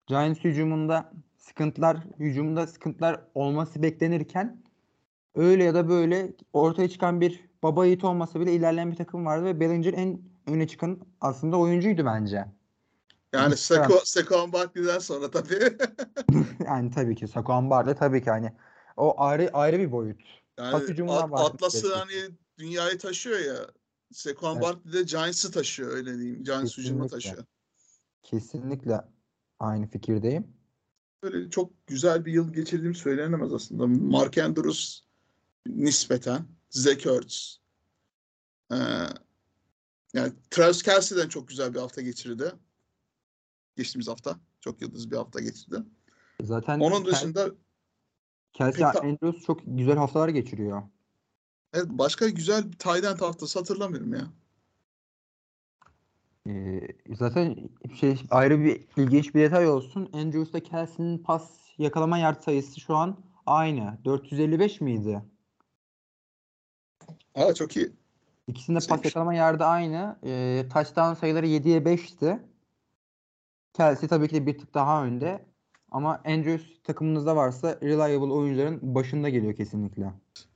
Giants 0.08 0.39
hücumunda 0.39 1.12
sıkıntılar, 1.38 1.97
hücumda 2.20 2.68
sıkıntılar 2.68 3.22
olması 3.36 3.84
beklenirken 3.84 4.64
öyle 5.36 5.64
ya 5.64 5.74
da 5.74 5.89
böyle 5.89 6.34
ortaya 6.53 6.89
çıkan 6.89 7.22
bir 7.22 7.47
baba 7.64 7.86
yiğit 7.86 8.03
olmasa 8.03 8.39
bile 8.39 8.53
ilerleyen 8.53 8.91
bir 8.91 8.95
takım 8.95 9.26
vardı 9.26 9.45
ve 9.45 9.60
Bellinger 9.60 9.93
en 9.93 10.22
öne 10.47 10.68
çıkan 10.68 10.99
aslında 11.22 11.58
oyuncuydu 11.58 12.05
bence. 12.05 12.45
Yani 13.34 13.58
Seko, 13.58 14.01
Seko 14.03 14.53
Barkley'den 14.53 14.99
sonra 14.99 15.32
tabii. 15.32 15.78
yani 16.66 16.91
tabii 16.91 17.16
ki 17.16 17.28
Saquon 17.28 17.70
Barkley 17.70 17.95
tabii 17.95 18.24
ki 18.24 18.30
hani 18.30 18.53
o 18.97 19.22
ayrı 19.22 19.49
ayrı 19.53 19.80
bir 19.80 19.91
boyut. 19.91 20.22
Yani 20.58 21.12
At, 21.12 21.34
Atlas'ı 21.34 21.95
hani 21.95 22.30
dünyayı 22.58 22.97
taşıyor 22.97 23.39
ya. 23.39 23.55
Saquon 24.14 24.53
evet. 24.53 24.64
Barkley 24.64 24.93
de 24.93 25.03
Giants'ı 25.03 25.51
taşıyor 25.51 25.91
öyle 25.91 26.18
diyeyim. 26.18 26.43
Giants 26.43 26.78
hücumunu 26.78 27.08
taşıyor. 27.08 27.43
Kesinlikle 28.24 29.01
aynı 29.60 29.88
fikirdeyim. 29.88 30.47
Böyle 31.24 31.49
çok 31.49 31.88
güzel 31.88 32.26
bir 32.26 32.34
yıl 32.34 32.53
geçirdiğim 32.53 32.95
söylenemez 32.95 33.53
aslında. 33.53 33.88
Mark 33.88 34.38
Andrews 34.38 34.99
nispeten. 35.68 36.45
Zach 36.70 37.08
Ertz. 37.08 37.60
Ee, 38.72 38.76
yani 40.14 40.34
Travis 40.51 40.84
Kelsey'den 40.84 41.30
çok 41.30 41.47
güzel 41.47 41.74
bir 41.74 41.80
hafta 41.80 42.01
geçirdi. 42.01 42.51
Geçtiğimiz 43.76 44.08
hafta. 44.08 44.39
Çok 44.62 44.82
yıldız 44.82 45.12
bir 45.12 45.16
hafta 45.16 45.39
geçirdi. 45.39 45.84
Zaten 46.41 46.80
onun 46.80 47.05
dışında 47.05 47.51
Kelsey 48.53 48.86
Andrews 48.86 49.45
çok 49.45 49.62
güzel 49.66 49.95
haftalar 49.95 50.30
geçiriyor. 50.30 50.84
Evet 51.74 51.86
başka 51.89 52.30
güzel 52.30 52.72
bir 52.72 52.78
tight 52.78 53.03
end 53.03 53.20
haftası 53.20 53.60
hatırlamıyorum 53.60 54.14
ya. 54.14 54.28
Ee, 56.48 56.82
zaten 57.16 57.56
şey 58.00 58.22
ayrı 58.30 58.60
bir 58.64 58.82
ilginç 58.98 59.36
bir 59.36 59.41
detay 59.41 59.70
olsun. 59.70 60.10
Andrews'la 60.14 60.60
Kelsey'nin 60.60 61.18
pas 61.18 61.52
yakalama 61.78 62.18
yard 62.18 62.41
sayısı 62.41 62.80
şu 62.80 62.95
an 62.95 63.18
aynı. 63.45 63.98
455 64.06 64.82
miydi? 64.82 65.22
Aa 67.36 67.54
çok 67.54 67.78
iyi. 67.78 67.91
İkisinde 68.48 68.80
pas 68.89 69.06
yakalama 69.06 69.34
yardı 69.34 69.64
aynı. 69.64 70.20
E, 70.24 70.64
touchdown 70.74 71.14
sayıları 71.14 71.45
7'ye 71.48 71.80
5'ti. 71.80 72.39
Kelsey 73.74 74.10
tabii 74.10 74.28
ki 74.28 74.36
de 74.36 74.45
bir 74.45 74.58
tık 74.58 74.74
daha 74.74 75.06
önde. 75.06 75.45
Ama 75.91 76.22
Andrews 76.26 76.84
takımınızda 76.84 77.36
varsa 77.36 77.80
reliable 77.84 78.34
oyuncuların 78.34 78.95
başında 78.95 79.30
geliyor 79.30 79.56
kesinlikle. 79.56 80.14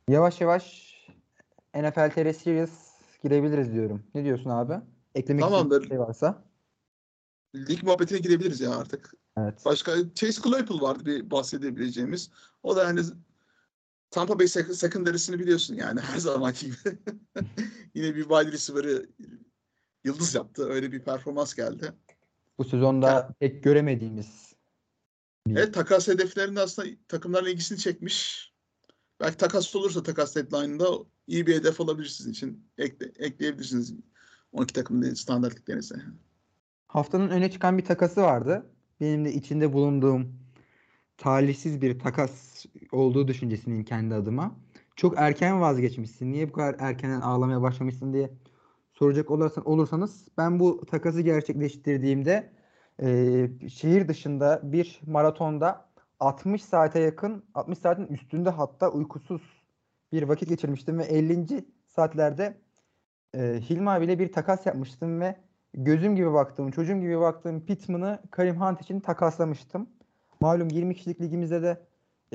Yavaş 0.07 0.41
yavaş 0.41 0.91
NFL 1.75 2.09
TR 2.09 2.33
Series 2.33 2.71
girebiliriz 3.23 3.73
diyorum. 3.73 4.03
Ne 4.15 4.23
diyorsun 4.23 4.49
abi? 4.49 4.73
Eklemek 5.15 5.43
Tamamdır. 5.43 5.87
şey 5.87 5.99
varsa. 5.99 6.43
Lig 7.55 7.83
muhabbetine 7.83 8.19
girebiliriz 8.19 8.61
ya 8.61 8.75
artık. 8.75 9.13
Evet. 9.37 9.65
Başka 9.65 9.95
Chase 10.15 10.41
Claypool 10.41 10.81
vardı 10.81 11.05
bir 11.05 11.31
bahsedebileceğimiz. 11.31 12.31
O 12.63 12.75
da 12.75 12.83
yani 12.83 13.01
Tampa 14.11 14.39
Bay 14.39 14.47
secondary'sini 14.47 15.39
biliyorsun 15.39 15.75
yani 15.75 15.99
her 15.99 16.17
zamanki 16.17 16.65
gibi. 16.65 16.75
Yine 17.95 18.15
bir 18.15 18.21
wide 18.21 18.51
receiver'ı 18.51 19.09
yıldız 20.03 20.35
yaptı. 20.35 20.69
Öyle 20.69 20.91
bir 20.91 21.03
performans 21.03 21.53
geldi. 21.53 21.93
Bu 22.57 22.63
sezonda 22.63 23.11
yani, 23.11 23.33
pek 23.39 23.63
göremediğimiz. 23.63 24.53
Evet 25.49 25.73
takas 25.73 26.07
hedeflerinde 26.07 26.61
aslında 26.61 26.89
takımların 27.07 27.45
ilgisini 27.45 27.77
çekmiş. 27.77 28.51
Belki 29.19 29.37
takas 29.37 29.75
olursa 29.75 30.03
takas 30.03 30.35
deadline'ında 30.35 30.85
iyi 31.27 31.47
bir 31.47 31.55
hedef 31.55 31.79
olabilir 31.79 32.07
sizin 32.07 32.31
için. 32.31 32.71
Ekle, 32.77 33.11
ekleyebilirsiniz 33.17 33.93
12 34.51 34.73
takımın 34.73 35.13
standart 35.13 35.59
liglerinize. 35.59 35.95
Haftanın 36.87 37.29
öne 37.29 37.51
çıkan 37.51 37.77
bir 37.77 37.85
takası 37.85 38.21
vardı. 38.21 38.65
Benim 38.99 39.25
de 39.25 39.33
içinde 39.33 39.73
bulunduğum 39.73 40.41
talihsiz 41.17 41.81
bir 41.81 41.99
takas 41.99 42.65
olduğu 42.91 43.27
düşüncesinin 43.27 43.83
kendi 43.83 44.15
adıma. 44.15 44.55
Çok 44.95 45.13
erken 45.17 45.61
vazgeçmişsin. 45.61 46.31
Niye 46.31 46.49
bu 46.49 46.53
kadar 46.53 46.75
erkenden 46.79 47.21
ağlamaya 47.21 47.61
başlamışsın 47.61 48.13
diye 48.13 48.31
soracak 48.93 49.31
olursan, 49.31 49.67
olursanız 49.67 50.27
ben 50.37 50.59
bu 50.59 50.85
takası 50.85 51.21
gerçekleştirdiğimde 51.21 52.53
e, 53.01 53.69
şehir 53.69 54.07
dışında 54.07 54.59
bir 54.63 55.01
maratonda 55.07 55.91
60 56.19 56.63
saate 56.63 56.99
yakın 56.99 57.45
60 57.53 57.77
saatin 57.77 58.05
üstünde 58.05 58.49
hatta 58.49 58.89
uykusuz 58.89 59.41
bir 60.11 60.23
vakit 60.23 60.49
geçirmiştim 60.49 60.97
ve 60.99 61.03
50. 61.03 61.65
saatlerde 61.87 62.57
e, 63.35 63.61
Hilmi 63.69 63.89
abiyle 63.89 64.19
bir 64.19 64.31
takas 64.31 64.65
yapmıştım 64.65 65.21
ve 65.21 65.35
gözüm 65.73 66.15
gibi 66.15 66.33
baktığım, 66.33 66.71
çocuğum 66.71 66.99
gibi 66.99 67.19
baktığım 67.19 67.65
Pittman'ı 67.65 68.19
Karim 68.31 68.61
Hunt 68.61 68.81
için 68.81 68.99
takaslamıştım. 68.99 69.89
Malum 70.39 70.69
20 70.69 70.95
kişilik 70.95 71.21
ligimizde 71.21 71.61
de 71.61 71.81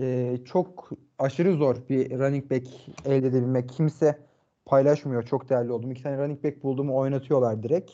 e, 0.01 0.36
çok 0.44 0.90
aşırı 1.18 1.53
zor 1.53 1.76
bir 1.88 2.18
running 2.18 2.51
back 2.51 2.66
elde 3.05 3.26
edebilmek. 3.26 3.68
Kimse 3.68 4.18
paylaşmıyor. 4.66 5.22
Çok 5.22 5.49
değerli 5.49 5.72
oldum. 5.72 5.90
İki 5.90 6.03
tane 6.03 6.18
running 6.18 6.44
back 6.44 6.62
bulduğumu 6.62 6.97
oynatıyorlar 6.97 7.62
direkt. 7.62 7.92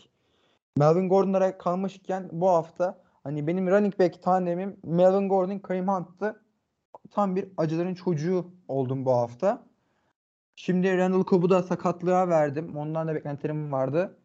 Melvin 0.76 1.08
Gordon'lara 1.08 1.58
kalmışken 1.58 2.28
bu 2.32 2.48
hafta 2.48 3.02
hani 3.24 3.46
benim 3.46 3.66
running 3.66 3.98
back 3.98 4.22
tanemim 4.22 4.76
Melvin 4.84 5.28
Gordon, 5.28 5.58
Kareem 5.58 5.88
Hunt'tı. 5.88 6.42
Tam 7.10 7.36
bir 7.36 7.48
acıların 7.56 7.94
çocuğu 7.94 8.46
oldum 8.68 9.04
bu 9.04 9.12
hafta. 9.12 9.66
Şimdi 10.56 10.96
Randall 10.98 11.24
Cobb'u 11.24 11.50
da 11.50 11.62
sakatlığa 11.62 12.28
verdim. 12.28 12.76
Ondan 12.76 13.08
da 13.08 13.14
beklentilerim 13.14 13.72
vardı. 13.72 14.18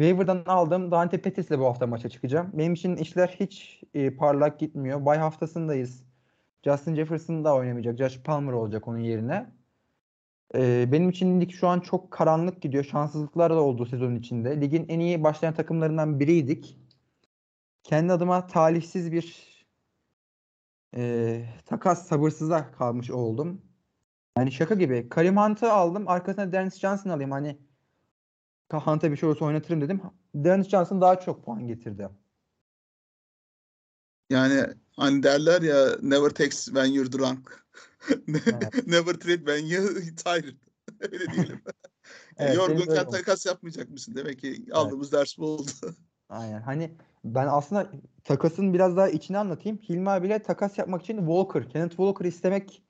Waiver'dan 0.00 0.42
aldım. 0.46 0.90
Dante 0.90 1.22
Pettis'le 1.22 1.50
bu 1.50 1.66
hafta 1.66 1.86
maça 1.86 2.08
çıkacağım. 2.08 2.50
Benim 2.52 2.74
için 2.74 2.96
işler 2.96 3.36
hiç 3.40 3.82
e, 3.94 4.16
parlak 4.16 4.60
gitmiyor. 4.60 5.04
Bay 5.04 5.18
haftasındayız. 5.18 6.04
Justin 6.64 6.94
Jefferson 6.94 7.44
da 7.44 7.54
oynamayacak. 7.54 7.98
Josh 7.98 8.22
Palmer 8.22 8.52
olacak 8.52 8.88
onun 8.88 8.98
yerine. 8.98 9.52
E, 10.54 10.92
benim 10.92 11.10
için 11.10 11.40
lig 11.40 11.50
şu 11.50 11.68
an 11.68 11.80
çok 11.80 12.10
karanlık 12.10 12.62
gidiyor. 12.62 12.84
Şanssızlıklar 12.84 13.50
da 13.50 13.62
oldu 13.62 13.86
sezon 13.86 14.14
içinde. 14.14 14.60
Ligin 14.60 14.86
en 14.88 15.00
iyi 15.00 15.24
başlayan 15.24 15.54
takımlarından 15.54 16.20
biriydik. 16.20 16.78
Kendi 17.82 18.12
adıma 18.12 18.46
talihsiz 18.46 19.12
bir 19.12 19.54
e, 20.96 21.44
takas 21.66 22.06
sabırsıza 22.06 22.70
kalmış 22.70 23.10
oldum. 23.10 23.62
Yani 24.38 24.52
şaka 24.52 24.74
gibi. 24.74 25.08
Karim 25.08 25.36
Hunt'ı 25.36 25.72
aldım. 25.72 26.08
Arkasına 26.08 26.52
Dennis 26.52 26.78
Johnson 26.78 27.10
alayım. 27.10 27.30
Hani 27.30 27.58
Hunt'a 28.72 29.12
bir 29.12 29.16
şey 29.16 29.28
olursa 29.28 29.44
oynatırım 29.44 29.80
dedim. 29.80 30.02
Dennis 30.34 30.68
Johnson 30.68 31.00
daha 31.00 31.20
çok 31.20 31.44
puan 31.44 31.66
getirdi. 31.66 32.08
Yani 34.30 34.66
hani 34.96 35.22
derler 35.22 35.62
ya 35.62 35.96
never 36.02 36.30
takes 36.30 36.64
when 36.64 36.84
you're 36.84 37.12
drunk. 37.12 37.66
never 38.86 39.14
trade 39.14 39.44
when 39.44 39.66
you're 39.66 40.14
tired. 40.16 40.54
Öyle 41.00 41.32
diyelim. 41.32 41.62
evet, 42.38 42.56
Yorgunken 42.56 43.10
takas 43.10 43.46
yapmayacak 43.46 43.90
mısın? 43.90 44.14
Demek 44.16 44.38
ki 44.38 44.66
aldığımız 44.72 45.14
evet. 45.14 45.20
ders 45.20 45.38
bu 45.38 45.46
oldu. 45.46 45.70
Aynen. 46.28 46.60
Hani 46.60 46.94
ben 47.24 47.46
aslında 47.50 47.90
takasın 48.24 48.74
biraz 48.74 48.96
daha 48.96 49.08
içini 49.08 49.38
anlatayım. 49.38 49.78
Hilmi 49.78 50.10
abiyle 50.10 50.42
takas 50.42 50.78
yapmak 50.78 51.02
için 51.02 51.18
Walker, 51.18 51.68
Kenneth 51.68 51.90
Walker 51.96 52.24
istemek 52.24 52.83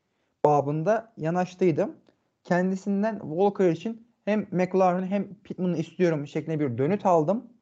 babında 0.45 1.13
yanaştıydım. 1.17 1.97
Kendisinden 2.45 3.19
Walker 3.19 3.71
için 3.71 4.09
hem 4.25 4.47
McLaren 4.51 5.07
hem 5.07 5.35
Pittman'ı 5.35 5.77
istiyorum 5.79 6.27
şeklinde 6.27 6.61
bir 6.61 6.79
dönüt 6.79 7.07
aldım. 7.07 7.53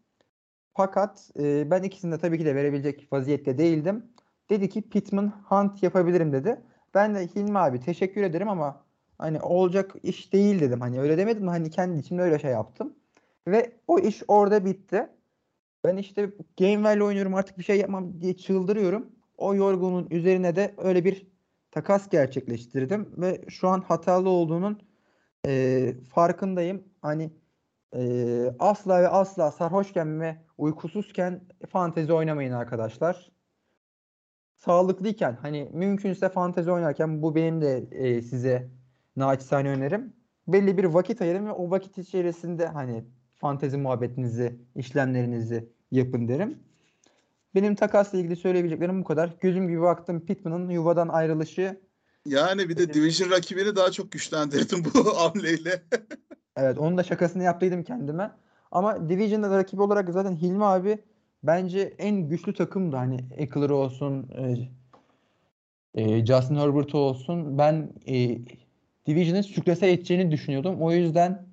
Fakat 0.75 1.31
e, 1.39 1.71
ben 1.71 1.83
ikisini 1.83 2.13
de 2.13 2.19
tabii 2.19 2.39
ki 2.39 2.45
de 2.45 2.55
verebilecek 2.55 3.13
vaziyette 3.13 3.59
değildim. 3.59 4.07
Dedi 4.51 4.69
ki 4.69 4.83
Pittman 4.83 5.33
Hunt 5.45 5.83
yapabilirim 5.83 6.33
dedi. 6.33 6.61
Ben 6.95 7.15
de 7.15 7.27
Hilmi 7.27 7.59
abi 7.59 7.81
teşekkür 7.81 8.23
ederim 8.23 8.49
ama 8.49 8.85
hani 9.19 9.41
olacak 9.41 9.95
iş 10.03 10.33
değil 10.33 10.61
dedim. 10.61 10.81
Hani 10.81 11.01
öyle 11.01 11.19
demedim 11.19 11.49
hani 11.49 11.71
kendi 11.71 11.99
içimde 11.99 12.23
öyle 12.23 12.39
şey 12.39 12.51
yaptım. 12.51 12.95
Ve 13.49 13.73
o 13.87 13.99
iş 13.99 14.23
orada 14.29 14.65
bitti. 14.65 15.09
Ben 15.85 15.97
işte 15.97 16.31
Gamewell'le 16.59 17.01
oynuyorum 17.01 17.35
artık 17.35 17.59
bir 17.59 17.65
şey 17.65 17.79
yapmam 17.79 18.21
diye 18.21 18.37
çıldırıyorum. 18.37 19.07
O 19.39 19.55
yorgunun 19.55 20.07
üzerine 20.11 20.57
de 20.57 20.75
öyle 20.79 21.05
bir 21.05 21.32
takas 21.73 22.09
gerçekleştirdim 22.09 23.15
ve 23.17 23.41
şu 23.49 23.69
an 23.69 23.81
hatalı 23.81 24.29
olduğunun 24.29 24.83
e, 25.47 25.95
farkındayım. 26.11 26.85
Hani 27.03 27.31
e, 27.95 28.55
asla 28.59 29.03
ve 29.03 29.09
asla 29.09 29.51
sarhoşken 29.51 30.21
ve 30.21 30.37
uykusuzken 30.59 31.41
fantezi 31.69 32.13
oynamayın 32.13 32.53
arkadaşlar. 32.53 33.33
Sağlıklıyken 34.57 35.39
hani 35.43 35.71
mümkünse 35.73 36.29
fantezi 36.29 36.71
oynarken 36.71 37.23
bu 37.23 37.35
benim 37.35 37.61
de 37.61 37.85
e, 37.91 38.23
size 38.23 38.71
naçizane 39.17 39.69
önerim. 39.69 40.13
Belli 40.49 40.77
bir 40.77 40.85
vakit 40.85 41.23
ayırın 41.23 41.47
ve 41.47 41.53
o 41.53 41.71
vakit 41.71 41.99
içerisinde 41.99 42.67
hani 42.67 43.05
fantezi 43.37 43.77
muhabbetinizi, 43.77 44.61
işlemlerinizi 44.75 45.69
yapın 45.91 46.29
derim. 46.29 46.59
Benim 47.55 47.75
takasla 47.75 48.19
ilgili 48.19 48.37
söyleyebileceklerim 48.37 49.01
bu 49.01 49.05
kadar. 49.05 49.31
Gözüm 49.41 49.69
gibi 49.69 49.81
baktım 49.81 50.27
Pittman'ın 50.27 50.71
yuvadan 50.71 51.09
ayrılışı. 51.09 51.81
Yani 52.27 52.69
bir 52.69 52.77
de 52.77 52.95
Division 52.95 53.31
rakibini 53.31 53.77
daha 53.77 53.91
çok 53.91 54.13
güçlendirdim 54.13 54.85
bu 54.85 55.17
hamleyle. 55.21 55.83
evet 56.57 56.79
onun 56.79 56.99
da 56.99 57.03
şakasını 57.03 57.43
yaptıydım 57.43 57.83
kendime. 57.83 58.31
Ama 58.71 59.09
Division'da 59.09 59.59
rakibi 59.59 59.83
olarak 59.83 60.11
zaten 60.11 60.37
Hilmi 60.37 60.65
abi 60.65 60.99
bence 61.43 61.95
en 61.99 62.29
güçlü 62.29 62.55
takımdı. 62.55 62.97
Hani 62.97 63.25
Eckler 63.37 63.71
olsun, 63.71 64.29
e, 64.37 64.57
e, 66.03 66.27
Justin 66.27 66.57
Herbert 66.57 66.95
olsun. 66.95 67.59
Ben 67.59 67.93
e, 68.07 68.39
Division'ın 69.07 69.43
süklese 69.43 69.91
edeceğini 69.91 70.31
düşünüyordum. 70.31 70.83
O 70.83 70.93
yüzden 70.93 71.47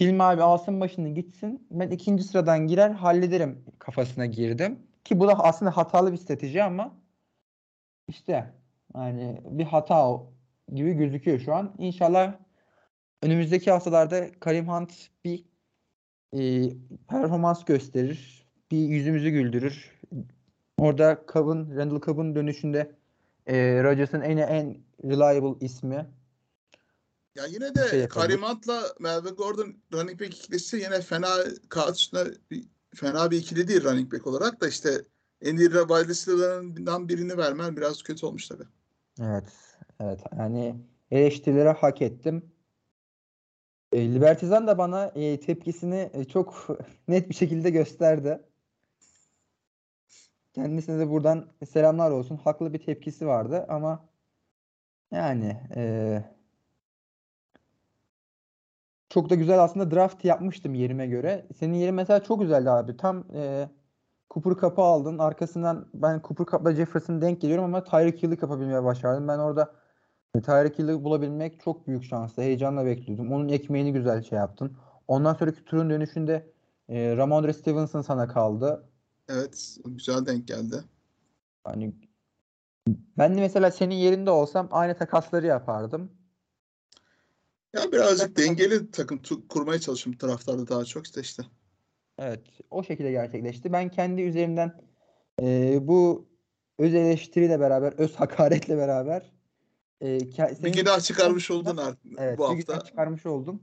Hilmi 0.00 0.22
abi 0.22 0.42
alsın 0.42 0.80
başını 0.80 1.08
gitsin. 1.08 1.66
Ben 1.70 1.90
ikinci 1.90 2.24
sıradan 2.24 2.66
girer 2.66 2.90
hallederim 2.90 3.64
kafasına 3.78 4.26
girdim. 4.26 4.78
Ki 5.08 5.20
bu 5.20 5.28
da 5.28 5.44
aslında 5.44 5.76
hatalı 5.76 6.12
bir 6.12 6.16
strateji 6.16 6.62
ama 6.62 6.94
işte 8.08 8.54
yani 8.94 9.40
bir 9.44 9.64
hata 9.64 10.20
gibi 10.74 10.92
gözüküyor 10.92 11.40
şu 11.40 11.54
an. 11.54 11.74
İnşallah 11.78 12.34
önümüzdeki 13.22 13.70
haftalarda 13.70 14.40
Karim 14.40 14.68
Hunt 14.68 14.92
bir 15.24 15.44
e, 16.32 16.70
performans 17.08 17.64
gösterir. 17.64 18.48
Bir 18.70 18.76
yüzümüzü 18.78 19.30
güldürür. 19.30 20.00
Orada 20.78 21.24
Cobb'ın, 21.32 21.76
Randall 21.76 22.00
Cobb'ın 22.00 22.34
dönüşünde 22.34 22.92
e, 23.46 23.82
Rodgers'ın 23.84 24.20
en 24.20 24.36
en 24.36 24.76
reliable 25.04 25.66
ismi. 25.66 26.06
Ya 27.34 27.46
yine 27.46 27.64
şey 27.66 27.74
de 27.74 27.80
yapabilir. 27.80 28.08
Karim 28.08 28.42
Hunt'la 28.42 28.82
Melvin 29.00 29.34
Gordon 29.34 29.76
running 29.92 30.20
back 30.20 30.34
ikilisi 30.34 30.76
yine 30.76 31.00
fena 31.00 31.28
kağıt 31.68 31.96
üstünde 31.96 32.24
bir- 32.50 32.77
fena 32.94 33.30
bir 33.30 33.38
ikili 33.38 33.68
değil 33.68 33.84
running 33.84 34.12
back 34.12 34.26
olarak 34.26 34.60
da 34.60 34.68
işte 34.68 35.04
en 35.42 35.56
iyi 35.56 35.70
wide 35.70 36.08
receiver'larından 36.08 37.08
birini 37.08 37.36
vermen 37.36 37.76
biraz 37.76 38.02
kötü 38.02 38.26
olmuş 38.26 38.48
tabii. 38.48 38.64
Evet. 39.20 39.44
Evet. 40.00 40.20
Yani 40.38 40.76
eleştirilere 41.10 41.70
hak 41.70 42.02
ettim. 42.02 42.52
E, 43.92 44.14
Libertizan 44.14 44.66
da 44.66 44.78
bana 44.78 45.06
e, 45.06 45.40
tepkisini 45.40 46.10
e, 46.12 46.24
çok 46.24 46.66
net 47.08 47.28
bir 47.28 47.34
şekilde 47.34 47.70
gösterdi. 47.70 48.40
Kendisine 50.52 50.98
de 50.98 51.10
buradan 51.10 51.52
selamlar 51.70 52.10
olsun. 52.10 52.36
Haklı 52.36 52.72
bir 52.72 52.78
tepkisi 52.78 53.26
vardı 53.26 53.66
ama 53.68 54.08
yani 55.12 55.62
e, 55.76 56.22
çok 59.08 59.30
da 59.30 59.34
güzel 59.34 59.62
aslında 59.62 59.90
draft 59.90 60.24
yapmıştım 60.24 60.74
yerime 60.74 61.06
göre. 61.06 61.46
Senin 61.58 61.74
yerin 61.74 61.94
mesela 61.94 62.22
çok 62.22 62.40
güzeldi 62.40 62.70
abi. 62.70 62.96
Tam 62.96 63.24
e, 63.34 63.68
Cooper 64.30 64.60
Cup'ı 64.60 64.82
aldın. 64.82 65.18
Arkasından 65.18 65.86
ben 65.94 66.20
Cooper 66.24 66.46
Cup'la 66.46 66.74
Jefferson'a 66.74 67.20
denk 67.20 67.40
geliyorum 67.40 67.64
ama 67.64 67.84
Tyreek 67.84 68.22
Hill'i 68.22 68.36
kapabilmeye 68.36 68.84
başardım. 68.84 69.28
Ben 69.28 69.38
orada 69.38 69.74
e, 70.34 70.40
Tyreek 70.40 70.78
Hill'i 70.78 71.04
bulabilmek 71.04 71.60
çok 71.60 71.86
büyük 71.86 72.04
şanstı. 72.04 72.42
Heyecanla 72.42 72.86
bekliyordum. 72.86 73.32
Onun 73.32 73.48
ekmeğini 73.48 73.92
güzel 73.92 74.22
şey 74.22 74.38
yaptın. 74.38 74.76
Ondan 75.08 75.34
sonraki 75.34 75.64
turun 75.64 75.90
dönüşünde 75.90 76.52
e, 76.88 77.16
Ramondre 77.16 77.52
Stevenson 77.52 78.02
sana 78.02 78.28
kaldı. 78.28 78.84
Evet, 79.28 79.78
güzel 79.86 80.26
denk 80.26 80.48
geldi. 80.48 80.76
Hani 81.64 81.92
ben 83.18 83.36
de 83.36 83.40
mesela 83.40 83.70
senin 83.70 83.94
yerinde 83.94 84.30
olsam 84.30 84.68
aynı 84.70 84.94
takasları 84.94 85.46
yapardım. 85.46 86.10
Ya 87.74 87.92
birazcık 87.92 88.36
dengeli 88.36 88.90
takım 88.90 89.20
kurmaya 89.48 89.80
çalışıyorum 89.80 90.18
taraftarda 90.18 90.68
daha 90.68 90.84
çok 90.84 91.06
işte 91.06 91.20
işte. 91.20 91.42
Evet, 92.18 92.40
o 92.70 92.84
şekilde 92.84 93.10
gerçekleşti. 93.10 93.72
Ben 93.72 93.88
kendi 93.90 94.22
üzerimden 94.22 94.80
e, 95.42 95.78
bu 95.82 96.28
öz 96.78 96.94
eleştiriyle 96.94 97.60
beraber, 97.60 97.92
öz 97.92 98.14
hakaretle 98.14 98.76
beraber 98.76 99.32
e, 100.00 100.20
Bir 100.64 100.72
günah 100.72 101.00
çıkarmış 101.00 101.50
oldun 101.50 101.76
artık 101.76 102.00
Evet, 102.18 102.38
bu 102.38 102.42
bir 102.42 102.66
hafta. 102.66 102.84
çıkarmış 102.84 103.26
oldum. 103.26 103.62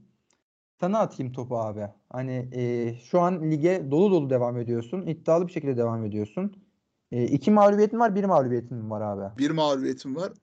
Sana 0.80 1.00
atayım 1.00 1.34
topu 1.34 1.58
abi. 1.58 1.88
Hani 2.10 2.50
e, 2.54 2.94
şu 2.96 3.20
an 3.20 3.52
lige 3.52 3.88
dolu 3.92 4.12
dolu 4.12 4.30
devam 4.30 4.58
ediyorsun. 4.58 5.08
İddialı 5.08 5.48
bir 5.48 5.52
şekilde 5.52 5.78
devam 5.78 6.06
ediyorsun. 6.06 6.64
E, 7.12 7.24
iki 7.24 7.52
mağlubiyetin 7.52 8.00
var, 8.00 8.16
bir 8.16 8.24
mağlubiyetin 8.24 8.78
mi 8.78 8.90
var 8.90 9.02
abi? 9.02 9.38
Bir 9.38 9.52
mağlubiyetim 9.52 10.16
var. 10.16 10.34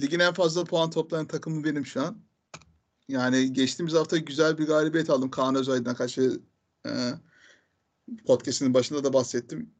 Ligin 0.00 0.20
en 0.20 0.32
fazla 0.32 0.64
puan 0.64 0.90
toplayan 0.90 1.26
takımı 1.26 1.64
benim 1.64 1.86
şu 1.86 2.02
an. 2.02 2.27
Yani 3.08 3.52
geçtiğimiz 3.52 3.94
hafta 3.94 4.16
güzel 4.16 4.58
bir 4.58 4.66
galibiyet 4.66 5.10
aldım. 5.10 5.30
Kaan 5.30 5.54
Özaydın'a 5.54 5.94
karşı 5.94 6.40
e, 6.86 6.90
podcast'inin 8.26 8.74
başında 8.74 9.04
da 9.04 9.12
bahsettim. 9.12 9.74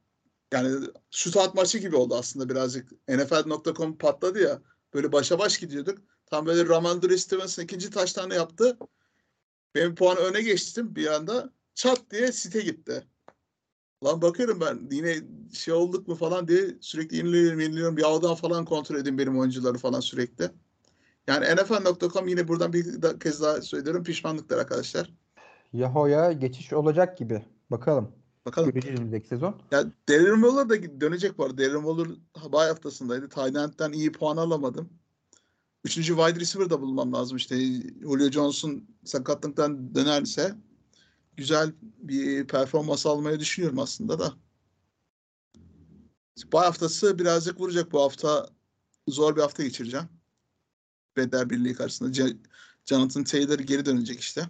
Yani 0.52 0.86
şu 1.10 1.30
saat 1.30 1.54
maçı 1.54 1.78
gibi 1.78 1.96
oldu 1.96 2.14
aslında 2.14 2.48
birazcık. 2.48 2.92
NFL.com 3.08 3.98
patladı 3.98 4.40
ya. 4.40 4.62
Böyle 4.94 5.12
başa 5.12 5.38
baş 5.38 5.58
gidiyorduk. 5.58 5.98
Tam 6.26 6.46
böyle 6.46 6.68
Ramondre 6.68 7.18
Stevenson 7.18 7.62
ikinci 7.62 7.90
taştanı 7.90 8.34
yaptı. 8.34 8.78
Benim 9.74 9.94
puanı 9.94 10.18
öne 10.18 10.42
geçtim 10.42 10.96
bir 10.96 11.06
anda. 11.06 11.52
Çat 11.74 12.10
diye 12.10 12.32
site 12.32 12.60
gitti. 12.60 13.06
Lan 14.04 14.22
bakıyorum 14.22 14.60
ben 14.60 14.88
yine 14.90 15.16
şey 15.54 15.74
olduk 15.74 16.08
mu 16.08 16.14
falan 16.14 16.48
diye 16.48 16.76
sürekli 16.80 17.16
yeniliyorum 17.16 17.60
yeniliyorum. 17.60 17.96
Bir 17.96 18.14
ağdan 18.14 18.34
falan 18.34 18.64
kontrol 18.64 18.96
edin 18.96 19.18
benim 19.18 19.38
oyuncuları 19.38 19.78
falan 19.78 20.00
sürekli. 20.00 20.50
Yani 21.28 21.44
NFL.com 21.54 22.28
yine 22.28 22.48
buradan 22.48 22.72
bir 22.72 23.20
kez 23.20 23.42
daha 23.42 23.62
söylüyorum 23.62 24.04
pişmanlıklar 24.04 24.58
arkadaşlar. 24.58 25.12
Yahoo'ya 25.72 26.32
geçiş 26.32 26.72
olacak 26.72 27.18
gibi. 27.18 27.44
Bakalım. 27.70 28.12
Bakalım. 28.46 28.70
Göreceğiz 28.70 28.98
önümüzdeki 28.98 29.28
sezon. 29.28 29.56
Ya 29.70 29.84
Darren 30.08 30.42
Waller 30.42 30.68
da 30.68 31.00
dönecek 31.00 31.38
bu 31.38 31.44
arada. 31.44 31.58
Darren 31.58 31.82
Waller 31.82 32.08
bay 32.52 32.68
haftasındaydı. 32.68 33.28
Tayland'den 33.28 33.92
iyi 33.92 34.12
puan 34.12 34.36
alamadım. 34.36 34.88
Üçüncü 35.84 36.16
wide 36.16 36.40
receiver 36.40 36.70
da 36.70 36.80
bulmam 36.80 37.12
lazım 37.12 37.36
işte. 37.36 37.56
Julio 38.00 38.30
Johnson 38.30 38.84
sakatlıktan 39.04 39.94
dönerse 39.94 40.54
güzel 41.36 41.72
bir 41.98 42.46
performans 42.46 43.06
almayı 43.06 43.40
düşünüyorum 43.40 43.78
aslında 43.78 44.18
da. 44.18 44.32
Bu 46.52 46.60
haftası 46.60 47.18
birazcık 47.18 47.60
vuracak 47.60 47.92
bu 47.92 48.02
hafta. 48.02 48.48
Zor 49.08 49.36
bir 49.36 49.40
hafta 49.40 49.62
geçireceğim. 49.62 50.17
Redler 51.18 51.50
Birliği 51.50 51.74
karşısında. 51.74 52.10
Ce- 52.10 52.36
Jonathan 52.84 53.24
Taylor 53.24 53.58
geri 53.58 53.86
dönecek 53.86 54.20
işte. 54.20 54.42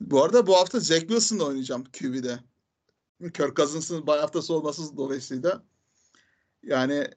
Bu 0.00 0.22
arada 0.24 0.46
bu 0.46 0.56
hafta 0.56 0.80
Zach 0.80 1.00
Wilson'la 1.00 1.44
oynayacağım 1.44 1.84
QB'de. 1.84 2.38
Kirk 3.22 3.56
Cousins'ın 3.56 4.06
bay 4.06 4.20
haftası 4.20 4.54
olması 4.54 4.96
dolayısıyla. 4.96 5.62
Yani 6.62 7.08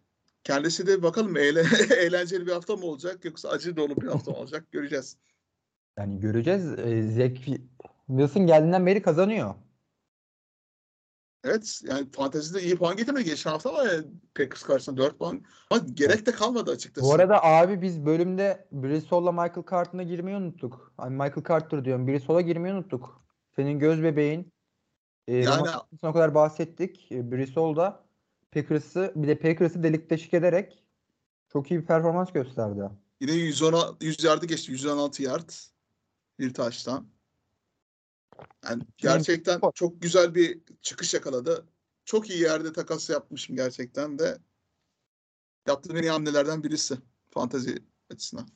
kendisi 0.43 0.87
de 0.87 1.03
bakalım 1.03 1.37
eğle- 1.37 1.93
eğlenceli 2.05 2.47
bir 2.47 2.51
hafta 2.51 2.75
mı 2.75 2.85
olacak 2.85 3.25
yoksa 3.25 3.49
acı 3.49 3.77
dolu 3.77 3.95
bir 3.97 4.07
hafta 4.07 4.31
mı 4.31 4.37
olacak 4.37 4.71
göreceğiz. 4.71 5.17
Yani 5.97 6.19
göreceğiz. 6.19 6.63
Zach 7.15 7.57
Wilson 8.07 8.47
geldiğinden 8.47 8.85
beri 8.85 9.01
kazanıyor. 9.01 9.55
Evet 11.45 11.81
yani 11.83 12.11
fantezide 12.11 12.61
iyi 12.63 12.75
puan 12.75 12.95
getirmedi 12.97 13.23
geçen 13.25 13.49
hafta 13.49 13.69
ama 13.69 13.83
yani 13.83 14.05
Packers 14.35 14.63
karşısında 14.63 14.97
4 14.97 15.19
puan. 15.19 15.41
Ama 15.69 15.81
gerek 15.93 16.25
de 16.25 16.31
kalmadı 16.31 16.71
açıkçası. 16.71 17.07
Bu 17.07 17.13
arada 17.13 17.43
abi 17.43 17.81
biz 17.81 18.05
bölümde 18.05 18.67
Brisol'la 18.71 19.31
Michael 19.31 19.63
Carter'a 19.71 20.03
girmeyi 20.03 20.37
unuttuk. 20.37 20.93
Hani 20.97 21.11
Michael 21.11 21.43
Carter 21.47 21.85
diyorum. 21.85 22.07
Brisol'a 22.07 22.41
girmeyi 22.41 22.75
unuttuk. 22.75 23.25
Senin 23.55 23.79
göz 23.79 24.03
bebeğin. 24.03 24.53
E, 25.27 25.35
Yani- 25.35 25.67
o 26.03 26.13
kadar 26.13 26.35
bahsettik. 26.35 27.11
E, 27.11 27.31
Brissol 27.31 27.75
da 27.75 28.05
Packers'ı 28.51 29.13
bir 29.15 29.27
de 29.27 29.39
Packers'ı 29.39 29.83
delik 29.83 30.09
deşik 30.09 30.33
ederek 30.33 30.83
çok 31.53 31.71
iyi 31.71 31.81
bir 31.81 31.85
performans 31.85 32.31
gösterdi. 32.31 32.81
Yine 33.21 33.31
110 33.31 33.97
100 34.01 34.23
yardı 34.23 34.45
geçti. 34.45 34.71
116 34.71 35.23
yard. 35.23 35.49
Bir 36.39 36.53
taştan. 36.53 37.14
Yani 38.69 38.83
gerçekten 38.97 39.61
çok 39.73 40.01
güzel 40.01 40.35
bir 40.35 40.59
çıkış 40.81 41.13
yakaladı. 41.13 41.65
Çok 42.05 42.29
iyi 42.29 42.41
yerde 42.41 42.73
takas 42.73 43.09
yapmışım 43.09 43.55
gerçekten 43.55 44.19
de. 44.19 44.37
Yaptığım 45.67 45.97
en 45.97 46.01
iyi 46.01 46.09
hamlelerden 46.09 46.63
birisi. 46.63 46.97
Fantezi 47.29 47.83
açısından. 48.11 48.47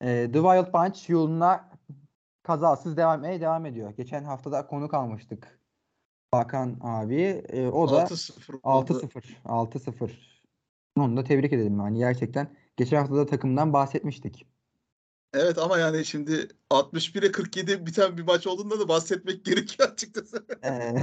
E, 0.00 0.30
The 0.32 0.38
Wild 0.38 0.72
Bunch 0.74 1.10
yoluna 1.10 1.70
kazasız 2.42 2.96
devam 2.96 3.24
etmeye 3.24 3.40
devam 3.40 3.66
ediyor. 3.66 3.90
Geçen 3.90 4.24
haftada 4.24 4.66
konuk 4.66 4.94
almıştık. 4.94 5.60
Hakan 6.32 6.76
abi. 6.80 7.22
E, 7.48 7.68
o 7.68 7.90
da 7.90 8.02
6-0 8.02 8.60
oldu. 8.62 8.92
6-0. 8.92 9.22
6-0. 9.44 10.10
Onu 10.96 11.16
da 11.16 11.24
tebrik 11.24 11.52
edelim. 11.52 11.78
Yani 11.78 11.98
gerçekten 11.98 12.56
geçen 12.76 12.96
hafta 12.96 13.16
da 13.16 13.26
takımdan 13.26 13.72
bahsetmiştik. 13.72 14.46
Evet 15.34 15.58
ama 15.58 15.78
yani 15.78 16.04
şimdi 16.04 16.48
61'e 16.70 17.32
47 17.32 17.86
biten 17.86 18.16
bir 18.18 18.22
maç 18.22 18.46
olduğunda 18.46 18.80
da 18.80 18.88
bahsetmek 18.88 19.44
gerekiyor 19.44 19.88
açıkçası. 19.92 20.46
Ee, 20.64 20.94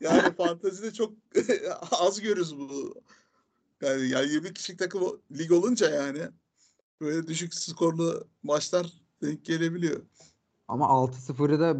Yani 0.00 0.34
fantezide 0.36 0.92
çok 0.92 1.12
az 1.90 2.20
görürüz 2.20 2.56
bu. 2.58 2.94
Yani, 3.82 4.08
yani 4.08 4.28
20 4.32 4.52
kişilik 4.52 4.78
takım 4.78 5.22
lig 5.38 5.52
olunca 5.52 5.90
yani 5.90 6.20
böyle 7.00 7.26
düşük 7.26 7.54
skorlu 7.54 8.28
maçlar 8.42 8.92
denk 9.22 9.44
gelebiliyor. 9.44 10.02
Ama 10.68 10.86
6-0'ı 10.86 11.60
da 11.60 11.76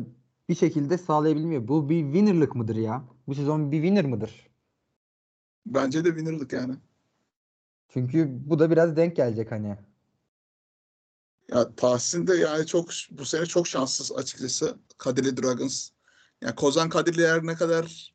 bir 0.48 0.54
şekilde 0.54 0.98
sağlayabilmiyor. 0.98 1.68
Bu 1.68 1.88
bir 1.88 2.02
winner'lık 2.04 2.54
mıdır 2.54 2.76
ya? 2.76 3.04
Bu 3.26 3.34
sezon 3.34 3.72
bir 3.72 3.76
winner 3.76 4.04
mıdır? 4.04 4.50
Bence 5.66 6.04
de 6.04 6.08
winner'lık 6.08 6.52
yani. 6.52 6.74
Çünkü 7.88 8.28
bu 8.50 8.58
da 8.58 8.70
biraz 8.70 8.96
denk 8.96 9.16
gelecek 9.16 9.52
hani. 9.52 9.78
Ya 11.54 11.74
Tahsin 11.76 12.26
de 12.26 12.36
yani 12.36 12.66
çok 12.66 12.90
bu 13.10 13.24
sene 13.24 13.46
çok 13.46 13.68
şanssız 13.68 14.12
açıkçası 14.12 14.78
Kadirli 14.98 15.36
Dragons. 15.36 15.90
Yani 16.40 16.54
Kozan 16.54 16.88
Kadirli 16.88 17.26
her 17.26 17.46
ne 17.46 17.54
kadar 17.54 18.14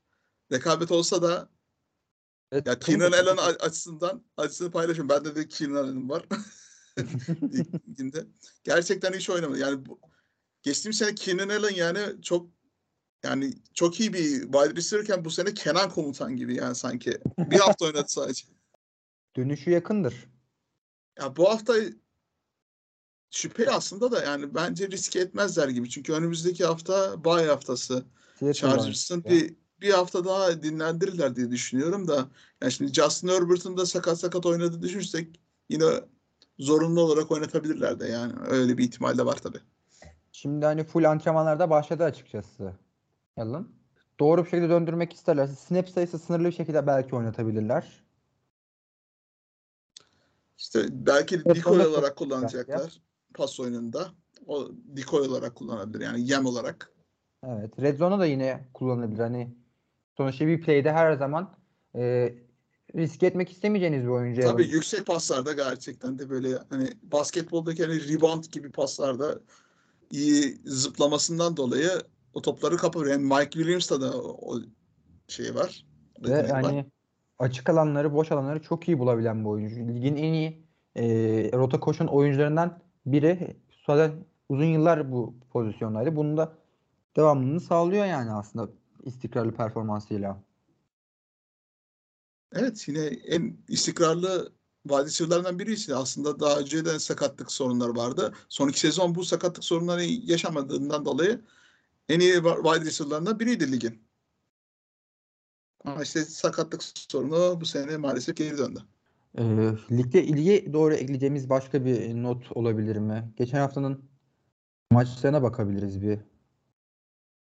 rekabet 0.51 0.91
olsa 0.91 1.21
da 1.21 1.49
Evet, 2.51 2.67
ya 2.67 2.79
Keenan 2.79 3.11
Allen 3.11 3.37
açısından 3.37 4.23
acısını 4.37 4.71
paylaşıyorum. 4.71 5.09
Bende 5.09 5.35
de 5.35 5.47
Keenan 5.47 5.75
Allen 5.75 6.09
var. 6.09 6.25
Gerçekten 8.63 9.13
hiç 9.13 9.29
oynamadı. 9.29 9.59
Yani 9.59 9.85
bu, 9.85 9.99
geçtiğimiz 10.63 10.97
sene 10.97 11.15
Keenan 11.15 11.49
Allen 11.49 11.75
yani 11.75 12.21
çok 12.21 12.49
yani 13.23 13.53
çok 13.73 13.99
iyi 13.99 14.13
bir 14.13 14.41
wide 14.41 14.75
receiver'ken 14.75 15.25
bu 15.25 15.31
sene 15.31 15.53
Kenan 15.53 15.89
komutan 15.89 16.35
gibi 16.35 16.55
yani 16.55 16.75
sanki. 16.75 17.17
Bir 17.37 17.59
hafta 17.59 17.85
oynadı 17.85 18.05
sadece. 18.07 18.47
Dönüşü 19.35 19.71
yakındır. 19.71 20.29
Ya 21.19 21.35
bu 21.35 21.49
hafta 21.49 21.73
şüpheli 23.31 23.71
aslında 23.71 24.11
da 24.11 24.23
yani 24.23 24.55
bence 24.55 24.87
riske 24.87 25.19
etmezler 25.19 25.69
gibi. 25.69 25.89
Çünkü 25.89 26.13
önümüzdeki 26.13 26.65
hafta 26.65 27.25
bay 27.25 27.45
haftası. 27.45 28.05
Chargers'ın 28.53 29.23
bir 29.23 29.55
bir 29.81 29.91
hafta 29.91 30.25
daha 30.25 30.63
dinlendirirler 30.63 31.35
diye 31.35 31.51
düşünüyorum 31.51 32.07
da 32.07 32.27
yani 32.61 32.71
şimdi 32.71 32.93
Justin 32.93 33.27
Herbert'ın 33.27 33.77
da 33.77 33.85
sakat 33.85 34.19
sakat 34.19 34.45
oynadığı 34.45 34.81
düşünürsek 34.81 35.39
yine 35.69 35.85
zorunlu 36.59 37.01
olarak 37.01 37.31
oynatabilirler 37.31 37.99
de 37.99 38.07
yani 38.07 38.33
öyle 38.47 38.77
bir 38.77 38.83
ihtimal 38.83 39.17
de 39.17 39.25
var 39.25 39.35
tabii. 39.35 39.59
Şimdi 40.31 40.65
hani 40.65 40.83
full 40.83 41.03
antrenmanlarda 41.03 41.69
başladı 41.69 42.03
açıkçası. 42.03 42.73
Yalın. 43.37 43.71
Doğru 44.19 44.45
bir 44.45 44.49
şekilde 44.49 44.69
döndürmek 44.69 45.13
isterlerse 45.13 45.55
snap 45.55 45.89
sayısı 45.89 46.19
sınırlı 46.19 46.45
bir 46.45 46.55
şekilde 46.55 46.87
belki 46.87 47.15
oynatabilirler. 47.15 48.03
İşte 50.57 50.87
belki 50.91 51.45
decoy 51.45 51.85
olarak 51.85 52.15
kullanacaklar 52.15 52.79
ya. 52.79 52.89
Pas 53.37 53.59
oyununda. 53.59 54.07
O 54.47 54.67
decoy 54.71 55.27
olarak 55.27 55.55
kullanabilir 55.55 56.01
yani 56.01 56.29
yem 56.29 56.45
olarak. 56.45 56.91
Evet. 57.43 57.79
Red 57.81 57.97
Zone'a 57.97 58.19
da 58.19 58.25
yine 58.25 58.67
kullanılabilir. 58.73 59.19
Hani 59.19 59.55
sonuçta 60.17 60.47
bir 60.47 60.61
play'de 60.61 60.91
her 60.91 61.13
zaman 61.13 61.53
e, 61.95 62.33
risk 62.95 63.23
etmek 63.23 63.51
istemeyeceğiniz 63.51 64.03
bir 64.03 64.07
oyuncu. 64.07 64.41
Tabii 64.41 64.61
yani. 64.61 64.73
yüksek 64.73 65.05
paslarda 65.05 65.53
gerçekten 65.53 66.19
de 66.19 66.29
böyle 66.29 66.57
hani 66.69 66.89
basketboldaki 67.03 67.85
hani 67.85 68.13
rebound 68.13 68.43
gibi 68.43 68.71
paslarda 68.71 69.39
iyi 70.11 70.57
zıplamasından 70.65 71.57
dolayı 71.57 71.89
o 72.33 72.41
topları 72.41 72.77
kapıyor. 72.77 73.05
Yani 73.05 73.23
Mike 73.23 73.51
Williams'ta 73.51 74.01
da 74.01 74.21
o 74.21 74.59
şey 75.27 75.55
var. 75.55 75.85
Ve 76.23 76.47
yani 76.49 76.77
var. 76.77 76.85
açık 77.39 77.69
alanları, 77.69 78.13
boş 78.13 78.31
alanları 78.31 78.61
çok 78.61 78.87
iyi 78.87 78.99
bulabilen 78.99 79.39
bir 79.39 79.49
oyuncu. 79.49 79.75
Ligin 79.75 80.15
en 80.15 80.33
iyi 80.33 80.67
e, 80.95 81.05
rota 81.53 81.79
koşan 81.79 82.07
oyuncularından 82.07 82.79
biri. 83.07 83.57
Zaten 83.87 84.25
uzun 84.49 84.65
yıllar 84.65 85.11
bu 85.11 85.35
pozisyondaydı. 85.51 86.15
Bunun 86.15 86.37
da 86.37 86.53
devamlılığını 87.15 87.61
sağlıyor 87.61 88.05
yani 88.05 88.31
aslında 88.31 88.69
istikrarlı 89.03 89.51
performansıyla. 89.53 90.43
Evet 92.53 92.87
yine 92.87 93.05
en 93.05 93.57
istikrarlı 93.67 94.51
wide 94.87 95.59
birisi. 95.59 95.95
Aslında 95.95 96.39
daha 96.39 96.59
önceden 96.59 96.97
sakatlık 96.97 97.51
sorunları 97.51 97.95
vardı. 97.95 98.33
Son 98.49 98.69
iki 98.69 98.79
sezon 98.79 99.15
bu 99.15 99.25
sakatlık 99.25 99.63
sorunları 99.63 100.03
yaşamadığından 100.03 101.05
dolayı 101.05 101.41
en 102.09 102.19
iyi 102.19 102.33
wide 102.33 103.39
biriydi 103.39 103.71
ligin. 103.71 104.07
Ama 105.85 106.03
işte 106.03 106.25
sakatlık 106.25 106.83
sorunu 106.83 107.61
bu 107.61 107.65
sene 107.65 107.97
maalesef 107.97 108.35
geri 108.35 108.57
döndü. 108.57 108.83
E, 109.37 109.43
ligde 109.91 110.23
ilgi 110.23 110.73
doğru 110.73 110.93
ekleyeceğimiz 110.93 111.49
başka 111.49 111.85
bir 111.85 112.23
not 112.23 112.51
olabilir 112.51 112.95
mi? 112.95 113.33
Geçen 113.37 113.59
haftanın 113.59 114.09
maçlarına 114.91 115.43
bakabiliriz 115.43 116.01
bir. 116.01 116.19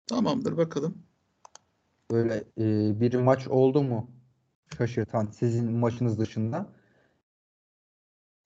Tamamdır 0.06 0.56
bakalım. 0.56 1.02
Böyle 2.10 2.44
e, 2.58 3.00
bir 3.00 3.14
maç 3.14 3.48
oldu 3.48 3.82
mu 3.82 4.10
şaşırtan 4.78 5.26
sizin 5.26 5.72
maçınız 5.72 6.18
dışında? 6.18 6.72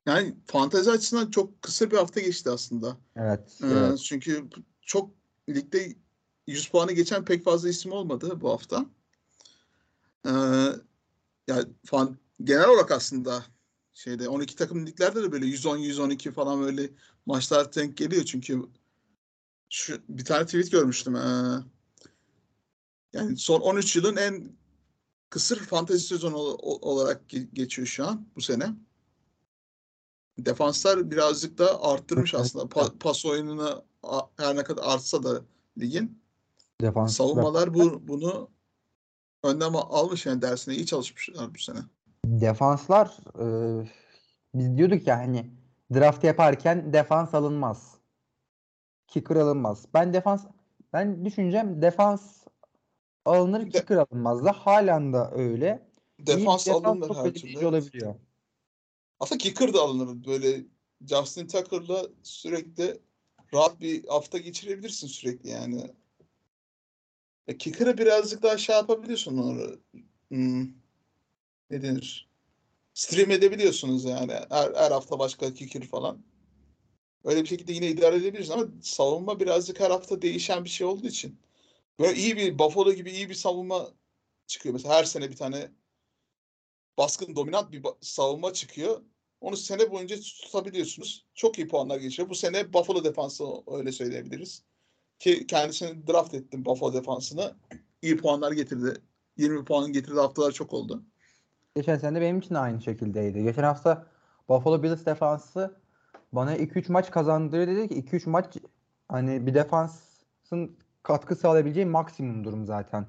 Yani 0.07 0.34
fantezi 0.47 0.90
açısından 0.90 1.30
çok 1.30 1.62
kısa 1.62 1.90
bir 1.90 1.97
hafta 1.97 2.20
geçti 2.20 2.51
aslında. 2.51 2.97
Evet. 3.16 3.59
Ee, 3.62 3.66
evet. 3.66 3.99
Çünkü 3.99 4.44
çok 4.80 5.11
ligde 5.49 5.94
100 6.47 6.68
puanı 6.68 6.92
geçen 6.92 7.24
pek 7.24 7.44
fazla 7.44 7.68
isim 7.68 7.92
olmadı 7.92 8.40
bu 8.40 8.51
hafta. 8.51 8.86
Ee, 10.26 10.30
yani 11.49 11.64
fan, 11.84 12.16
genel 12.45 12.68
olarak 12.68 12.91
aslında 12.91 13.45
şeyde 13.93 14.28
12 14.28 14.57
takım 14.57 14.87
liglerde 14.87 15.22
de 15.22 15.32
böyle 15.32 15.47
110 15.47 15.76
112 15.76 16.32
falan 16.32 16.61
böyle 16.61 16.91
maçlar 17.26 17.74
denk 17.74 17.97
geliyor 17.97 18.24
çünkü 18.24 18.62
şu 19.70 20.03
bir 20.09 20.24
tane 20.24 20.47
tweet 20.47 20.72
görmüştüm. 20.72 21.16
Ee, 21.16 21.59
yani 23.12 23.37
son 23.37 23.61
13 23.61 23.97
yılın 23.97 24.16
en 24.16 24.57
kısır 25.30 25.59
fantezi 25.59 26.07
sezonu 26.07 26.37
olarak 26.37 27.22
geçiyor 27.53 27.89
şu 27.89 28.07
an 28.07 28.26
bu 28.37 28.41
sene. 28.41 28.74
Defanslar 30.39 31.11
birazcık 31.11 31.59
da 31.59 31.82
arttırmış 31.82 32.34
aslında. 32.34 32.64
Pa- 32.64 32.99
pas 32.99 33.26
oyununu 33.26 33.84
her 34.37 34.57
ne 34.57 34.64
kadar 34.64 34.82
artsa 34.84 35.22
da 35.22 35.45
ligin. 35.78 36.22
Defans 36.80 37.16
Savunmalar 37.16 37.74
bu, 37.74 38.09
bunu 38.09 38.51
önlem 39.43 39.76
almış 39.76 40.26
yani 40.26 40.43
dersine 40.43 40.74
iyi 40.74 40.87
çalışmışlar 40.87 41.55
bu 41.55 41.59
sene. 41.59 41.78
Defanslar 42.27 43.18
e, 43.39 43.47
biz 44.55 44.77
diyorduk 44.77 45.07
ya 45.07 45.18
hani 45.18 45.51
draft 45.95 46.24
yaparken 46.24 46.93
defans 46.93 47.35
alınmaz. 47.35 47.95
Kicker 49.07 49.37
alınmaz. 49.37 49.87
Ben 49.95 50.12
defans 50.12 50.47
ben 50.93 51.24
düşüneceğim 51.24 51.83
defans 51.83 52.45
alınır 53.24 53.66
De, 53.66 53.70
kicker 53.70 53.97
alınmaz 53.97 54.45
da 54.45 54.53
halen 54.53 55.12
da 55.12 55.31
öyle. 55.33 55.89
Defans, 56.18 56.66
defans 56.66 56.85
alınır 56.87 57.14
her 57.14 57.35
türlü. 57.35 57.66
olabiliyor. 57.66 58.14
Aslında 59.20 59.39
kicker 59.39 59.74
da 59.74 59.81
alınır. 59.81 60.24
Böyle 60.27 60.64
Justin 61.09 61.47
Tucker'la 61.47 62.07
sürekli 62.22 63.01
rahat 63.55 63.81
bir 63.81 64.09
hafta 64.09 64.39
geçirebilirsin 64.39 65.07
sürekli 65.07 65.51
yani. 65.51 65.91
E, 67.49 67.59
kicker'ı 67.59 67.99
birazcık 67.99 68.43
daha 68.43 68.59
şey 68.59 68.77
yapabiliyorsun 68.77 69.39
onu. 69.39 69.77
Hmm, 70.29 70.66
ne 71.70 71.82
denir? 71.82 72.28
Stream 72.94 73.30
edebiliyorsunuz 73.30 74.04
yani. 74.04 74.32
Her, 74.50 74.74
her 74.74 74.90
hafta 74.90 75.18
başka 75.18 75.54
kicker 75.54 75.82
falan. 75.82 76.24
Öyle 77.24 77.42
bir 77.42 77.48
şekilde 77.48 77.72
yine 77.72 77.88
idare 77.88 78.16
edebiliriz 78.16 78.50
ama 78.50 78.66
savunma 78.82 79.40
birazcık 79.40 79.80
her 79.80 79.90
hafta 79.90 80.22
değişen 80.22 80.64
bir 80.64 80.68
şey 80.68 80.86
olduğu 80.86 81.06
için. 81.06 81.40
Böyle 81.98 82.18
iyi 82.18 82.36
bir 82.36 82.58
Buffalo 82.58 82.92
gibi 82.92 83.10
iyi 83.10 83.28
bir 83.28 83.34
savunma 83.34 83.90
çıkıyor. 84.46 84.72
Mesela 84.72 84.94
her 84.94 85.04
sene 85.04 85.30
bir 85.30 85.36
tane 85.36 85.70
baskın 86.98 87.36
dominant 87.36 87.72
bir 87.72 87.82
savunma 88.00 88.52
çıkıyor. 88.52 89.02
Onu 89.40 89.56
sene 89.56 89.90
boyunca 89.90 90.16
tutabiliyorsunuz. 90.20 91.26
Çok 91.34 91.58
iyi 91.58 91.68
puanlar 91.68 91.98
geçiyor. 91.98 92.28
Bu 92.28 92.34
sene 92.34 92.72
Buffalo 92.72 93.04
defansı 93.04 93.44
öyle 93.66 93.92
söyleyebiliriz. 93.92 94.62
Ki 95.18 95.46
kendisini 95.46 96.06
draft 96.06 96.34
ettim 96.34 96.64
Buffalo 96.64 96.92
defansını. 96.94 97.56
İyi 98.02 98.16
puanlar 98.16 98.52
getirdi. 98.52 99.00
20 99.36 99.64
puan 99.64 99.92
getirdi 99.92 100.20
haftalar 100.20 100.52
çok 100.52 100.72
oldu. 100.72 101.02
Geçen 101.77 101.99
sene 101.99 102.20
benim 102.20 102.39
için 102.39 102.55
de 102.55 102.59
aynı 102.59 102.83
şekildeydi. 102.83 103.43
Geçen 103.43 103.62
hafta 103.62 104.07
Buffalo 104.49 104.83
Bills 104.83 105.07
defansı 105.07 105.77
bana 106.33 106.57
2-3 106.57 106.93
maç 106.93 107.11
kazandırdı 107.11 107.77
dedi 107.77 107.89
ki 107.89 108.16
2-3 108.16 108.31
maç 108.31 108.57
hani 109.09 109.47
bir 109.47 109.55
defansın 109.55 110.77
katkı 111.03 111.37
sağlayabileceği 111.37 111.87
maksimum 111.87 112.45
durum 112.45 112.66
zaten. 112.66 113.07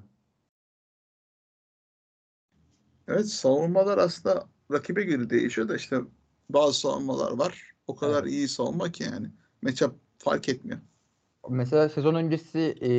Evet 3.08 3.26
savunmalar 3.26 3.98
aslında 3.98 4.44
rakibe 4.72 5.02
göre 5.02 5.30
değişiyor 5.30 5.68
da 5.68 5.76
işte 5.76 5.96
bazı 6.50 6.80
savunmalar 6.80 7.32
var. 7.32 7.72
O 7.86 7.96
kadar 7.96 8.22
evet. 8.22 8.32
iyi 8.32 8.48
savunma 8.48 8.92
ki 8.92 9.04
yani. 9.04 9.30
Matchup 9.62 9.94
fark 10.18 10.48
etmiyor. 10.48 10.78
Mesela 11.48 11.88
sezon 11.88 12.14
öncesi 12.14 12.74
e, 12.80 12.90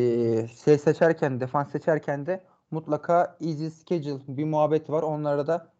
şey 0.48 0.78
seçerken, 0.78 1.40
defans 1.40 1.72
seçerken 1.72 2.26
de 2.26 2.44
mutlaka 2.72 3.38
easy 3.42 3.68
schedule 3.68 4.20
bir 4.28 4.46
muhabbet 4.46 4.90
var. 4.90 5.04
Onlara 5.04 5.48
da 5.48 5.72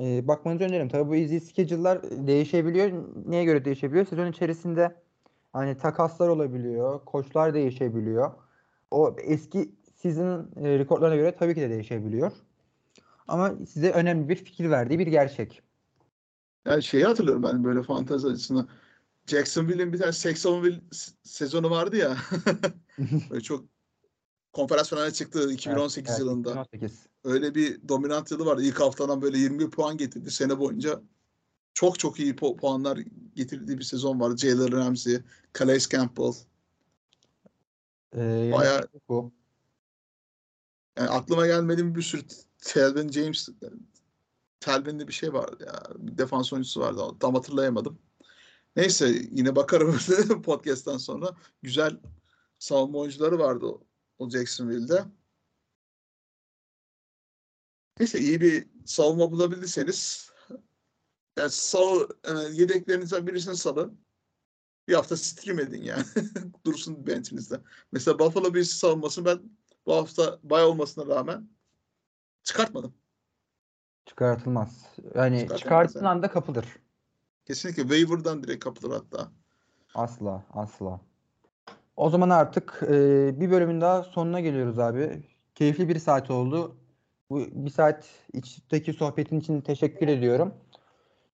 e, 0.00 0.28
bakmanızı 0.28 0.64
öneririm. 0.64 0.88
Tabii 0.88 1.08
bu 1.08 1.16
easy 1.16 1.38
schedule'lar 1.38 2.02
değişebiliyor. 2.02 2.92
Neye 3.26 3.44
göre 3.44 3.64
değişebiliyor? 3.64 4.06
Sezon 4.06 4.26
içerisinde 4.26 4.96
hani 5.52 5.76
takaslar 5.76 6.28
olabiliyor, 6.28 7.04
koçlar 7.04 7.54
değişebiliyor. 7.54 8.30
O 8.90 9.16
eski 9.18 9.72
season 9.94 10.50
e, 10.56 10.78
rekorlarına 10.78 11.16
göre 11.16 11.36
tabii 11.38 11.54
ki 11.54 11.60
de 11.60 11.70
değişebiliyor. 11.70 12.32
Ama 13.28 13.54
size 13.68 13.90
önemli 13.90 14.28
bir 14.28 14.36
fikir 14.36 14.70
verdiği 14.70 14.98
bir 14.98 15.06
gerçek. 15.06 15.62
Yani 16.66 16.82
şeyi 16.82 17.04
hatırlıyorum 17.04 17.42
ben 17.42 17.64
böyle 17.64 17.82
fantezi 17.82 18.28
açısından. 18.28 18.68
Jacksonville'in 19.26 19.92
bir 19.92 19.98
tane 19.98 20.12
Saxonville 20.12 20.80
sezonu 21.22 21.70
vardı 21.70 21.96
ya. 21.96 22.16
böyle 23.30 23.40
çok 23.40 23.64
konferans 24.58 24.90
finaline 24.90 25.12
çıktı 25.12 25.52
2018 25.52 26.10
evet, 26.10 26.20
yılında. 26.20 26.50
2018. 26.50 27.06
Öyle 27.24 27.54
bir 27.54 27.88
dominant 27.88 28.30
yılı 28.30 28.46
vardı. 28.46 28.62
İlk 28.62 28.80
haftadan 28.80 29.22
böyle 29.22 29.38
21 29.38 29.70
puan 29.70 29.96
getirdi 29.96 30.30
sene 30.30 30.58
boyunca. 30.58 31.02
Çok 31.74 31.98
çok 31.98 32.20
iyi 32.20 32.34
pu- 32.34 32.56
puanlar 32.56 32.98
getirdiği 33.34 33.78
bir 33.78 33.84
sezon 33.84 34.20
vardı. 34.20 34.36
Jalen 34.36 34.72
Ramsey, 34.72 35.18
Calais 35.58 35.88
Campbell. 35.88 36.32
Ee, 38.14 38.50
Bayağı 38.52 38.88
bu. 39.08 39.32
Yani 40.98 41.08
aklıma 41.08 41.46
gelmediğim 41.46 41.94
bir 41.94 42.02
sürü 42.02 42.22
Telvin 42.58 43.08
James 43.08 43.48
Telvin'de 44.60 45.08
bir 45.08 45.12
şey 45.12 45.32
vardı 45.32 45.64
ya. 45.66 45.82
Bir 45.98 46.18
defans 46.18 46.52
oyuncusu 46.52 46.80
vardı. 46.80 47.02
Tam 47.20 47.34
hatırlayamadım. 47.34 47.98
Neyse 48.76 49.08
yine 49.30 49.56
bakarım 49.56 49.98
podcast'tan 50.42 50.98
sonra. 50.98 51.36
Güzel 51.62 51.96
savunma 52.58 52.98
oyuncuları 52.98 53.38
vardı 53.38 53.66
o, 54.18 54.30
Jacksonville'de. 54.30 55.04
Neyse 57.98 58.18
iyi 58.18 58.40
bir 58.40 58.68
savunma 58.84 59.30
bulabildiyseniz 59.30 60.30
yani 61.38 61.50
sal, 61.50 62.08
yani 62.26 62.60
yedeklerinizden 62.60 63.26
birisini 63.26 63.56
salın. 63.56 64.00
Bir 64.88 64.94
hafta 64.94 65.16
stream 65.16 65.58
edin 65.58 65.82
yani. 65.82 66.04
Dursun 66.66 67.06
benchinizde. 67.06 67.60
Mesela 67.92 68.18
Buffalo 68.18 68.54
Bills 68.54 68.70
savunmasını 68.70 69.24
ben 69.24 69.40
bu 69.86 69.94
hafta 69.94 70.38
bay 70.42 70.64
olmasına 70.64 71.06
rağmen 71.06 71.48
çıkartmadım. 72.42 72.94
Çıkartılmaz. 74.06 74.94
Yani 75.14 75.38
Çıkartılmaz, 75.38 75.60
çıkarttığın 75.60 75.98
evet. 75.98 76.08
anda 76.08 76.30
kapılır. 76.30 76.66
Kesinlikle 77.44 77.82
waiver'dan 77.82 78.42
direkt 78.42 78.64
kapılır 78.64 78.92
hatta. 78.92 79.32
Asla, 79.94 80.44
asla. 80.50 81.00
O 81.98 82.10
zaman 82.10 82.30
artık 82.30 82.80
e, 82.82 82.90
bir 83.40 83.50
bölümün 83.50 83.80
daha 83.80 84.02
sonuna 84.02 84.40
geliyoruz 84.40 84.78
abi. 84.78 85.22
Keyifli 85.54 85.88
bir 85.88 85.98
saat 85.98 86.30
oldu. 86.30 86.76
Bu 87.30 87.40
bir 87.52 87.70
saat 87.70 88.06
içteki 88.32 88.92
sohbetin 88.92 89.40
için 89.40 89.60
teşekkür 89.60 90.08
ediyorum. 90.08 90.54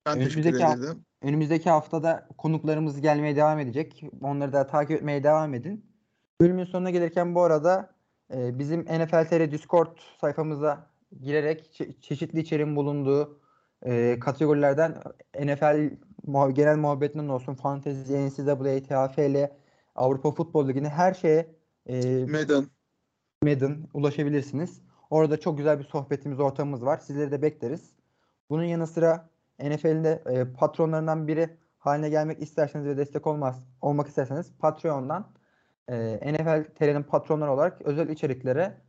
Ben 0.06 0.14
teşekkür 0.14 0.32
Önümüzdeki 0.32 0.64
hafta- 0.64 0.84
ederim. 0.84 1.04
Önümüzdeki 1.22 1.70
haftada 1.70 2.28
konuklarımız 2.38 3.00
gelmeye 3.00 3.36
devam 3.36 3.58
edecek. 3.58 4.04
Onları 4.22 4.52
da 4.52 4.66
takip 4.66 4.90
etmeye 4.96 5.24
devam 5.24 5.54
edin. 5.54 5.84
Bölümün 6.40 6.64
sonuna 6.64 6.90
gelirken 6.90 7.34
bu 7.34 7.42
arada 7.42 7.90
e, 8.34 8.58
bizim 8.58 8.80
NFL 8.80 9.24
TR 9.28 9.50
Discord 9.50 9.96
sayfamıza 10.20 10.86
girerek 11.20 11.70
çe- 11.78 12.00
çeşitli 12.00 12.40
içeriğin 12.40 12.76
bulunduğu 12.76 13.40
e, 13.82 14.18
kategorilerden 14.20 14.94
NFL 15.44 15.90
genel 16.52 16.76
muhabbetinden 16.76 17.28
olsun, 17.28 17.54
Fantasy, 17.54 18.14
NCAA, 18.14 18.82
TFL, 18.82 19.48
Avrupa 19.94 20.30
Futbol 20.30 20.68
Ligi'ne 20.68 20.88
her 20.88 21.14
şeye 21.14 21.54
e, 21.86 22.24
Madden. 22.24 22.66
Madden 23.42 23.88
ulaşabilirsiniz. 23.94 24.80
Orada 25.10 25.40
çok 25.40 25.58
güzel 25.58 25.78
bir 25.78 25.84
sohbetimiz, 25.84 26.40
ortamımız 26.40 26.84
var. 26.84 26.98
Sizleri 26.98 27.30
de 27.30 27.42
bekleriz. 27.42 27.90
Bunun 28.50 28.64
yanı 28.64 28.86
sıra 28.86 29.28
NFL'in 29.60 30.04
de 30.04 30.22
e, 30.26 30.52
patronlarından 30.52 31.28
biri 31.28 31.56
haline 31.78 32.08
gelmek 32.08 32.42
isterseniz 32.42 32.86
ve 32.86 32.96
destek 32.96 33.26
olmaz 33.26 33.62
olmak 33.80 34.08
isterseniz 34.08 34.52
Patreon'dan 34.58 35.32
e, 35.88 36.32
NFL 36.32 36.64
TR'nin 36.74 37.02
patronları 37.02 37.52
olarak 37.52 37.82
özel 37.82 38.08
içeriklere 38.08 38.80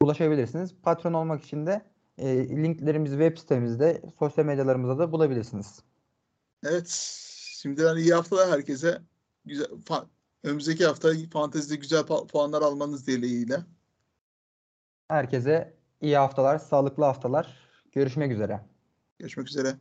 ulaşabilirsiniz. 0.00 0.74
Patron 0.82 1.12
olmak 1.12 1.44
için 1.44 1.66
de 1.66 1.82
e, 2.18 2.48
linklerimizi 2.48 3.14
web 3.14 3.38
sitemizde, 3.38 4.02
sosyal 4.18 4.44
medyalarımızda 4.44 4.98
da 4.98 5.12
bulabilirsiniz. 5.12 5.82
Evet. 6.64 6.88
Şimdiden 7.44 7.96
iyi 7.96 8.14
haftalar 8.14 8.50
herkese. 8.50 9.02
Güzel, 9.44 9.66
fa- 9.66 10.06
önümüzdeki 10.44 10.86
hafta 10.86 11.12
fantezide 11.32 11.76
güzel 11.76 12.06
puanlar 12.06 12.62
almanız 12.62 13.06
dileğiyle. 13.06 13.56
Herkese 15.08 15.76
iyi 16.00 16.16
haftalar, 16.16 16.58
sağlıklı 16.58 17.04
haftalar. 17.04 17.58
Görüşmek 17.92 18.32
üzere. 18.32 18.60
Görüşmek 19.18 19.48
üzere. 19.48 19.76